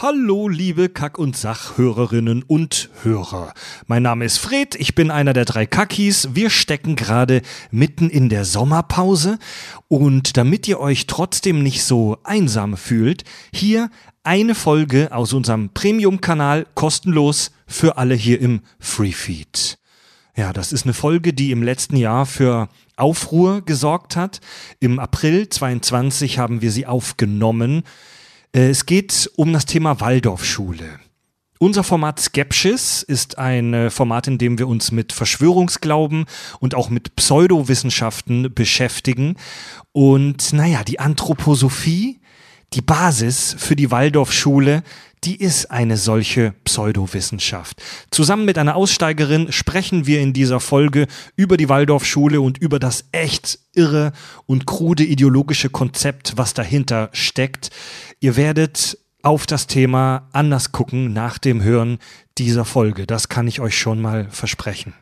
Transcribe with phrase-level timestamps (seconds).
[0.00, 3.52] Hallo, liebe Kack- und Sachhörerinnen und Hörer.
[3.88, 6.28] Mein Name ist Fred, ich bin einer der drei Kackis.
[6.34, 9.40] Wir stecken gerade mitten in der Sommerpause
[9.88, 13.90] und damit ihr euch trotzdem nicht so einsam fühlt, hier
[14.22, 19.80] eine Folge aus unserem Premium-Kanal kostenlos für alle hier im Freefeed.
[20.36, 24.40] Ja, das ist eine Folge, die im letzten Jahr für Aufruhr gesorgt hat.
[24.78, 27.82] Im April 22 haben wir sie aufgenommen.
[28.52, 31.00] Äh, es geht um das Thema Waldorfschule.
[31.60, 36.26] Unser Format Skepsis ist ein äh, Format, in dem wir uns mit Verschwörungsglauben
[36.60, 39.36] und auch mit Pseudowissenschaften beschäftigen.
[39.92, 42.20] Und naja, die Anthroposophie,
[42.74, 44.84] die Basis für die Waldorfschule,
[45.24, 47.82] die ist eine solche Pseudowissenschaft.
[48.10, 53.04] Zusammen mit einer Aussteigerin sprechen wir in dieser Folge über die Waldorfschule und über das
[53.12, 54.12] echt irre
[54.46, 57.70] und krude ideologische Konzept, was dahinter steckt.
[58.20, 61.98] Ihr werdet auf das Thema anders gucken nach dem Hören
[62.38, 63.06] dieser Folge.
[63.06, 64.94] Das kann ich euch schon mal versprechen.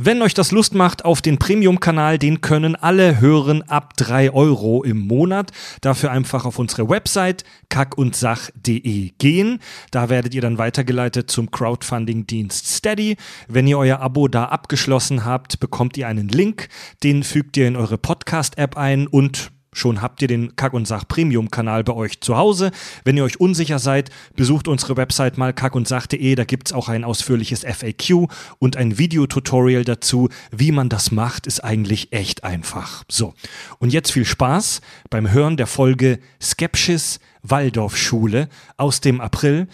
[0.00, 4.84] Wenn euch das Lust macht auf den Premium-Kanal, den können alle hören ab drei Euro
[4.84, 5.50] im Monat.
[5.80, 9.58] Dafür einfach auf unsere Website kackundsach.de gehen.
[9.90, 13.16] Da werdet ihr dann weitergeleitet zum Crowdfunding-Dienst Steady.
[13.48, 16.68] Wenn ihr euer Abo da abgeschlossen habt, bekommt ihr einen Link.
[17.02, 21.06] Den fügt ihr in eure Podcast-App ein und Schon habt ihr den Kack und Sach
[21.06, 22.72] Premium Kanal bei euch zu Hause.
[23.04, 26.34] Wenn ihr euch unsicher seid, besucht unsere Website mal kackundsach.de.
[26.34, 28.26] Da gibt's auch ein ausführliches FAQ
[28.58, 30.30] und ein Videotutorial dazu.
[30.50, 33.04] Wie man das macht, ist eigentlich echt einfach.
[33.08, 33.34] So.
[33.78, 39.68] Und jetzt viel Spaß beim Hören der Folge Skepsis Waldorfschule aus dem April.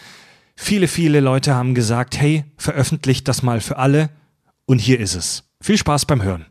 [0.55, 4.11] Viele, viele Leute haben gesagt, hey, veröffentlicht das mal für alle.
[4.67, 5.45] Und hier ist es.
[5.63, 6.45] Viel Spaß beim Hören.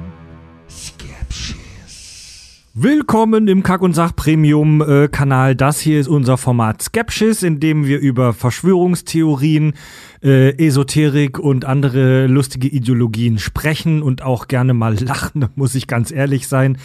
[0.70, 2.70] Skepsis.
[2.72, 5.54] Willkommen im Kack- und Sach-Premium-Kanal.
[5.54, 9.74] Das hier ist unser Format Skepsis, in dem wir über Verschwörungstheorien,
[10.22, 15.88] äh, Esoterik und andere lustige Ideologien sprechen und auch gerne mal lachen, da muss ich
[15.88, 16.78] ganz ehrlich sein.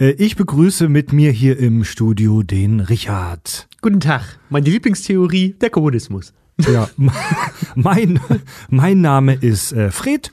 [0.00, 3.68] Äh, ich begrüße mit mir hier im Studio den Richard.
[3.82, 4.40] Guten Tag.
[4.50, 6.32] Meine Lieblingstheorie, der Kommunismus.
[6.66, 6.88] Ja,
[7.74, 8.20] mein,
[8.68, 10.32] mein Name ist äh, Fred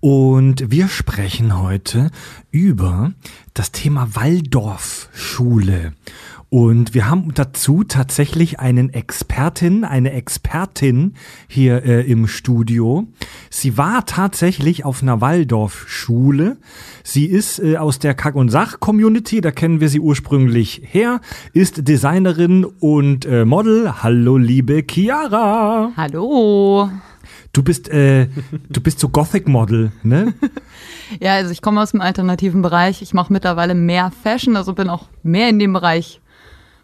[0.00, 2.10] und wir sprechen heute
[2.50, 3.12] über
[3.54, 5.94] das Thema Waldorfschule.
[6.50, 11.14] Und wir haben dazu tatsächlich einen Expertin, eine Expertin
[11.46, 13.06] hier äh, im Studio.
[13.50, 16.56] Sie war tatsächlich auf einer Waldorfschule.
[17.04, 21.20] Sie ist äh, aus der Kack- und Sach-Community, da kennen wir sie ursprünglich her,
[21.52, 24.02] ist Designerin und äh, Model.
[24.02, 25.92] Hallo, liebe Chiara.
[25.98, 26.88] Hallo.
[27.52, 28.28] Du bist, äh,
[28.70, 30.32] du bist so Gothic-Model, ne?
[31.20, 33.00] Ja, also ich komme aus dem alternativen Bereich.
[33.00, 36.20] Ich mache mittlerweile mehr Fashion, also bin auch mehr in dem Bereich,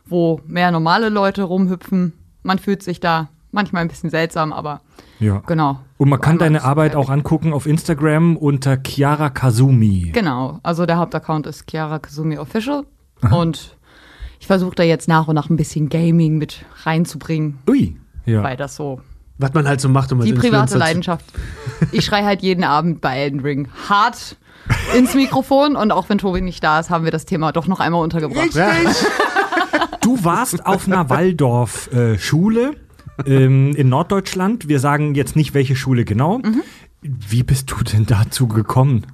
[0.06, 2.12] wo mehr normale Leute rumhüpfen.
[2.42, 4.80] Man fühlt sich da manchmal ein bisschen seltsam, aber
[5.20, 5.42] Ja.
[5.46, 5.78] genau.
[5.96, 10.10] Und man kann deine Arbeit auch angucken auf Instagram unter Chiara Kazumi.
[10.12, 12.84] Genau, also der Hauptaccount ist Chiara Kazumi Official
[13.30, 13.76] und
[14.40, 17.96] ich versuche da jetzt nach und nach ein bisschen Gaming mit reinzubringen, Ui.
[18.26, 18.42] Ja.
[18.42, 19.00] weil das so
[19.38, 21.24] Was man halt so macht, um als die private Leidenschaft.
[21.92, 24.36] Ich schreie halt jeden Abend bei Elden Ring hart
[24.96, 27.80] ins Mikrofon und auch wenn Tobi nicht da ist, haben wir das Thema doch noch
[27.80, 28.54] einmal untergebracht.
[30.04, 32.76] Du warst auf einer Waldorf-Schule
[33.26, 34.68] ähm, in Norddeutschland.
[34.68, 36.38] Wir sagen jetzt nicht, welche Schule genau.
[36.38, 36.62] Mhm.
[37.00, 39.06] Wie bist du denn dazu gekommen?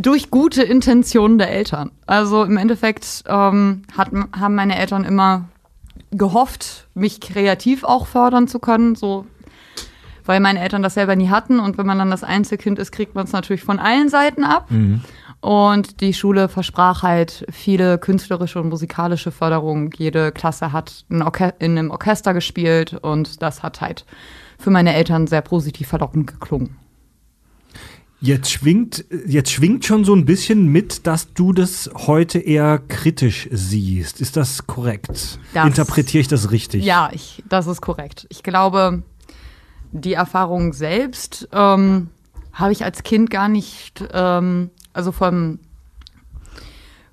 [0.00, 1.90] durch gute Intentionen der Eltern.
[2.06, 5.48] Also im Endeffekt ähm, hat, haben meine Eltern immer
[6.10, 9.26] gehofft, mich kreativ auch fördern zu können, so
[10.24, 13.14] weil meine Eltern das selber nie hatten und wenn man dann das Einzelkind ist, kriegt
[13.14, 14.68] man es natürlich von allen Seiten ab.
[15.44, 19.90] Und die Schule versprach halt viele künstlerische und musikalische Förderung.
[19.94, 21.22] Jede Klasse hat ein
[21.58, 24.06] in einem Orchester gespielt und das hat halt
[24.58, 26.76] für meine Eltern sehr positiv verlockend geklungen.
[28.22, 33.46] Jetzt schwingt, jetzt schwingt schon so ein bisschen mit, dass du das heute eher kritisch
[33.52, 34.22] siehst.
[34.22, 35.38] Ist das korrekt?
[35.52, 36.82] Das- Interpretiere ich das richtig?
[36.86, 38.26] Ja, ich, das ist korrekt.
[38.30, 39.02] Ich glaube,
[39.92, 42.08] die Erfahrung selbst ähm,
[42.54, 45.58] habe ich als Kind gar nicht, ähm, also vom,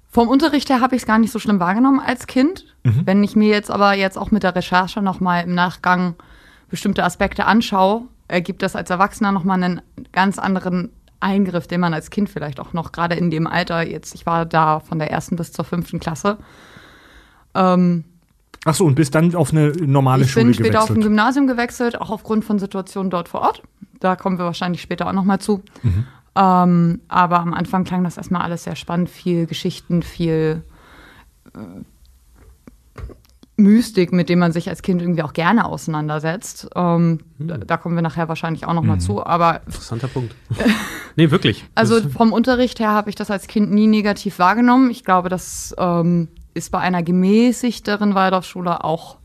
[0.10, 2.66] vom Unterricht her habe ich es gar nicht so schlimm wahrgenommen als Kind.
[2.84, 6.16] Wenn ich mir jetzt aber jetzt auch mit der Recherche nochmal im Nachgang
[6.70, 9.82] bestimmte Aspekte anschaue, ergibt das als Erwachsener nochmal einen
[10.14, 10.90] ganz anderen
[11.20, 14.46] Eingriff, den man als Kind vielleicht auch noch gerade in dem Alter, jetzt, ich war
[14.46, 16.38] da von der ersten bis zur fünften Klasse,
[17.54, 18.06] ähm,
[18.64, 21.04] Ach so, und bist dann auf eine normale ich Schule bin später auf ein gewechselt.
[21.04, 23.64] Gymnasium gewechselt, auch aufgrund von Situationen dort vor Ort.
[24.00, 25.64] Da kommen wir wahrscheinlich später auch nochmal zu.
[25.82, 26.06] Mhm.
[26.36, 30.64] Ähm, aber am Anfang klang das erstmal alles sehr spannend, viel Geschichten, viel
[31.54, 31.60] äh,
[33.58, 36.70] Mystik, mit dem man sich als Kind irgendwie auch gerne auseinandersetzt.
[36.76, 39.02] Ähm, da, da kommen wir nachher wahrscheinlich auch nochmal Mhm.
[39.02, 39.26] zu.
[39.26, 40.36] Aber Interessanter Punkt.
[41.16, 41.66] nee, wirklich.
[41.76, 44.90] also vom Unterricht her habe ich das als Kind nie negativ wahrgenommen.
[44.90, 49.18] Ich glaube, das ähm, ist bei einer gemäßigteren Waldorfschule auch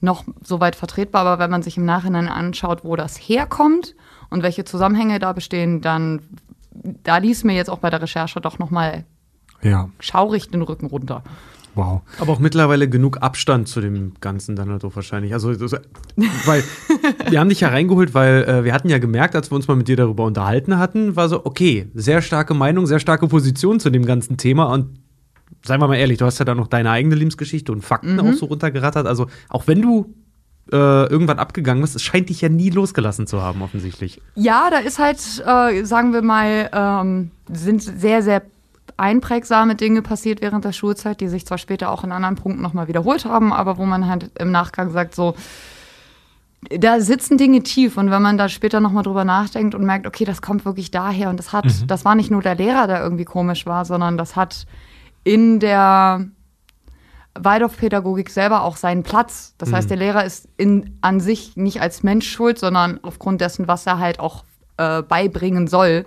[0.00, 1.22] noch so weit vertretbar.
[1.26, 3.94] Aber wenn man sich im Nachhinein anschaut, wo das herkommt
[4.32, 6.20] und welche Zusammenhänge da bestehen, dann
[7.04, 9.04] da ließ mir jetzt auch bei der Recherche doch noch mal
[9.62, 11.22] Ja, schaurig den Rücken runter.
[11.74, 12.00] wow.
[12.18, 15.32] Aber auch mittlerweile genug Abstand zu dem Ganzen dann halt auch wahrscheinlich.
[15.34, 15.72] Also, das,
[16.46, 16.64] weil
[17.30, 19.76] wir haben dich ja reingeholt, weil äh, wir hatten ja gemerkt, als wir uns mal
[19.76, 23.90] mit dir darüber unterhalten hatten, war so, okay, sehr starke Meinung, sehr starke Position zu
[23.90, 24.98] dem ganzen Thema und
[25.64, 28.32] seien wir mal ehrlich, du hast ja da noch deine eigene Lebensgeschichte und Fakten auch
[28.32, 29.06] so runtergerattert.
[29.06, 30.12] Also, auch wenn du
[30.70, 34.20] äh, irgendwann abgegangen bist, es scheint dich ja nie losgelassen zu haben, offensichtlich.
[34.34, 38.42] Ja, da ist halt, äh, sagen wir mal, ähm, sind sehr, sehr
[38.96, 42.88] einprägsame Dinge passiert während der Schulzeit, die sich zwar später auch in anderen Punkten nochmal
[42.88, 45.34] wiederholt haben, aber wo man halt im Nachgang sagt, so,
[46.70, 50.24] da sitzen Dinge tief und wenn man da später nochmal drüber nachdenkt und merkt, okay,
[50.24, 53.24] das kommt wirklich daher und das hat, das war nicht nur der Lehrer, der irgendwie
[53.24, 54.66] komisch war, sondern das hat
[55.24, 56.26] in der
[57.34, 59.54] Waldorfpädagogik selber auch seinen Platz.
[59.58, 63.68] Das heißt, der Lehrer ist in, an sich nicht als Mensch schuld, sondern aufgrund dessen,
[63.68, 64.44] was er halt auch
[64.76, 66.04] äh, beibringen soll.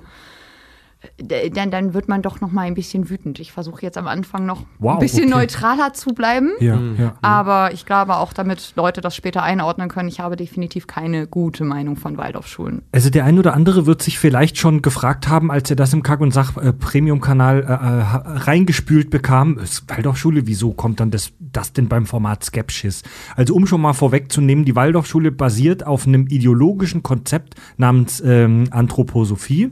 [1.17, 3.39] Dann, dann wird man doch noch mal ein bisschen wütend.
[3.39, 5.41] Ich versuche jetzt am Anfang noch Wow, ein bisschen okay.
[5.41, 6.51] neutraler zu bleiben.
[6.59, 7.15] Ja, ja.
[7.21, 11.63] Aber ich glaube auch, damit Leute das später einordnen können, ich habe definitiv keine gute
[11.63, 12.81] Meinung von Waldorfschulen.
[12.91, 16.03] Also der ein oder andere wird sich vielleicht schon gefragt haben, als er das im
[16.03, 21.87] Kack- und Sach-Premium-Kanal äh, äh, reingespült bekam, ist Waldorfschule, wieso kommt dann das, das denn
[21.87, 23.03] beim Format Skepsis?
[23.35, 29.71] Also um schon mal vorwegzunehmen, die Waldorfschule basiert auf einem ideologischen Konzept namens ähm, Anthroposophie.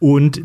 [0.00, 0.42] Und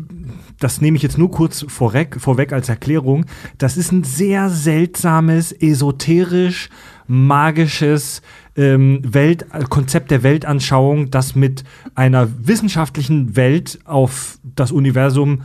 [0.60, 3.24] das nehme ich jetzt nur kurz vorweg, vorweg als Erklärung.
[3.58, 6.68] Das ist ein sehr seltsames, esoterisch,
[7.08, 8.22] magisches
[8.54, 11.64] ähm, Welt, äh, Konzept der Weltanschauung, das mit
[11.94, 15.42] einer wissenschaftlichen Welt auf das Universum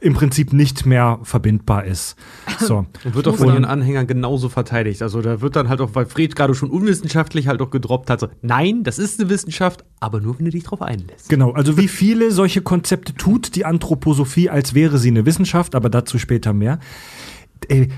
[0.00, 2.16] im Prinzip nicht mehr verbindbar ist.
[2.60, 2.84] So.
[3.04, 5.00] Und wird auch von ihren Anhängern genauso verteidigt.
[5.00, 8.20] Also da wird dann halt auch, weil Fred gerade schon unwissenschaftlich halt auch gedroppt hat,
[8.20, 11.30] so, nein, das ist eine Wissenschaft, aber nur wenn du dich drauf einlässt.
[11.30, 15.88] Genau, also wie viele solche Konzepte tut die Anthroposophie, als wäre sie eine Wissenschaft, aber
[15.88, 16.80] dazu später mehr.
[17.68, 17.88] Äh,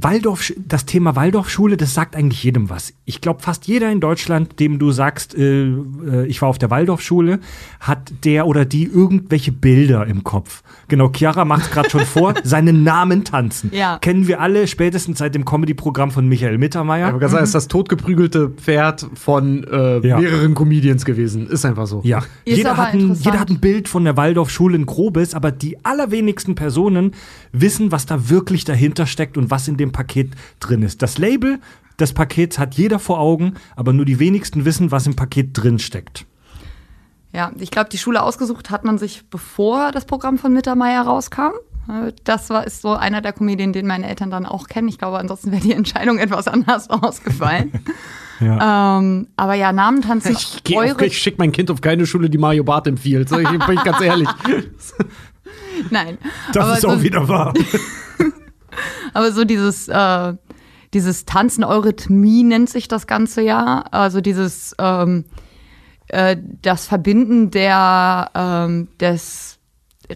[0.00, 2.94] Waldorf, das Thema Waldorfschule, das sagt eigentlich jedem was.
[3.04, 6.70] Ich glaube, fast jeder in Deutschland, dem du sagst, äh, äh, ich war auf der
[6.70, 7.40] Waldorfschule,
[7.80, 10.62] hat der oder die irgendwelche Bilder im Kopf.
[10.88, 13.70] Genau, Chiara macht es gerade schon vor, seinen Namen tanzen.
[13.74, 13.98] Ja.
[13.98, 17.08] Kennen wir alle spätestens seit dem Comedy-Programm von Michael Mittermeier.
[17.08, 20.18] Aber ganz ehrlich, ist das totgeprügelte Pferd von äh, Ja.
[20.18, 21.48] mehreren Comedians gewesen.
[21.48, 22.00] Ist einfach so.
[22.04, 25.34] Ja, Ist jeder aber hat, ein, jeder hat ein Bild von der Waldorfschule, ein grobes,
[25.34, 27.12] aber die allerwenigsten Personen
[27.52, 31.02] wissen, was da wirklich dahinter steckt und was in dem Paket drin ist.
[31.02, 31.58] Das Label
[31.98, 35.80] des Pakets hat jeder vor Augen, aber nur die wenigsten wissen, was im Paket drin
[35.80, 36.26] steckt.
[37.32, 41.52] Ja, ich glaube, die Schule ausgesucht hat man sich, bevor das Programm von Mittermeier rauskam.
[41.88, 44.88] Äh, Das war, ist so einer der Comedien, den meine Eltern dann auch kennen.
[44.88, 47.72] Ich glaube, ansonsten wäre die Entscheidung etwas anders ausgefallen.
[48.40, 48.98] Ja.
[48.98, 50.32] ähm, aber ja, Namen tanzen.
[50.32, 53.28] Ich, auf, ich schick mein Kind auf keine Schule, die Mario Barth empfiehlt.
[53.28, 54.28] So, ich bin ich ganz ehrlich.
[55.90, 56.18] Nein.
[56.52, 57.54] Das aber ist so, auch wieder wahr.
[59.14, 60.34] Aber so dieses, äh,
[60.94, 63.84] dieses Tanzen Eurythmie nennt sich das Ganze ja.
[63.90, 65.24] Also dieses, ähm,
[66.08, 69.58] äh, das Verbinden der, ähm, des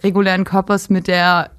[0.03, 1.51] regulären Körpers mit der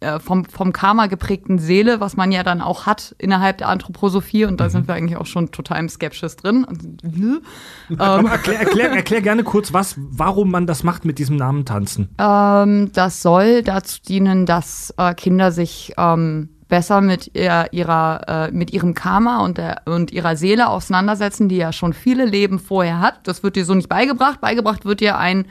[0.00, 4.44] äh, vom, vom Karma geprägten Seele, was man ja dann auch hat innerhalb der Anthroposophie.
[4.44, 6.66] Und da sind wir eigentlich auch schon total im Skepsis drin.
[7.02, 7.40] Ne?
[7.98, 12.08] Aber erklär, erklär, erklär gerne kurz, was, warum man das macht mit diesem Namen tanzen.
[12.18, 18.50] Ähm, das soll dazu dienen, dass äh, Kinder sich ähm, besser mit ihr, ihrer, äh,
[18.50, 23.00] mit ihrem Karma und, der, und ihrer Seele auseinandersetzen, die ja schon viele Leben vorher
[23.00, 23.26] hat.
[23.26, 24.40] Das wird dir so nicht beigebracht.
[24.40, 25.46] Beigebracht wird dir ein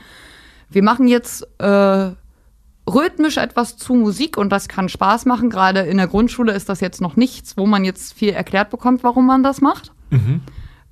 [0.70, 2.12] wir machen jetzt äh,
[2.88, 5.50] rhythmisch etwas zu Musik und das kann Spaß machen.
[5.50, 9.04] Gerade in der Grundschule ist das jetzt noch nichts, wo man jetzt viel erklärt bekommt,
[9.04, 9.92] warum man das macht.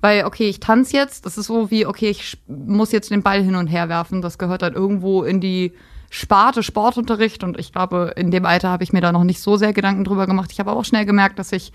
[0.00, 3.42] Weil, okay, ich tanze jetzt, das ist so wie, okay, ich muss jetzt den Ball
[3.42, 4.22] hin und her werfen.
[4.22, 5.72] Das gehört dann irgendwo in die
[6.10, 9.56] Sparte Sportunterricht und ich glaube, in dem Alter habe ich mir da noch nicht so
[9.56, 10.52] sehr Gedanken drüber gemacht.
[10.52, 11.72] Ich habe auch schnell gemerkt, dass ich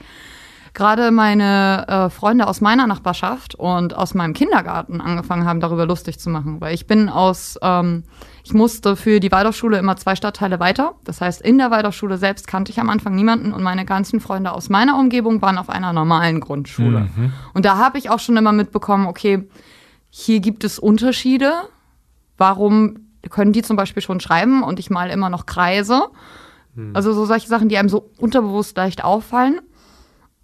[0.74, 6.20] gerade meine äh, Freunde aus meiner Nachbarschaft und aus meinem Kindergarten angefangen haben, darüber lustig
[6.20, 6.62] zu machen.
[6.62, 8.04] Weil ich bin aus, ähm,
[8.44, 10.96] ich musste für die Waldorfschule immer zwei Stadtteile weiter.
[11.04, 14.52] Das heißt, in der Waldorfschule selbst kannte ich am Anfang niemanden und meine ganzen Freunde
[14.52, 17.10] aus meiner Umgebung waren auf einer normalen Grundschule.
[17.54, 19.48] Und da habe ich auch schon immer mitbekommen, okay,
[20.10, 21.52] hier gibt es Unterschiede.
[22.38, 26.08] Warum können die zum Beispiel schon schreiben und ich mal immer noch Kreise?
[26.94, 29.60] Also so solche Sachen, die einem so unterbewusst leicht auffallen.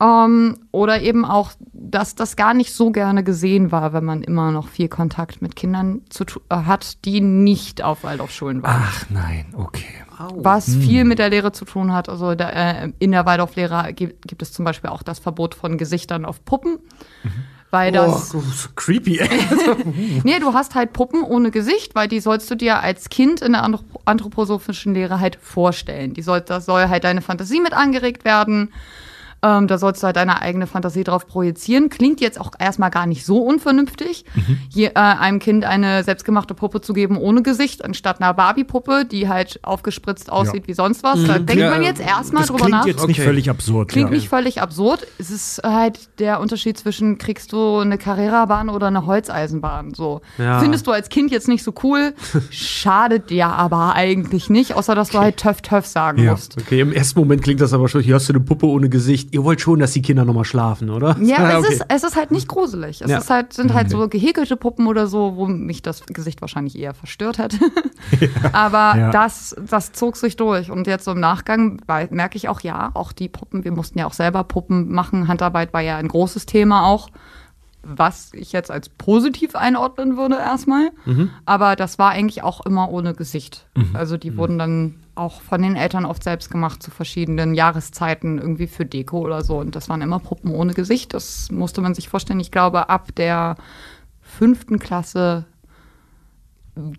[0.01, 4.51] Ähm, oder eben auch, dass das gar nicht so gerne gesehen war, wenn man immer
[4.51, 8.83] noch viel Kontakt mit Kindern zu, äh, hat, die nicht auf Waldorfschulen waren.
[8.83, 9.85] Ach nein, okay.
[10.35, 12.09] Was viel mit der Lehre zu tun hat.
[12.09, 15.77] Also da, äh, in der Waldorflehre gibt, gibt es zum Beispiel auch das Verbot von
[15.77, 16.79] Gesichtern auf Puppen.
[17.71, 18.33] Weil das.
[18.33, 19.19] oh, so creepy.
[20.23, 23.53] Nee, du hast halt Puppen ohne Gesicht, weil die sollst du dir als Kind in
[23.53, 26.13] der Anthrop anthroposophischen Lehre halt vorstellen.
[26.13, 28.71] Die soll, da soll halt deine Fantasie mit angeregt werden.
[29.45, 31.89] Ähm, da sollst du halt deine eigene Fantasie drauf projizieren.
[31.89, 34.25] Klingt jetzt auch erstmal gar nicht so unvernünftig,
[34.69, 39.29] je, äh, einem Kind eine selbstgemachte Puppe zu geben ohne Gesicht, anstatt einer Barbie-Puppe, die
[39.29, 41.23] halt aufgespritzt aussieht wie sonst was.
[41.25, 42.85] Da denkt Ja, man jetzt erstmal Das drüber klingt nach.
[42.87, 43.27] jetzt nicht Okay.
[43.27, 43.89] völlig absurd.
[43.89, 44.15] Klingt ja.
[44.15, 45.05] nicht völlig absurd.
[45.19, 49.93] Es ist halt der Unterschied zwischen, kriegst du eine Carrera-Bahn oder eine Holzeisenbahn.
[49.93, 50.21] So.
[50.39, 50.59] Ja.
[50.59, 52.13] Findest du als Kind jetzt nicht so cool,
[52.49, 56.31] schadet dir aber eigentlich nicht, außer dass du halt töff töff sagen Ja.
[56.31, 56.57] musst.
[56.59, 59.34] Okay, im ersten Moment klingt das aber schon, hier hast du eine Puppe ohne Gesicht.
[59.35, 61.17] Ihr wollt schon, dass die Kinder nochmal schlafen, oder?
[61.19, 61.73] Ja, es, okay.
[61.73, 63.01] ist, es ist halt nicht gruselig.
[63.01, 63.17] Es Ja.
[63.17, 66.93] ist halt, sind halt so gehäkelte Puppen oder so, wo mich das Gesicht wahrscheinlich eher
[66.93, 67.53] verstört hat.
[68.53, 69.11] Aber Ja.
[69.11, 70.71] das, das zog sich durch.
[70.71, 74.05] Und jetzt so im Nachgang merke ich auch, ja, auch die Puppen, wir mussten ja
[74.05, 75.27] auch selber Puppen machen.
[75.27, 77.09] Handarbeit war ja ein großes Thema auch.
[77.83, 80.91] Was ich jetzt als positiv einordnen würde erstmal.
[81.45, 83.67] Aber das war eigentlich auch immer ohne Gesicht.
[83.93, 88.67] Also die wurden dann auch von den Eltern oft selbst gemacht zu verschiedenen Jahreszeiten, irgendwie
[88.67, 89.57] für Deko oder so.
[89.57, 91.13] Und das waren immer Puppen ohne Gesicht.
[91.13, 92.39] Das musste man sich vorstellen.
[92.39, 93.55] Ich glaube, ab der
[94.21, 95.45] fünften Klasse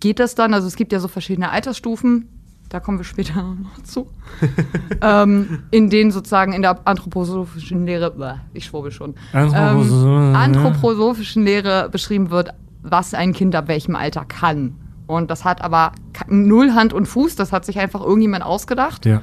[0.01, 0.55] geht das dann.
[0.55, 2.29] Also es gibt ja so verschiedene Altersstufen.
[2.69, 4.09] Da kommen wir später noch zu.
[5.03, 11.45] ähm, in denen sozusagen in der anthroposophischen Lehre, bäh, ich schwurbel schon, Anthroposo- ähm, anthroposophischen
[11.45, 14.75] Lehre beschrieben wird, was ein Kind ab welchem Alter kann.
[15.07, 15.93] Und das hat aber
[16.29, 19.07] null Hand und Fuß, das hat sich einfach irgendjemand ausgedacht.
[19.07, 19.23] Ja.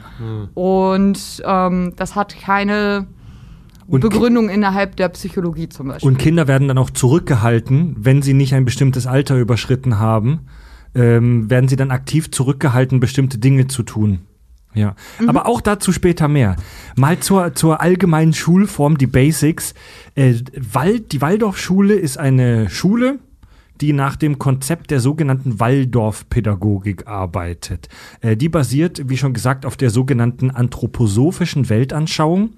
[0.53, 3.07] Und ähm, das hat keine
[3.87, 6.07] Und- Begründung innerhalb der Psychologie zum Beispiel.
[6.09, 10.47] Und Kinder werden dann auch zurückgehalten, wenn sie nicht ein bestimmtes Alter überschritten haben,
[10.95, 14.19] ähm, werden sie dann aktiv zurückgehalten, bestimmte Dinge zu tun.
[14.75, 14.95] Ja,
[15.27, 16.55] aber auch dazu später mehr.
[16.95, 19.75] Mal zur, zur allgemeinen Schulform, die Basics.
[20.15, 20.33] Äh,
[20.71, 23.19] Wald, die Waldorfschule ist eine Schule,
[23.83, 27.89] die nach dem Konzept der sogenannten Waldorfpädagogik arbeitet.
[28.21, 32.51] Äh, die basiert, wie schon gesagt, auf der sogenannten anthroposophischen Weltanschauung.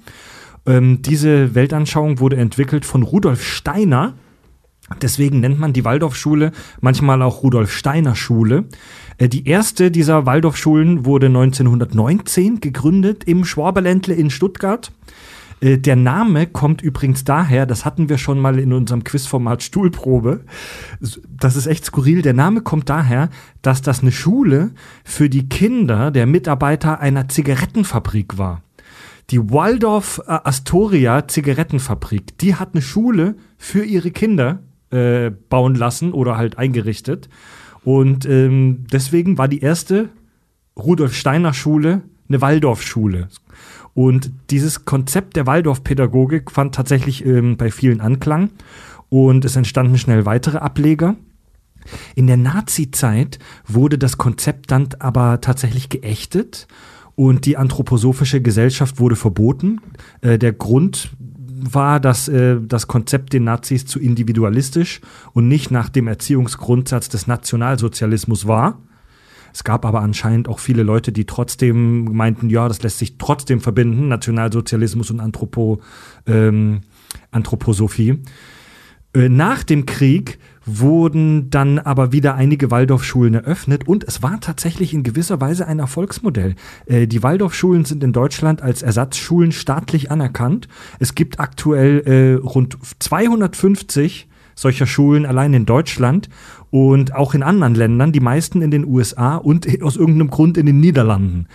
[0.67, 4.13] Ähm, diese Weltanschauung wurde entwickelt von Rudolf Steiner.
[5.01, 8.65] Deswegen nennt man die Waldorfschule manchmal auch Rudolf Steiner Schule.
[9.17, 14.91] Äh, Die erste dieser Waldorfschulen wurde 1919 gegründet im Schwaberländle in Stuttgart.
[15.61, 20.41] Äh, Der Name kommt übrigens daher, das hatten wir schon mal in unserem Quizformat Stuhlprobe.
[21.29, 22.21] Das ist echt skurril.
[22.21, 23.29] Der Name kommt daher,
[23.61, 24.71] dass das eine Schule
[25.03, 28.61] für die Kinder der Mitarbeiter einer Zigarettenfabrik war.
[29.31, 34.59] Die Waldorf äh, Astoria Zigarettenfabrik, die hat eine Schule für ihre Kinder
[34.91, 37.27] äh, bauen lassen oder halt eingerichtet.
[37.83, 40.09] Und ähm, deswegen war die erste
[40.77, 43.29] Rudolf Steiner Schule eine Waldorfschule.
[43.95, 48.51] Und dieses Konzept der Waldorfpädagogik fand tatsächlich ähm, bei vielen Anklang.
[49.09, 51.15] Und es entstanden schnell weitere Ableger.
[52.13, 56.67] In der Nazi-Zeit wurde das Konzept dann aber tatsächlich geächtet
[57.15, 59.79] und die anthroposophische Gesellschaft wurde verboten.
[60.21, 64.99] Äh, der Grund war, dass äh, das Konzept den Nazis zu individualistisch
[65.31, 68.79] und nicht nach dem Erziehungsgrundsatz des Nationalsozialismus war.
[69.55, 73.61] Es gab aber anscheinend auch viele Leute, die trotzdem meinten, ja, das lässt sich trotzdem
[73.61, 75.79] verbinden, Nationalsozialismus und Anthropo,
[76.27, 76.81] ähm,
[77.31, 78.19] Anthroposophie.
[79.13, 84.93] Äh, Nach dem Krieg wurden dann aber wieder einige Waldorfschulen eröffnet und es war tatsächlich
[84.93, 86.55] in gewisser Weise ein Erfolgsmodell.
[86.85, 90.67] Äh, Die Waldorfschulen sind in Deutschland als Ersatzschulen staatlich anerkannt.
[90.99, 96.29] Es gibt aktuell äh, rund 250 solcher Schulen allein in Deutschland
[96.75, 100.65] und auch in anderen Ländern, die meisten in den USA und aus irgendeinem Grund in
[100.65, 101.47] den Niederlanden.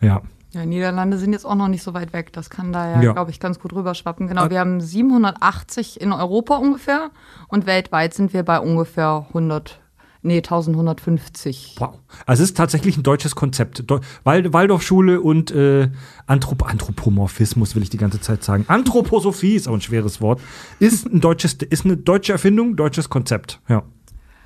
[0.00, 0.22] Ja.
[0.52, 2.32] Ja, Niederlande sind jetzt auch noch nicht so weit weg.
[2.32, 3.12] Das kann da ja, Ja.
[3.12, 4.26] glaube ich, ganz gut rüberschwappen.
[4.26, 7.10] Genau, wir haben 780 in Europa ungefähr
[7.48, 9.80] und weltweit sind wir bei ungefähr 100,
[10.22, 11.74] nee, 1150.
[11.78, 11.98] Wow.
[12.24, 13.90] Also es ist tatsächlich ein deutsches Konzept.
[13.90, 15.90] Deu Wald Waldorfschule und äh,
[16.26, 18.64] Anthrop Anthropomorphismus will ich die ganze Zeit sagen.
[18.68, 20.40] Anthroposophie ist auch ein schweres Wort.
[20.78, 23.60] Ist ein deutsches, ist eine deutsche Erfindung, deutsches Konzept.
[23.68, 23.82] Ja.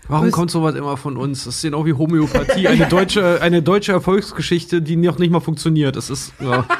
[0.08, 1.44] Warum kommt sowas immer von uns?
[1.44, 5.96] Das ist genau wie Homöopathie, eine deutsche, eine deutsche Erfolgsgeschichte, die noch nicht mal funktioniert.
[5.96, 6.64] Es ist, ja.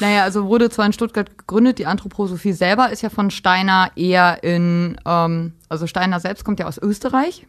[0.00, 4.42] Naja, also wurde zwar in Stuttgart gegründet, die Anthroposophie selber ist ja von Steiner eher
[4.42, 7.46] in, ähm, also Steiner selbst kommt ja aus Österreich.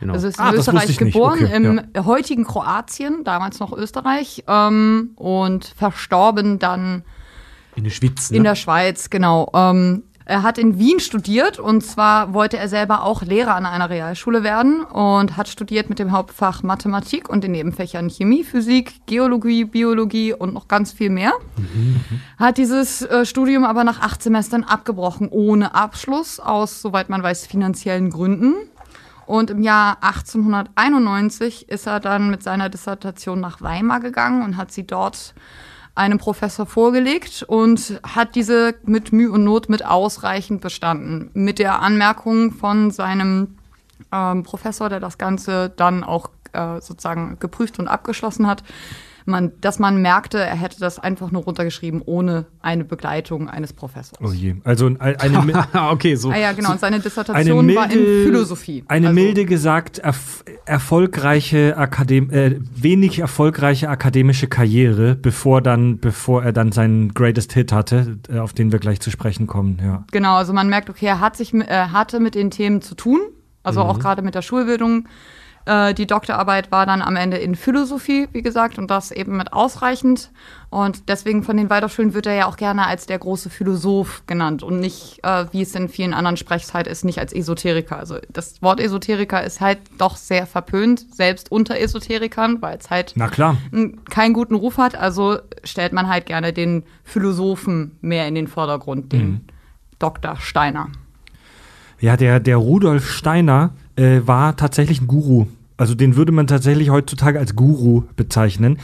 [0.00, 0.12] genau.
[0.12, 5.12] Also ist Ah, in wusste Österreich geboren, Okay, im heutigen Kroatien, damals noch Österreich, ähm,
[5.16, 7.04] und verstorben dann
[7.74, 8.36] in der Schweiz, ne?
[8.36, 9.50] in der Schweiz, genau.
[9.54, 13.90] Ähm, er hat in Wien studiert und zwar wollte er selber auch Lehrer an einer
[13.90, 19.66] Realschule werden und hat studiert mit dem Hauptfach Mathematik und den Nebenfächern Chemie, Physik, Geologie,
[19.66, 21.32] Biologie und noch ganz viel mehr.
[22.38, 27.46] Hat dieses äh, Studium aber nach acht Semestern abgebrochen, ohne Abschluss, aus, soweit man weiß,
[27.46, 28.54] finanziellen Gründen.
[29.26, 34.72] Und im Jahr 1891 ist er dann mit seiner Dissertation nach Weimar gegangen und hat
[34.72, 35.34] sie dort
[35.94, 41.30] einem Professor vorgelegt und hat diese mit Mühe und Not mit ausreichend bestanden.
[41.34, 43.58] Mit der Anmerkung von seinem
[44.12, 48.64] ähm, Professor, der das Ganze dann auch äh, sozusagen geprüft und abgeschlossen hat,
[49.26, 54.18] man, dass man merkte, er hätte das einfach nur runtergeschrieben, ohne eine Begleitung eines Professors.
[54.22, 54.56] Oh je.
[54.64, 55.54] Also ein- eine, mi-
[55.92, 56.30] okay, so.
[56.30, 56.72] Ah ja, genau.
[56.72, 58.84] Und seine eine Dissertation milde, war in Philosophie.
[58.88, 66.44] Eine Also- milde gesagt erf erfolgreiche Akadem äh, wenig erfolgreiche akademische Karriere, bevor dann bevor
[66.44, 69.78] er dann seinen Greatest Hit hatte, äh, auf den wir gleich zu sprechen kommen.
[69.82, 70.04] Ja.
[70.12, 73.20] Genau, also man merkt, okay, er hat sich, er hatte mit den Themen zu tun,
[73.62, 73.90] also Mhm.
[73.90, 75.08] auch gerade mit der Schulbildung.
[75.66, 79.52] Äh, die Doktorarbeit war dann am Ende in Philosophie, wie gesagt, und das eben mit
[79.54, 80.30] ausreichend.
[80.68, 84.62] Und deswegen von den Waldorfschulen wird er ja auch gerne als der große Philosoph genannt
[84.62, 87.98] und nicht, äh, wie es in vielen anderen Sprechzeit ist, nicht als Esoteriker.
[87.98, 93.12] Also das Wort Esoteriker ist halt doch sehr verpönt, selbst unter Esoterikern, weil es halt
[93.16, 93.56] Na klar.
[93.72, 94.96] n- keinen guten Ruf hat.
[94.96, 99.40] Also stellt man halt gerne den Philosophen mehr in den Vordergrund, den Mhm.
[99.98, 100.36] Dr.
[100.36, 100.88] Steiner.
[102.00, 105.46] Ja, der, der Rudolf Steiner äh, war tatsächlich ein Guru.
[105.76, 108.78] Also den würde man tatsächlich heutzutage als Guru bezeichnen.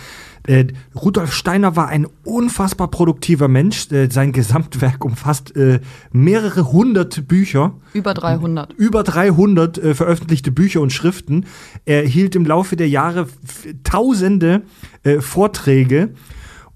[0.46, 3.92] Äh, Rudolf Steiner war ein unfassbar produktiver Mensch.
[3.92, 7.74] Äh, sein Gesamtwerk umfasst äh, mehrere hundert Bücher.
[7.92, 8.72] Über 300.
[8.72, 11.46] Über 300 äh, veröffentlichte Bücher und Schriften.
[11.84, 13.28] Er hielt im Laufe der Jahre
[13.84, 14.62] tausende
[15.04, 16.10] äh, Vorträge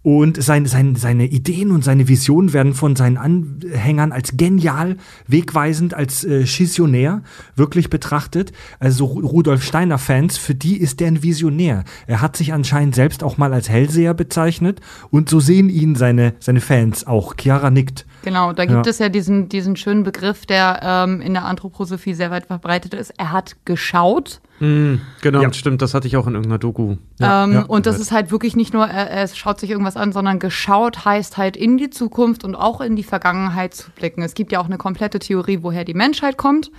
[0.04, 5.94] und sein, sein, seine Ideen und seine Visionen werden von seinen Anhängern als genial, wegweisend,
[5.94, 7.22] als äh, Schisionär
[7.56, 8.52] wirklich betrachtet.
[8.78, 11.84] Also Ru- Rudolf Steiner-Fans, für die ist der ein Visionär.
[12.06, 16.34] Er hat sich anscheinend selbst auch mal als Hellseher bezeichnet und so sehen ihn seine,
[16.38, 17.34] seine Fans auch.
[17.40, 18.04] Chiara nickt.
[18.24, 18.90] Genau, da gibt Ja.
[18.90, 23.12] es ja diesen, diesen schönen Begriff, der ähm, in der Anthroposophie sehr weit verbreitet ist.
[23.18, 24.40] Er hat geschaut.
[24.60, 25.52] Mm, genau, Ja.
[25.52, 26.96] stimmt, das hatte ich auch in irgendeiner Doku.
[27.18, 27.62] Ja, ähm, ja.
[27.62, 31.04] und das ist halt wirklich nicht nur, er, er schaut sich irgendwas an, sondern geschaut
[31.04, 34.22] heißt halt in die Zukunft und auch in die Vergangenheit zu blicken.
[34.22, 36.70] Es gibt ja auch eine komplette Theorie, woher die Menschheit kommt.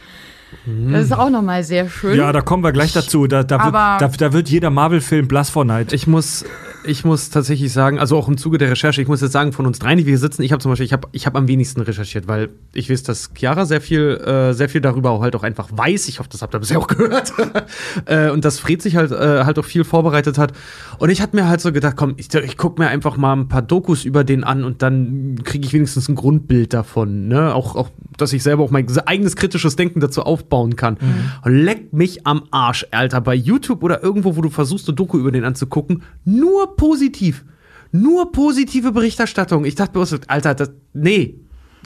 [0.90, 2.18] Das ist auch nochmal sehr schön.
[2.18, 3.28] Ja, da kommen wir gleich dazu.
[3.28, 5.92] Da, da, wird, da, da wird jeder Marvel-Film blass vor Neid.
[5.92, 6.46] Ich muss,
[6.88, 9.66] ich muss tatsächlich sagen, also auch im Zuge der Recherche, ich muss jetzt sagen, von
[9.66, 11.48] uns dreien, die wir hier sitzen, ich habe zum Beispiel, ich habe ich hab am
[11.48, 15.36] wenigsten recherchiert, weil ich weiß, dass Chiara sehr viel, äh, sehr viel darüber auch halt
[15.36, 16.08] auch einfach weiß.
[16.08, 17.34] Ich hoffe, das habt ihr bisher auch gehört.
[18.06, 20.54] äh, und dass Fred sich halt, äh, halt auch viel vorbereitet hat.
[20.98, 23.48] Und ich hatte mir halt so gedacht, komm, ich, ich gucke mir einfach mal ein
[23.48, 27.28] paar Dokus über den an und dann kriege ich wenigstens ein Grundbild davon.
[27.28, 27.54] Ne?
[27.54, 30.98] Auch, auch, dass ich selber auch mein eigenes kritisches Denken dazu aufbauen kann.
[31.44, 33.22] Und leck mich am Arsch, Alter.
[33.22, 37.46] Bei YouTube oder irgendwo, wo du versuchst, eine Doku über den anzugucken, nur positiv.
[37.92, 39.64] Nur positive Berichterstattung.
[39.66, 41.36] Ich dachte so, Alter, das, nee.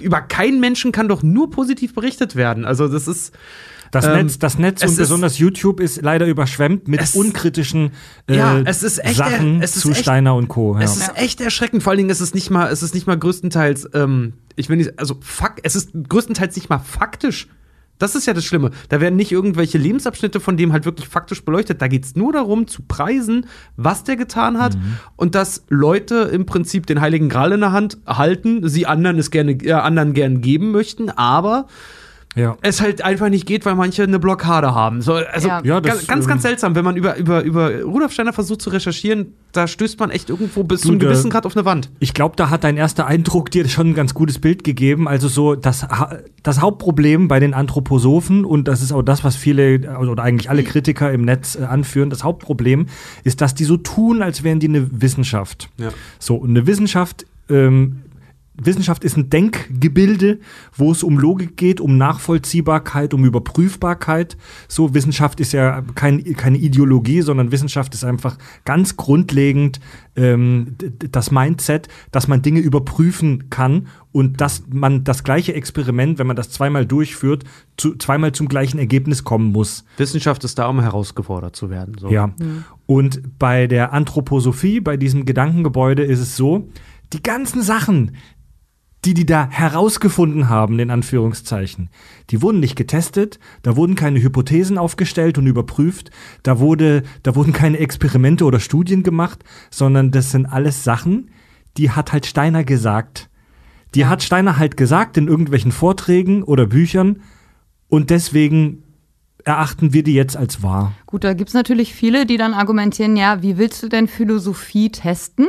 [0.01, 2.65] Über keinen Menschen kann doch nur positiv berichtet werden.
[2.65, 3.33] Also, das ist.
[3.91, 7.89] Das Ähm, Netz, das Netz und ist- besonders YouTube ist leider überschwemmt mit Es- unkritischen
[8.27, 10.75] äh, Ja, es ist echt- Sachen es ist zu echt- Steiner und Co.
[10.75, 10.81] Ja.
[10.83, 11.81] Es ist echt erschreckend.
[11.81, 14.77] Vor allen Dingen ist es nicht mal, es ist nicht mal größtenteils, ähm, ich will
[14.77, 17.47] nicht, also fuck, es ist größtenteils nicht mal faktisch.
[17.99, 18.71] Das ist ja das Schlimme.
[18.87, 21.81] Da werden nicht irgendwelche Lebensabschnitte von dem halt wirklich faktisch beleuchtet.
[21.81, 23.45] Da geht es nur darum, zu preisen,
[23.77, 24.77] was der getan hat
[25.15, 29.29] und dass Leute im Prinzip den Heiligen Gral in der Hand halten, sie anderen es
[29.31, 31.67] gerne, äh, anderen gern geben möchten, aber
[32.35, 32.57] Ja.
[32.61, 35.01] es halt einfach nicht geht, weil manche eine Blockade haben.
[35.01, 35.61] So, also Ja.
[35.63, 38.61] Ja, das, ganz, ganz, ähm, ganz seltsam, wenn man über, über, über Rudolf Steiner versucht
[38.61, 41.89] zu recherchieren, da stößt man echt irgendwo bis zu einem gewissen Grad auf eine Wand.
[41.99, 45.07] Ich glaube, da hat dein erster Eindruck dir schon ein ganz gutes Bild gegeben.
[45.07, 45.87] Also so das,
[46.43, 50.49] das Hauptproblem bei den Anthroposophen, und das ist auch das, was viele äh, oder eigentlich
[50.51, 52.85] alle Kritiker im Netz äh, anführen, das Hauptproblem
[53.23, 55.69] ist, dass die so tun, als wären die eine Wissenschaft.
[55.77, 55.89] Ja.
[56.19, 58.03] So, und eine Wissenschaft, ähm,
[58.61, 60.39] Wissenschaft ist ein Denkgebilde,
[60.75, 64.37] wo es um Logik geht, um Nachvollziehbarkeit, um Überprüfbarkeit.
[64.67, 69.79] So, Wissenschaft ist ja kein, keine Ideologie, sondern Wissenschaft ist einfach ganz grundlegend
[70.15, 70.75] ähm,
[71.11, 76.35] das Mindset, dass man Dinge überprüfen kann und dass man das gleiche Experiment, wenn man
[76.35, 77.43] das zweimal durchführt,
[77.77, 79.85] zu, zweimal zum gleichen Ergebnis kommen muss.
[79.97, 81.95] Wissenschaft ist da, um herausgefordert zu werden.
[81.99, 82.09] So.
[82.09, 82.33] Ja.
[82.85, 86.67] Und bei der Anthroposophie, bei diesem Gedankengebäude ist es so,
[87.13, 88.11] die ganzen Sachen,
[89.05, 91.89] die die da herausgefunden haben, in Anführungszeichen,
[92.29, 96.11] die wurden nicht getestet, da wurden keine Hypothesen aufgestellt und überprüft,
[96.43, 101.31] da wurde, da wurden keine Experimente oder Studien gemacht, sondern das sind alles Sachen,
[101.77, 103.29] die hat halt Steiner gesagt.
[103.95, 107.21] Die hat Steiner halt gesagt in irgendwelchen Vorträgen oder Büchern
[107.87, 108.83] und deswegen
[109.45, 110.93] erachten wir die jetzt als wahr.
[111.05, 115.47] Gut, da gibt's natürlich viele, die dann argumentieren, ja, wie willst du denn Philosophie testen?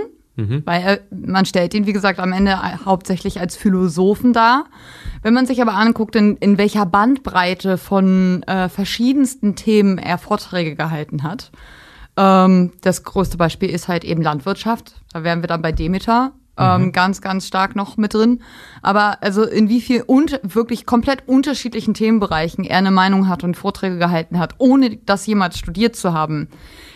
[0.64, 4.66] Weil äh, man stellt ihn, wie gesagt, am Ende hauptsächlich als Philosophen dar.
[5.22, 10.76] Wenn man sich aber anguckt, in, in welcher Bandbreite von äh, verschiedensten Themen er Vorträge
[10.76, 11.50] gehalten hat,
[12.16, 14.94] ähm, das größte Beispiel ist halt eben Landwirtschaft.
[15.12, 16.32] Da wären wir dann bei Demeter.
[16.58, 18.42] Ähm, ganz, ganz stark noch mit drin.
[18.82, 23.56] Aber also in wie viel und wirklich komplett unterschiedlichen Themenbereichen er eine Meinung hat und
[23.56, 26.48] Vorträge gehalten hat, ohne das jemals studiert zu haben,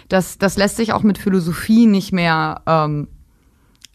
[0.09, 3.09] das, das lässt sich auch mit Philosophie nicht mehr ähm,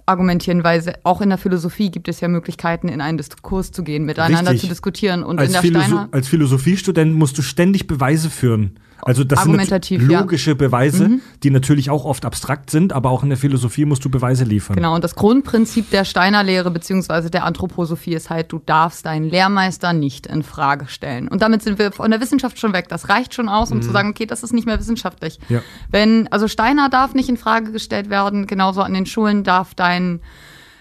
[0.09, 4.05] argumentieren, weil auch in der Philosophie gibt es ja Möglichkeiten, in einen Diskurs zu gehen,
[4.05, 4.61] miteinander Richtig.
[4.61, 5.23] zu diskutieren.
[5.23, 8.79] Und in als, der Philosoph Steiner als Philosophiestudent musst du ständig Beweise führen.
[9.01, 10.07] Also das sind Argumentativ, ja.
[10.07, 10.23] Mhm.
[10.23, 14.09] logische Beweise, die natürlich auch oft abstrakt sind, aber auch in der Philosophie musst du
[14.09, 14.75] Beweise liefern.
[14.75, 19.29] Genau, und das Grundprinzip der Steiner Lehre beziehungsweise der Anthroposophie ist halt, du darfst deinen
[19.29, 21.27] Lehrmeister nicht in Frage stellen.
[21.27, 22.87] Und damit sind wir von der Wissenschaft schon weg.
[22.89, 25.39] Das reicht schon aus, um zu sagen, okay, das ist nicht mehr wissenschaftlich.
[25.49, 25.61] Ja.
[25.89, 30.21] Wenn, also Steiner darf nicht in Frage gestellt werden, genauso an den Schulen darf dein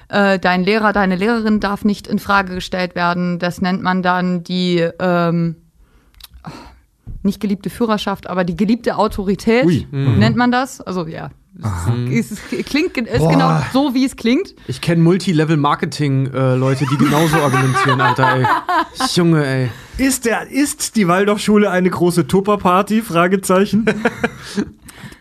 [0.08, 3.38] äh, dein Lehrer, deine Lehrerin darf nicht in Frage gestellt werden.
[3.38, 5.56] Das nennt man dann die ähm,
[7.22, 9.86] nicht geliebte Führerschaft, aber die geliebte Autorität Ui.
[9.90, 10.80] nennt man das.
[10.80, 11.30] Also ja,
[12.10, 14.54] es, es klingt ist genau so, wie es klingt.
[14.68, 18.46] Ich kenne Multilevel-Marketing-Leute, die genauso argumentieren, Alter, ey.
[19.14, 19.70] Junge, ey.
[19.98, 23.02] Ist, der, ist die Waldorfschule eine große Tupperparty?
[23.02, 23.86] Fragezeichen.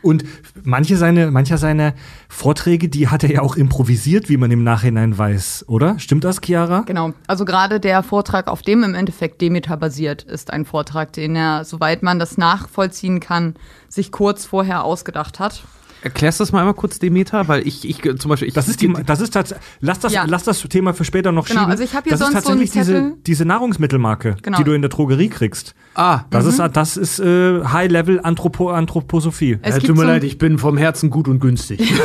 [0.03, 0.23] Und
[0.63, 1.93] manche seine, mancher seiner
[2.29, 5.97] Vorträge, die hat er ja auch improvisiert, wie man im Nachhinein weiß, oder?
[5.97, 6.83] Stimmt das, Chiara?
[6.85, 7.13] Genau.
[7.25, 11.65] Also gerade der Vortrag, auf dem im Endeffekt Demeter basiert, ist ein Vortrag, den er,
[11.65, 13.55] soweit man das nachvollziehen kann,
[13.89, 15.63] sich kurz vorher ausgedacht hat.
[16.01, 17.47] Erklärst du das mal einmal kurz, Demeter?
[17.47, 19.35] Weil ich, ich zum Beispiel, ich, Das ist die, das ist
[19.79, 20.25] lass das, Ja.
[20.27, 21.71] lass das Thema für später noch Genau, schieben.
[21.71, 23.13] also ich hier das ist sonst so einen tatsächlich diese, Zettel.
[23.25, 24.57] diese Nahrungsmittelmarke, Genau.
[24.59, 25.73] die du in der Drogerie kriegst.
[25.95, 29.57] Ah, Das ist, das ist äh, High-Level Anthropo Anthroposophie.
[29.63, 31.79] Es äh, tut mir so- leid, ich bin vom Herzen gut und günstig.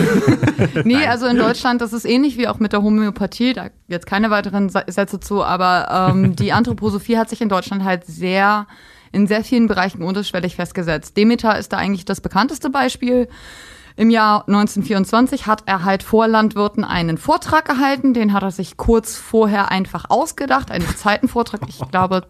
[0.84, 4.30] Nee, also in Deutschland, das ist ähnlich wie auch mit der Homöopathie, da jetzt keine
[4.30, 8.66] weiteren Sätze zu, aber ähm, die Anthroposophie hat sich in Deutschland halt sehr,
[9.12, 11.16] in sehr vielen Bereichen unterschwellig festgesetzt.
[11.16, 13.28] Demeter ist da eigentlich das bekannteste Beispiel.
[13.96, 18.76] Im Jahr 1924 hat er halt vor Landwirten einen Vortrag gehalten, den hat er sich
[18.76, 22.26] kurz vorher einfach ausgedacht, einen Zeitenvortrag, ich glaube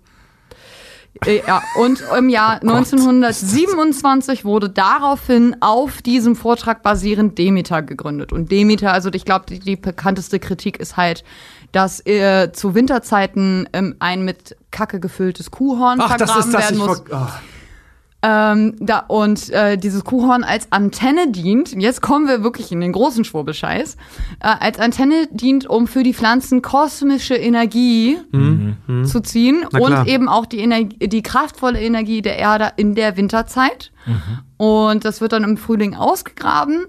[1.26, 8.32] äh, Ja, und im Jahr 1927 wurde daraufhin auf diesem Vortrag basierend Demeter gegründet.
[8.32, 11.22] Und Demeter, also ich glaube, die, die bekannteste Kritik ist halt,
[11.70, 17.04] dass äh, zu Winterzeiten ähm, ein mit Kacke gefülltes Kuhhorn vergraben werden muss.
[17.12, 17.40] ach.
[18.24, 22.92] Ähm, da, und äh, dieses Kuhhorn als Antenne dient, jetzt kommen wir wirklich in den
[22.92, 23.96] großen Schwurbelscheiß,
[24.40, 28.18] äh, als Antenne dient, um für die Pflanzen kosmische Energie
[29.04, 33.90] zu ziehen und eben auch die, Energie, die kraftvolle Energie der Erde in der Winterzeit.
[34.56, 36.86] Und das wird dann im Frühling ausgegraben,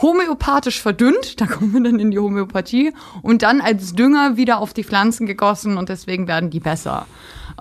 [0.00, 4.72] homöopathisch verdünnt, da kommen wir dann in die Homöopathie, und dann als Dünger wieder auf
[4.74, 7.06] die Pflanzen gegossen und deswegen werden die besser.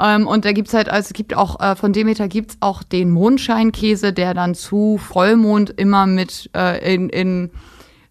[0.01, 3.11] Ähm, und da gibt's halt, also es gibt auch, äh, von Demeter gibt's auch den
[3.11, 7.51] Mondscheinkäse, der dann zu Vollmond immer mit äh, in, in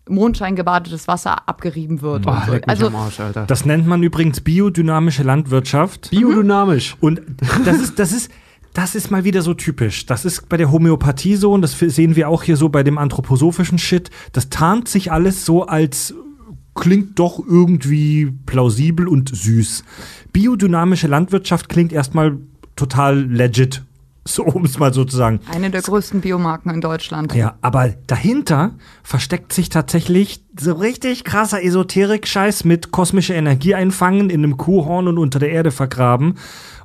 [0.08, 2.26] Mondschein gebadetes Wasser abgerieben wird.
[2.26, 2.52] und Boah, so.
[2.66, 3.46] Also Arsch, Alter.
[3.46, 6.10] Das nennt man übrigens biodynamische Landwirtschaft.
[6.10, 6.96] Biodynamisch.
[7.00, 7.22] Und
[7.64, 8.30] das ist, das ist,
[8.74, 10.04] das ist mal wieder so typisch.
[10.06, 12.98] Das ist bei der Homöopathie so und das sehen wir auch hier so bei dem
[12.98, 14.10] anthroposophischen Shit.
[14.32, 16.14] Das tarnt sich alles so als
[16.74, 19.84] klingt doch irgendwie plausibel und süß.
[20.34, 22.36] Biodynamische Landwirtschaft klingt erstmal
[22.74, 23.82] total legit.
[24.26, 25.38] So, um es mal so zu sagen.
[25.52, 27.34] Eine der größten Biomarken in Deutschland.
[27.34, 34.42] Ja, aber dahinter versteckt sich tatsächlich so richtig krasser Esoterik-Scheiß mit kosmischer Energie einfangen, in
[34.42, 36.36] einem Kuhhorn und unter der Erde vergraben.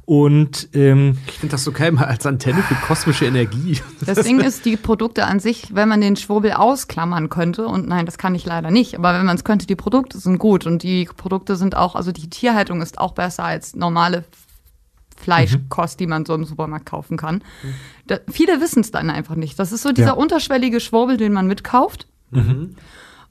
[0.10, 3.80] Und ähm, Ich finde das so geil, mal als Antenne für kosmische Energie.
[4.08, 8.08] Das Ding ist, die Produkte an sich, wenn man den Schwurbel ausklammern könnte, und nein,
[8.08, 10.82] das kann ich leider nicht, aber wenn man es könnte, die Produkte sind gut und
[10.82, 14.24] die Produkte sind auch, also die Tierhaltung ist auch besser als normale
[15.16, 17.44] Fleischkost, die man so im Supermarkt kaufen kann.
[18.08, 19.60] Da, viele wissen es dann einfach nicht.
[19.60, 20.14] Das ist so dieser Ja.
[20.14, 22.08] unterschwellige Schwurbel, den man mitkauft.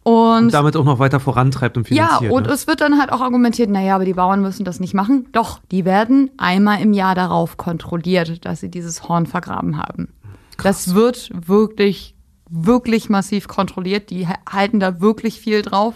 [0.08, 2.32] Und, Und damit auch noch weiter vorantreibt und ja, finanziert.
[2.32, 2.52] und ne?
[2.52, 5.26] es wird dann halt auch argumentiert, naja, aber die Bauern müssen das nicht machen.
[5.32, 10.08] Doch, die werden einmal im Jahr darauf kontrolliert, dass sie dieses Horn vergraben haben.
[10.62, 12.14] Das wird wirklich,
[12.48, 14.08] wirklich massiv kontrolliert.
[14.08, 15.94] Die ha- halten da wirklich viel drauf.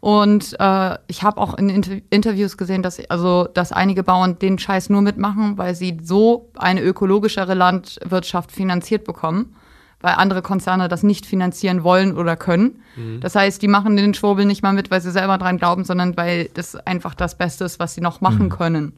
[0.00, 4.58] Und äh, ich habe auch in Inter Interviews gesehen, dass also dass einige Bauern den
[4.58, 9.56] Scheiß nur mitmachen, weil sie so eine ökologischere Landwirtschaft finanziert bekommen,
[10.04, 12.82] weil andere Konzerne das nicht finanzieren wollen oder können.
[13.20, 16.16] Das heißt, die machen den Schwurbel nicht mal mit, weil sie selber dran glauben, sondern
[16.16, 18.92] weil das einfach das Beste ist, was sie noch machen können.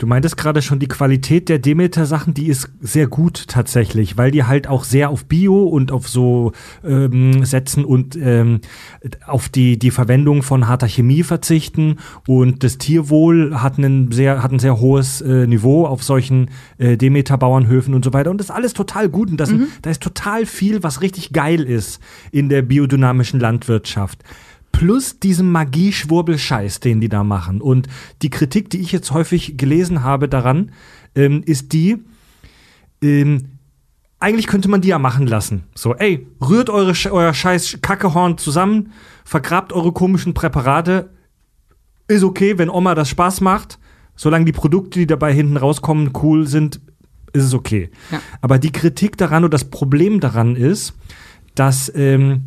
[0.00, 4.44] Du meintest gerade schon, die Qualität der Demeter-Sachen, die ist sehr gut tatsächlich, weil die
[4.44, 8.62] halt auch sehr auf Bio und auf so ähm, setzen und ähm,
[9.26, 11.98] auf die, die Verwendung von harter Chemie verzichten.
[12.26, 16.96] Und das Tierwohl hat, einen sehr, hat ein sehr hohes äh, Niveau auf solchen äh,
[16.96, 18.30] Demeter-Bauernhöfen und so weiter.
[18.30, 19.30] Und das ist alles total gut.
[19.30, 22.00] Und das, da ist total viel, was richtig geil ist
[22.32, 24.24] in der biodynamischen Landwirtschaft
[24.72, 27.60] plus diesem Magie-Schwurbel-Scheiß, den die da machen.
[27.60, 27.88] Und
[28.22, 30.72] die Kritik, die ich jetzt häufig gelesen habe daran,
[31.14, 31.98] ähm, ist die,
[33.02, 33.58] ähm,
[34.18, 35.64] eigentlich könnte man die ja machen lassen.
[35.74, 38.92] So, ey, rührt eure, euer scheiß Kackehorn zusammen,
[39.24, 41.10] vergrabt eure komischen Präparate.
[42.06, 43.78] Ist okay, wenn Oma das Spaß macht.
[44.16, 46.80] Solange die Produkte, die dabei hinten rauskommen, cool sind,
[47.32, 47.90] ist es okay.
[48.10, 48.20] Ja.
[48.42, 50.94] Aber die Kritik daran und das Problem daran ist,
[51.54, 52.44] dass, ähm,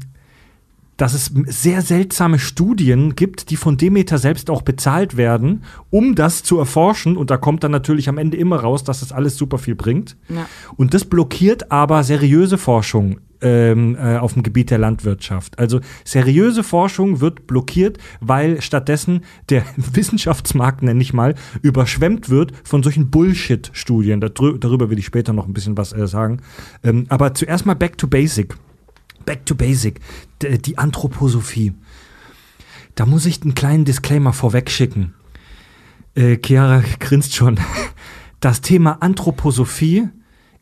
[1.03, 6.43] dass es sehr seltsame Studien gibt, die von Demeter selbst auch bezahlt werden, um das
[6.43, 7.17] zu erforschen.
[7.17, 10.15] Und da kommt dann natürlich am Ende immer raus, dass das alles super viel bringt.
[10.29, 10.45] Ja.
[10.77, 15.59] Und das blockiert aber seriöse Forschung ähm, äh, auf dem Gebiet der Landwirtschaft.
[15.59, 22.81] Also seriöse Forschung wird blockiert, weil stattdessen der Wissenschaftsmarkt, nenne ich mal, überschwemmt wird von
[22.81, 24.23] solchen Bullshit-Studien.
[24.23, 26.37] Darü- Darüber will ich später noch ein bisschen was äh, sagen.
[26.81, 28.55] Ähm, aber zuerst mal back to basic.
[29.25, 29.99] Back to basic.
[30.43, 31.73] D die Anthroposophie.
[32.95, 35.13] Da muss ich einen kleinen Disclaimer vorweg schicken.
[36.15, 37.59] Äh, Chiara grinst schon.
[38.39, 40.09] Das Thema Anthroposophie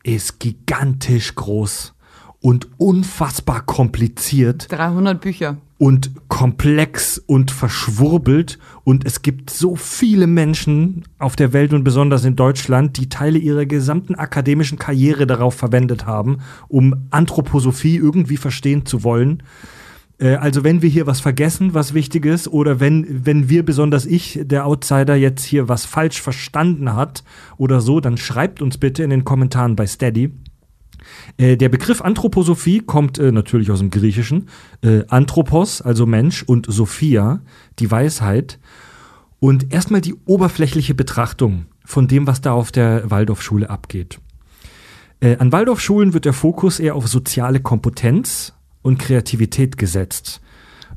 [0.04, 1.94] ist gigantisch groß
[2.40, 5.56] und unfassbar kompliziert 300 Bücher.
[5.82, 8.60] Und komplex und verschwurbelt.
[8.84, 13.40] Und es gibt so viele Menschen auf der Welt und besonders in Deutschland, die Teile
[13.40, 19.42] ihrer gesamten akademischen Karriere darauf verwendet haben, um Anthroposophie irgendwie verstehen zu wollen.
[20.18, 24.06] Äh, Also wenn wir hier was vergessen, was wichtig ist, oder wenn, wenn wir, besonders
[24.06, 27.24] ich, der Outsider, jetzt hier was falsch verstanden hat
[27.56, 30.30] oder so, dann schreibt uns bitte in den Kommentaren bei Steady.
[31.36, 34.48] Äh, der Begriff Anthroposophie kommt äh, natürlich aus dem Griechischen.
[34.82, 37.40] Äh, Anthropos, also Mensch, und Sophia,
[37.78, 38.58] die Weisheit.
[39.40, 44.20] Und erstmal die oberflächliche Betrachtung von dem, was da auf der Waldorfschule abgeht.
[45.20, 48.52] Äh, an Waldorfschulen wird der Fokus eher auf soziale Kompetenz
[48.82, 50.40] und Kreativität gesetzt.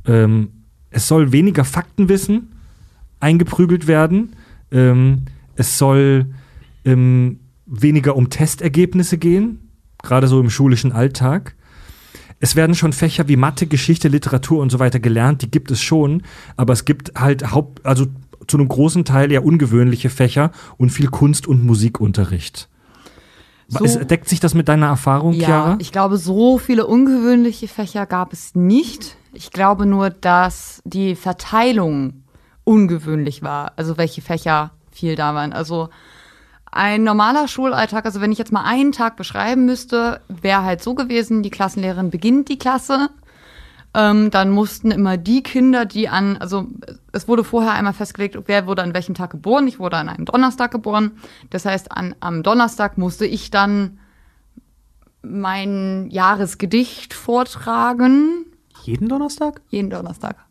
[0.05, 0.49] Ähm,
[0.89, 2.53] es soll weniger Faktenwissen
[3.19, 4.35] eingeprügelt werden.
[4.71, 6.33] Ähm, es soll
[6.85, 9.64] ähm, weniger um Testergebnisse gehen,
[10.05, 11.55] gerade so im schulischen Alltag.
[12.39, 15.81] Es werden schon Fächer wie Mathe, Geschichte, Literatur und so weiter gelernt, die gibt es
[15.81, 16.21] schon,
[16.57, 18.05] aber es gibt halt Haupt, also
[18.47, 22.69] zu einem großen Teil eher ungewöhnliche Fächer und viel Kunst- und Musikunterricht.
[23.67, 25.75] So- es, deckt sich das mit deiner Erfahrung, Ja, Chiara?
[25.79, 29.17] ich glaube, so viele ungewöhnliche Fächer gab es nicht.
[29.33, 32.23] Ich glaube nur, dass die Verteilung
[32.63, 33.73] ungewöhnlich war.
[33.77, 35.51] Also welche Fächer viel da waren.
[35.53, 35.89] Also
[36.75, 40.93] ein normaler Schulalltag, also wenn ich jetzt mal einen Tag beschreiben müsste, wäre halt so
[40.93, 43.09] gewesen, die Klassenlehrerin beginnt die Klasse.
[43.93, 46.67] Ähm, dann mussten immer die Kinder, die an, also
[47.13, 49.69] es wurde vorher einmal festgelegt, wer wurde an welchem Tag geboren.
[49.69, 51.11] Ich wurde an einem Donnerstag geboren.
[51.49, 53.99] Das heißt, an, am Donnerstag musste ich dann
[55.21, 58.45] mein Jahresgedicht vortragen.
[58.83, 59.61] Jeden Donnerstag?
[59.69, 60.45] Jeden Donnerstag.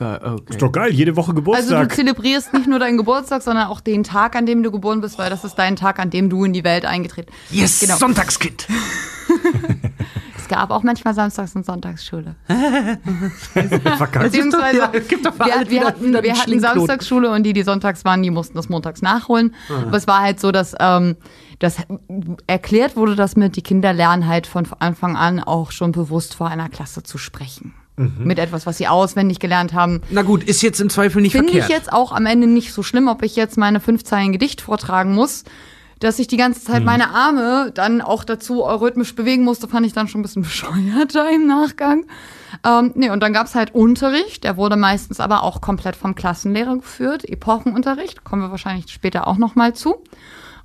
[0.00, 0.42] Geil, okay.
[0.48, 1.92] Ist doch geil, jede Woche Also du Geburtstag.
[1.94, 5.28] zelebrierst nicht nur deinen Geburtstag, sondern auch den Tag, an dem du geboren bist, weil
[5.28, 7.96] das ist dein Tag, an dem du in die Welt eingetreten yes, Genau.
[7.96, 8.66] Sonntagskind.
[10.36, 12.34] Es gab auch manchmal Samstags- und Sonntagsschule.
[13.54, 16.58] Beziehungsweise, Ja, es gibt doch wir, wir hatten, wir hatten.
[16.60, 19.54] Samstagsschule und die, die sonntags waren, die mussten das montags nachholen.
[19.68, 19.82] Ah.
[19.86, 21.16] Aber es war halt so, dass ähm,
[21.60, 21.76] das
[22.48, 26.48] erklärt wurde, dass mit die Kinder lernen halt von Anfang an auch schon bewusst vor
[26.48, 27.72] einer Klasse zu sprechen.
[28.00, 28.24] Mhm.
[28.24, 30.00] Mit etwas, was sie auswendig gelernt haben.
[30.10, 31.78] Na gut, ist jetzt im Zweifel nicht Finde ich verkehrt.
[31.78, 35.14] jetzt auch am Ende nicht so schlimm, ob ich jetzt meine fünf Zeilen Gedicht vortragen
[35.14, 35.44] muss.
[35.98, 36.64] Dass ich die ganze.
[36.64, 40.42] Zeit meine Arme dann auch dazu rhythmisch bewegen musste, fand ich dann schon ein bisschen
[40.50, 42.06] bescheuerter im Nachgang.
[42.66, 46.76] Ähm, nee, und dann gab's halt Unterricht, der wurde meistens aber auch komplett vom Klassenlehrer
[46.76, 47.28] geführt.
[47.28, 50.02] Epochenunterricht, kommen wir wahrscheinlich später auch noch mal zu.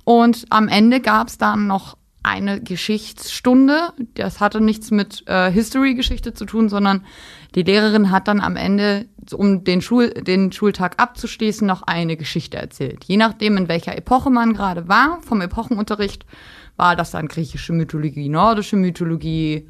[0.04, 3.92] Und am Ende gab's dann noch eine Geschichtsstunde.
[4.14, 7.04] Das hatte nichts mit äh, History-Geschichte zu tun, sondern
[7.54, 12.58] die Lehrerin hat dann am Ende, um den, Schul den Schultag abzuschließen, noch eine Geschichte
[12.58, 13.04] erzählt.
[13.04, 16.26] Je nachdem, in welcher Epoche man gerade war, vom Epochenunterricht,
[16.76, 19.68] war das dann griechische Mythologie, nordische Mythologie,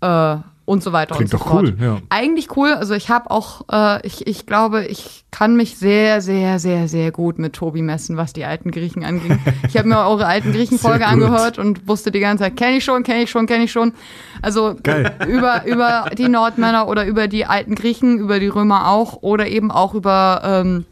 [0.00, 1.64] äh, und so weiter Klingt und so doch fort.
[1.64, 1.98] cool, ja.
[2.08, 2.72] Eigentlich cool.
[2.72, 7.10] Also ich habe auch, äh, ich, ich glaube, ich kann mich sehr, sehr, sehr, sehr
[7.10, 9.38] gut mit Tobi messen, was die alten Griechen anging.
[9.68, 13.02] Ich habe mir eure alten Griechen-Folge angehört und wusste die ganze Zeit, kenne ich schon,
[13.02, 13.92] kenne ich schon, kenne ich schon.
[14.40, 15.16] Also Geil.
[15.28, 19.70] über, über die Nordmänner oder über die alten Griechen, über die Römer auch oder eben
[19.70, 20.84] auch über ähm,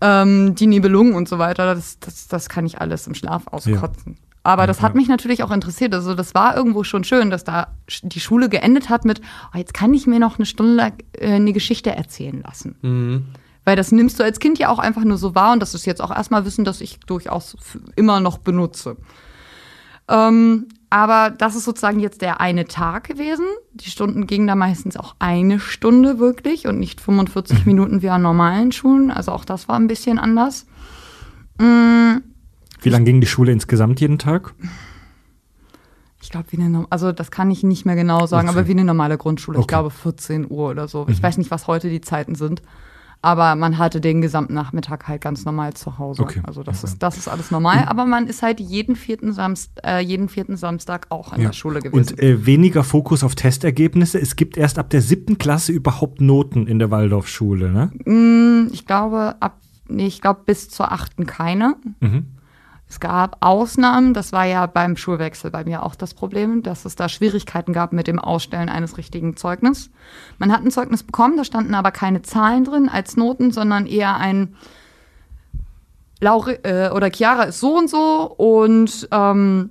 [0.00, 1.74] ähm, die Nibelungen und so weiter.
[1.74, 4.16] Das, das, das kann ich alles im Schlaf auskotzen.
[4.42, 5.92] Aber das hat mich natürlich auch interessiert.
[5.94, 7.68] Also das war irgendwo schon schön, dass da
[8.02, 9.20] die Schule geendet hat mit,
[9.52, 12.76] oh, jetzt kann ich mir noch eine Stunde lang äh, eine Geschichte erzählen lassen.
[12.80, 13.26] Mhm.
[13.64, 15.84] Weil das nimmst du als Kind ja auch einfach nur so wahr und das ist
[15.84, 17.56] jetzt auch erstmal Wissen, das ich durchaus
[17.96, 18.96] immer noch benutze.
[20.08, 23.44] Ähm, aber das ist sozusagen jetzt der eine Tag gewesen.
[23.74, 28.22] Die Stunden gingen da meistens auch eine Stunde wirklich und nicht 45 Minuten wie an
[28.22, 29.10] normalen Schulen.
[29.10, 30.66] Also auch das war ein bisschen anders.
[31.58, 32.18] Mm,
[32.82, 34.54] Wie lange ging die Schule insgesamt jeden Tag?
[36.20, 38.58] Ich glaube, wie eine, also das kann ich nicht mehr genau sagen, Okay.
[38.58, 39.58] aber wie eine normale Grundschule.
[39.58, 39.74] Ich Okay.
[39.76, 39.78] Mhm.
[39.80, 41.06] glaube 14 Uhr oder so.
[41.08, 42.62] Ich weiß nicht, was heute die Zeiten sind.
[43.20, 46.22] Aber man hatte den gesamten Nachmittag halt ganz normal zu Hause.
[46.22, 46.40] Okay.
[46.44, 47.84] Also das ist, das ist alles normal.
[47.88, 51.48] Aber man ist halt jeden vierten, Samst, äh, jeden vierten Samstag auch in Ja.
[51.48, 52.12] der Schule gewesen.
[52.14, 54.20] Und äh, weniger Fokus auf Testergebnisse.
[54.20, 57.90] Es gibt erst ab der siebten Klasse überhaupt Noten in der Waldorfschule, ne?
[58.04, 61.74] Mm, ich glaube, ab, nee, ich glaube bis zur achten keine.
[61.98, 62.26] Mhm.
[62.90, 66.96] Es gab Ausnahmen, das war ja beim Schulwechsel bei mir auch das Problem, dass es
[66.96, 69.90] da Schwierigkeiten gab mit dem Ausstellen eines richtigen Zeugnisses.
[70.38, 74.16] Man hat ein Zeugnis bekommen, da standen aber keine Zahlen drin als Noten, sondern eher
[74.16, 74.54] ein
[76.20, 79.70] Laure äh, oder Chiara ist so und so und ähm,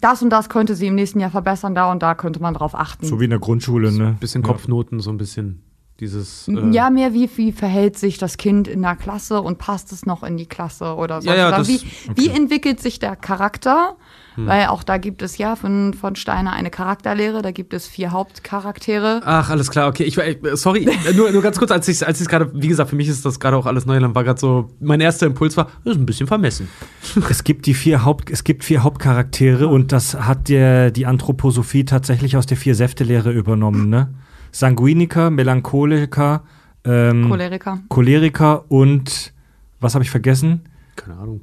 [0.00, 2.74] das und das könnte sie im nächsten Jahr verbessern, da und da könnte man drauf
[2.74, 3.06] achten.
[3.06, 4.16] So wie in der Grundschule, ne?
[4.20, 4.48] Bisschen Ja.
[4.48, 5.62] Kopfnoten, so ein bisschen
[6.00, 6.48] dieses.
[6.48, 10.04] äh, Ja, mehr wie, wie verhält sich das Kind in der Klasse und passt es
[10.06, 11.28] noch in die Klasse oder so.
[11.30, 11.80] Ja, ja, Oder das- wie,
[12.14, 13.96] wie entwickelt sich der Charakter?
[14.38, 18.12] Weil auch da gibt es ja von, von Steiner eine Charakterlehre, da gibt es vier
[18.12, 19.22] Hauptcharaktere.
[19.24, 20.02] Ach, alles klar, okay.
[20.04, 22.68] Ich, war- äh, sorry, äh, nur, nur ganz kurz, als ich als ich gerade, wie
[22.68, 25.56] gesagt, für mich ist das gerade auch alles Neuland, war gerade so, mein erster Impuls
[25.56, 26.68] war, das ist ein bisschen vermessen.
[27.30, 31.84] Es gibt die vier Haupt, es gibt vier Hauptcharaktere und das hat der, die Anthroposophie
[31.86, 34.12] tatsächlich aus der Vier-Säfte-Lehre übernommen, ne?
[34.58, 36.42] Sanguiniker, Melancholiker,
[36.84, 37.80] ähm, Choleriker.
[37.88, 39.34] Choleriker und
[39.80, 40.62] was habe ich vergessen?
[40.96, 41.40] Keine Ahnung.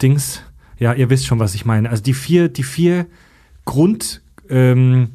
[0.00, 0.42] Dings.
[0.78, 1.90] Ja, ihr wisst schon, was ich meine.
[1.90, 3.06] Also die vier, die vier
[3.64, 5.08] Grund ähm,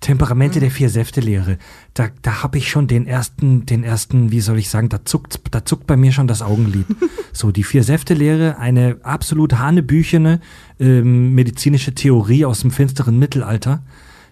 [0.00, 1.58] Temperamente der vier Säfte-Lehre.
[1.92, 5.40] Da, da habe ich schon den ersten, den ersten, wie soll ich sagen, da zuckt,
[5.50, 6.86] da zuckt bei mir schon das Augenlid.
[7.32, 10.40] so, die vier Säfte-Lehre, eine absolut hanebüchene
[10.78, 13.82] ähm, medizinische Theorie aus dem finsteren Mittelalter,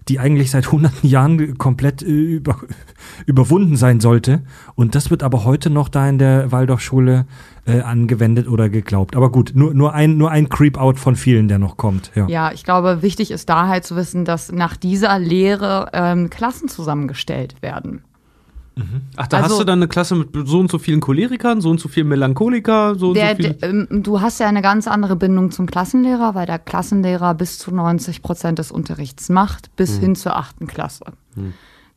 [0.09, 2.57] die eigentlich seit hunderten Jahren komplett äh, über,
[3.27, 4.43] überwunden sein sollte.
[4.75, 7.27] Und das wird aber heute noch da in der Waldorfschule
[7.67, 9.17] äh, angewendet oder geglaubt.
[9.17, 12.13] Aber gut, nur, nur ein, nur ein Creep-Out von vielen, der noch kommt.
[12.15, 12.29] Ja.
[12.29, 16.69] Ja, ich glaube, wichtig ist da halt zu wissen, dass nach dieser Lehre ähm, Klassen
[16.69, 18.03] zusammengestellt werden.
[19.17, 21.71] Ach, da Also- hast du dann eine Klasse mit so und so vielen Cholerikern, so
[21.71, 23.55] und so vielen Melancholikern, so und Der, so viel.
[23.55, 27.59] der, ähm, du hast ja eine ganz andere Bindung zum Klassenlehrer, weil der Klassenlehrer bis
[27.59, 31.05] zu 90 Prozent des Unterrichts macht, bis hin zur achten Klasse.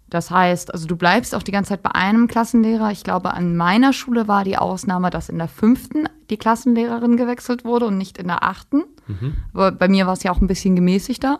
[0.10, 2.92] Das heißt, also du bleibst auch die ganze Zeit bei einem Klassenlehrer.
[2.92, 7.64] Ich glaube, an meiner Schule war die Ausnahme, dass in der fünften die Klassenlehrerin gewechselt
[7.66, 8.84] wurde und nicht in der achten.
[9.54, 11.40] Aber Bei mir war es ja auch ein bisschen gemäßigter.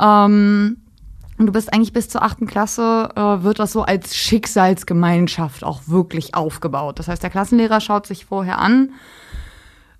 [0.00, 0.78] Ähm,
[1.38, 5.82] und du bist eigentlich bis zur achten Klasse, äh, wird das so als Schicksalsgemeinschaft auch
[5.86, 6.98] wirklich aufgebaut.
[6.98, 8.90] Das heißt, der Klassenlehrer schaut sich vorher an,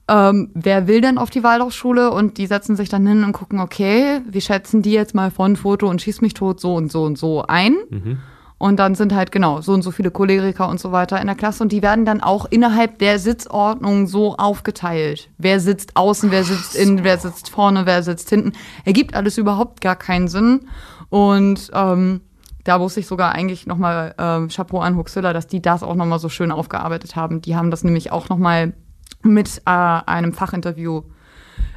[0.09, 3.59] ähm, wer will denn auf die Waldorfschule und die setzen sich dann hin und gucken,
[3.59, 7.03] okay, wir schätzen die jetzt mal von Foto und schieß mich tot so und so
[7.03, 7.75] und so ein.
[8.59, 11.37] Und dann sind halt genau so und so viele Choleriker und so weiter in der
[11.37, 15.29] Klasse und die werden dann auch innerhalb der Sitzordnung so aufgeteilt.
[15.37, 18.53] Wer sitzt außen, wer sitzt innen, wer sitzt vorne, wer sitzt hinten.
[18.87, 20.69] Ergibt alles überhaupt gar keinen Sinn.
[21.09, 22.21] Und ähm,
[22.65, 26.19] da muss ich sogar eigentlich nochmal ähm, Chapeau an Huxilla, dass die das auch nochmal
[26.19, 27.41] so schön aufgearbeitet haben.
[27.41, 28.75] Die haben das nämlich auch nochmal
[29.23, 31.03] mit äh, einem Fachinterview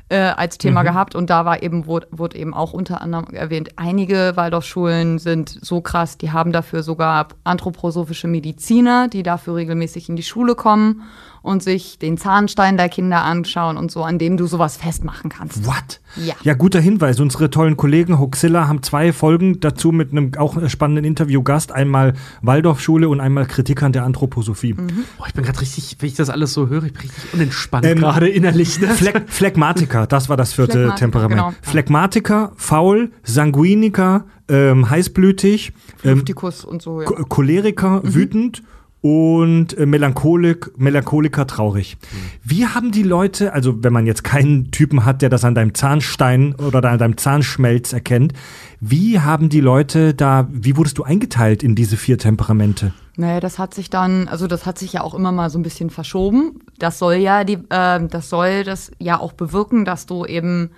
[0.09, 1.15] äh, als Thema gehabt.
[1.15, 5.81] Und da war eben, wurde, wurde eben auch unter anderem erwähnt, einige Waldorfschulen sind so
[5.81, 11.03] krass, die haben dafür sogar anthroposophische Mediziner, die dafür regelmäßig in die Schule kommen
[11.41, 15.65] und sich den Zahnstein der Kinder anschauen und so, an dem du sowas festmachen kannst.
[15.65, 16.01] What?
[16.15, 16.33] Ja.
[16.43, 17.19] Ja, guter Hinweis.
[17.19, 21.71] Unsere tollen Kollegen Hoxilla haben zwei Folgen dazu mit einem auch spannenden Interviewgast.
[21.71, 24.73] Einmal Waldorfschule und einmal Kritik an der Anthroposophie.
[24.73, 27.85] Boah, ich bin gerade richtig, wenn ich das alles so höre, ich bin richtig unentspannt
[27.85, 28.79] Ähm, gerade innerlich.
[28.79, 28.87] Ne?
[28.87, 31.41] Phleg Phlegmatiker, das war das vierte Phlegmatiker, Temperament.
[31.41, 31.53] genau.
[31.61, 35.73] Phlegmatiker, faul, Sanguiniker, ähm, heißblütig,
[36.03, 37.07] ähm, Luftikus und so, ja.
[37.07, 38.63] Choleriker, wütend
[39.01, 41.97] und äh, Melancholik, Melancholiker traurig.
[42.43, 45.73] Wie haben die Leute, also wenn man jetzt keinen Typen hat, der das an deinem
[45.73, 48.33] Zahnstein oder an deinem Zahnschmelz erkennt,
[48.81, 52.93] wie haben die Leute da, wie wurdest du eingeteilt in diese vier Temperamente?
[53.15, 55.63] Naja, das hat sich dann, also das hat sich ja auch immer mal so ein
[55.63, 56.61] bisschen verschoben.
[56.77, 60.71] Das soll ja die, äh, das soll das ja auch bewirken, dass du eben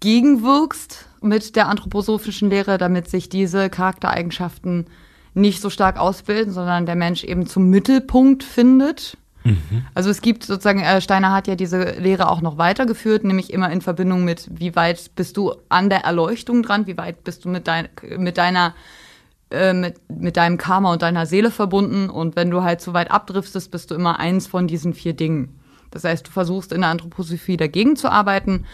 [0.00, 4.86] gegenwirkst mit der anthroposophischen Lehre, damit sich diese Charaktereigenschaften
[5.40, 9.16] nicht so stark ausbilden, sondern der Mensch eben zum Mittelpunkt findet.
[9.94, 13.70] Also es gibt sozusagen, äh, Steiner hat ja diese Lehre auch noch weitergeführt, nämlich immer
[13.70, 17.48] in Verbindung mit, wie weit bist du an der Erleuchtung dran, wie weit bist du
[17.48, 17.88] mit, dein,
[18.18, 18.74] mit deiner
[19.50, 22.08] äh, mit, mit deinem Karma und deiner Seele verbunden.
[22.08, 25.58] Und wenn du halt zu weit abdriftest, bist du immer eins von diesen vier Dingen.
[25.90, 28.66] Das heißt, du versuchst in der Anthroposophie dagegen zu arbeiten.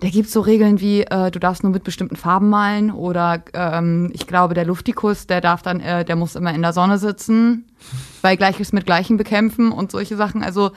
[0.00, 4.10] Da gibt's so Regeln wie, äh, du darfst nur mit bestimmten Farben malen oder ähm,
[4.12, 7.64] ich glaube, der Luftikus, der darf dann, äh, der muss immer in der Sonne sitzen,
[8.20, 10.42] weil Gleiches mit Gleichem bekämpfen und solche Sachen.
[10.42, 10.72] Also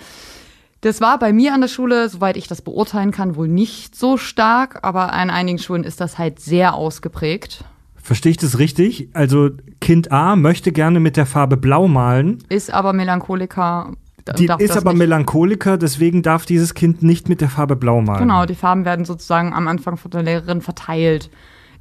[0.82, 4.16] das war bei mir an der Schule, soweit ich das beurteilen kann, wohl nicht so
[4.16, 7.66] stark, aber an einigen Schulen ist das halt sehr ausgeprägt.
[8.02, 9.10] Verstehe ich das richtig?
[9.14, 9.50] Also
[9.82, 12.40] Kind A möchte gerne mit der Farbe Blau malen.
[12.48, 13.92] ist aber Melancholiker.
[14.38, 15.00] Die darf ist das aber nicht.
[15.00, 18.20] Melancholiker, deswegen darf dieses Kind nicht mit der Farbe Blau malen.
[18.20, 21.30] Genau, die Farben werden sozusagen am Anfang von der Lehrerin verteilt.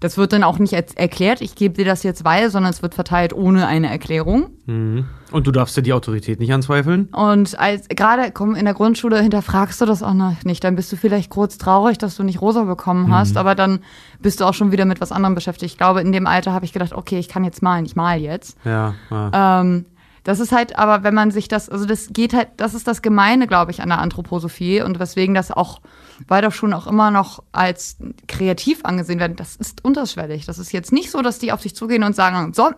[0.01, 2.83] Das wird dann auch nicht jetzt erklärt, ich gebe dir das jetzt weil, sondern es
[2.83, 4.51] wird verteilt ohne eine Erklärung.
[4.67, 7.07] Und du darfst ja die Autorität nicht anzweifeln.
[7.07, 10.63] Und als gerade komm, in der Grundschule hinterfragst du das auch noch nicht.
[10.63, 13.81] Dann bist du vielleicht kurz traurig, dass du nicht rosa bekommen hast, aber dann
[14.21, 15.73] bist du auch schon wieder mit was anderem beschäftigt.
[15.73, 18.21] Ich glaube, in dem Alter habe ich gedacht, okay, ich kann jetzt malen, ich mal
[18.21, 18.57] jetzt.
[18.65, 18.95] Ja.
[19.11, 19.61] ja.
[19.63, 19.85] Ähm,
[20.29, 23.01] das ist halt, aber wenn man sich das, also das geht halt, das ist das
[23.01, 25.81] Gemeine, glaube ich, an der Anthroposophie und weswegen das auch
[26.27, 29.37] Waldorfschulen auch immer noch als kreativ angesehen werden.
[29.37, 30.45] Das ist unterschwellig.
[30.45, 32.73] Das ist jetzt nicht so, dass die auf dich zugehen und sagen, so,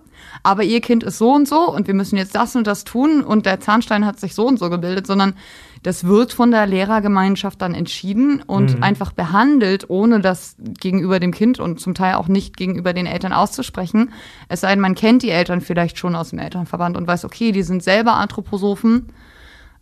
[0.44, 3.20] aber ihr Kind ist so und so und wir müssen jetzt das und das tun
[3.20, 5.34] und der Zahnstein hat sich so und so gebildet, sondern
[5.82, 11.58] das wird von der Lehrergemeinschaft dann entschieden und einfach behandelt, ohne das gegenüber dem Kind
[11.58, 14.12] und zum Teil auch nicht gegenüber den Eltern auszusprechen.
[14.48, 17.52] Es sei denn, man kennt die Eltern vielleicht schon aus dem Elternverband und weiß, okay,
[17.52, 19.06] die sind selber Anthroposophen,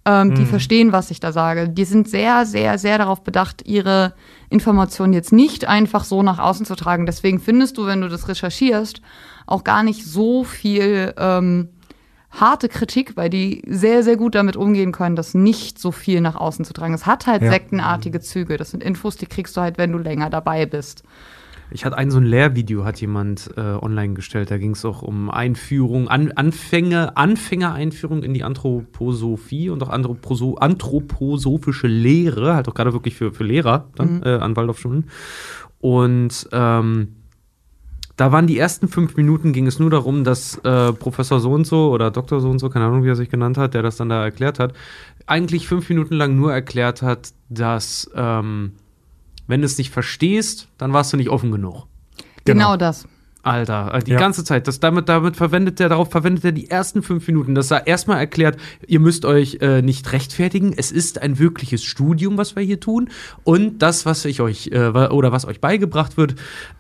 [0.05, 1.69] ähm, die verstehen, was ich da sage.
[1.69, 4.15] Die sind sehr, sehr, sehr darauf bedacht, ihre
[4.51, 7.07] Informationen jetzt nicht einfach so nach außen zu tragen.
[7.07, 9.03] Deswegen findest du, wenn du das recherchierst,
[9.47, 11.71] auch gar nicht so viel ähm,
[12.31, 16.37] harte Kritik, weil die sehr, sehr gut damit umgehen können, das nicht so viel nach
[16.37, 16.95] außen zu tragen.
[16.95, 17.51] Es hat halt Ja.
[17.51, 18.57] sektenartige Züge.
[18.57, 21.03] Das sind Infos, die kriegst du halt, wenn du länger dabei bist.
[21.71, 24.51] Ich hatte ein so ein Lehrvideo, hat jemand äh, online gestellt.
[24.51, 30.55] Da ging es auch um Einführung, An Anfänge, Anfängereinführung in die Anthroposophie und auch Anthroposo
[30.57, 35.11] anthroposophische Lehre, halt auch gerade wirklich für, für Lehrer dann äh, an Waldorfschulen.
[35.81, 37.15] Und ähm,
[38.19, 41.67] da waren die ersten fünf Minuten, ging es nur darum, dass äh, Professor so und
[41.67, 43.97] so oder Doktor so und so, keine Ahnung, wie er sich genannt hat, der das
[43.97, 44.75] dann da erklärt hat,
[45.27, 48.73] eigentlich fünf Minuten lang nur erklärt hat, dass ähm,
[49.47, 51.87] wenn du es nicht verstehst, dann warst du nicht offen genug.
[52.45, 53.07] Genau, das.
[53.45, 54.19] Alter, äh, die Ja.
[54.19, 54.67] ganze Zeit.
[54.67, 58.19] Das damit, damit verwendet er, darauf verwendet er die ersten fünf Minuten, dass er erstmal
[58.19, 60.75] erklärt, ihr müsst euch äh, nicht rechtfertigen.
[60.77, 63.11] Es ist ein wirkliches Studium, was wir hier tun.
[63.45, 66.35] Und das, was ich euch äh, oder was euch beigebracht wird,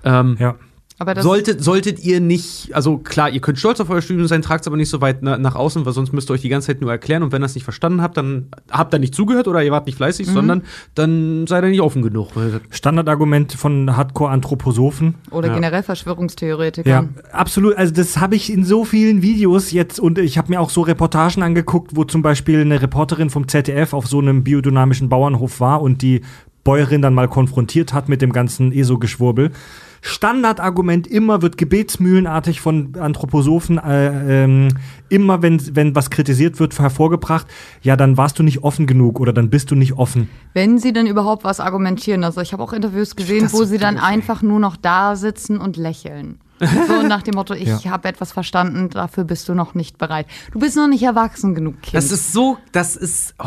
[0.04, 0.56] ähm, Ja.
[1.00, 4.42] Aber das solltet, solltet ihr nicht, also klar, ihr könnt stolz auf euer Studium sein,
[4.42, 6.48] tragt es aber nicht so weit na, nach außen, weil sonst müsst ihr euch die
[6.48, 9.14] ganze Zeit nur erklären und wenn ihr es nicht verstanden habt, dann habt ihr nicht
[9.14, 10.32] zugehört oder ihr wart nicht fleißig, Mhm.
[10.32, 10.62] sondern
[10.96, 12.30] dann seid ihr nicht offen genug.
[12.70, 15.14] Standardargument von Hardcore-Anthroposophen.
[15.30, 15.54] oder Ja.
[15.54, 16.88] generell Verschwörungstheoretiker.
[16.88, 17.76] Ja, absolut.
[17.76, 20.80] Also das habe ich in so vielen Videos jetzt und ich habe mir auch so
[20.82, 25.82] Reportagen angeguckt, wo zum Beispiel eine Reporterin vom ZDF auf so einem biodynamischen Bauernhof war
[25.82, 26.22] und die
[26.64, 29.52] Bäuerin dann mal konfrontiert hat mit dem ganzen ESO-Geschwurbel.
[30.00, 34.68] Standardargument immer wird gebetsmühlenartig von Anthroposophen äh, ähm,
[35.08, 37.46] immer, wenn, wenn was kritisiert wird, hervorgebracht.
[37.82, 40.28] Ja, dann warst du nicht offen genug oder dann bist du nicht offen.
[40.54, 42.24] Wenn sie denn überhaupt was argumentieren.
[42.24, 45.58] Also ich habe auch Interviews gesehen, Das wo sie dann einfach nur noch da sitzen
[45.58, 46.38] und lächeln.
[46.60, 47.90] So nach dem Motto, ich Ja.
[47.92, 50.26] habe etwas verstanden, dafür bist du noch nicht bereit.
[50.52, 51.94] Du bist noch nicht erwachsen genug, Kind.
[51.94, 53.46] Das ist so, das ist, oh,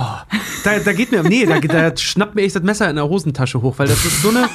[0.63, 3.61] da, da geht mir, nee, da, da schnappt mir echt das Messer in der Hosentasche
[3.61, 4.47] hoch, weil das ist so eine,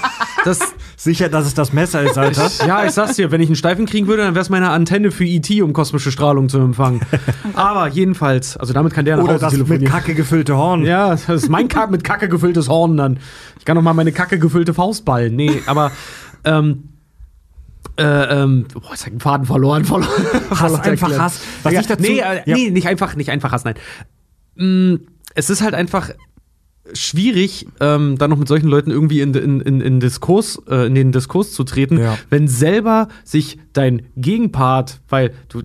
[0.45, 0.59] das,
[0.99, 2.51] Sicher, dass es das Messer ist, Alter.
[2.67, 5.11] ja, ich sag's dir, wenn ich einen Steifen kriegen würde, dann wäre es meine Antenne
[5.11, 7.01] für E.T., um kosmische Strahlung zu empfangen.
[7.55, 9.93] Aber jedenfalls, also damit kann der nach Oder Hause das mit telefonieren.
[9.93, 10.87] Kacke gefüllte Horn.
[10.87, 13.19] Ja, das ist mein Kack mit Kacke gefülltes Horn dann.
[13.59, 15.37] Ich kann noch mal meine Kacke gefüllte Faust ballen.
[15.37, 15.93] Nee, aber
[16.45, 16.85] ähm,
[17.97, 19.85] äh, ähm, boah, jetzt hab einen Faden verloren.
[19.85, 20.09] verloren
[20.51, 21.41] Hass, einfach Hass.
[21.63, 22.57] Was ja, ich dazu- nee, äh, ja.
[22.57, 23.75] nee, nicht einfach, nicht einfach Hass, nein.
[24.57, 24.97] Mm,
[25.35, 26.11] es ist halt einfach
[26.93, 30.95] schwierig, ähm, dann noch mit solchen Leuten irgendwie in, in, in, in Diskurs, äh, in
[30.95, 32.17] den Diskurs zu treten, Ja.
[32.31, 35.63] wenn selber sich dein Gegenpart, weil du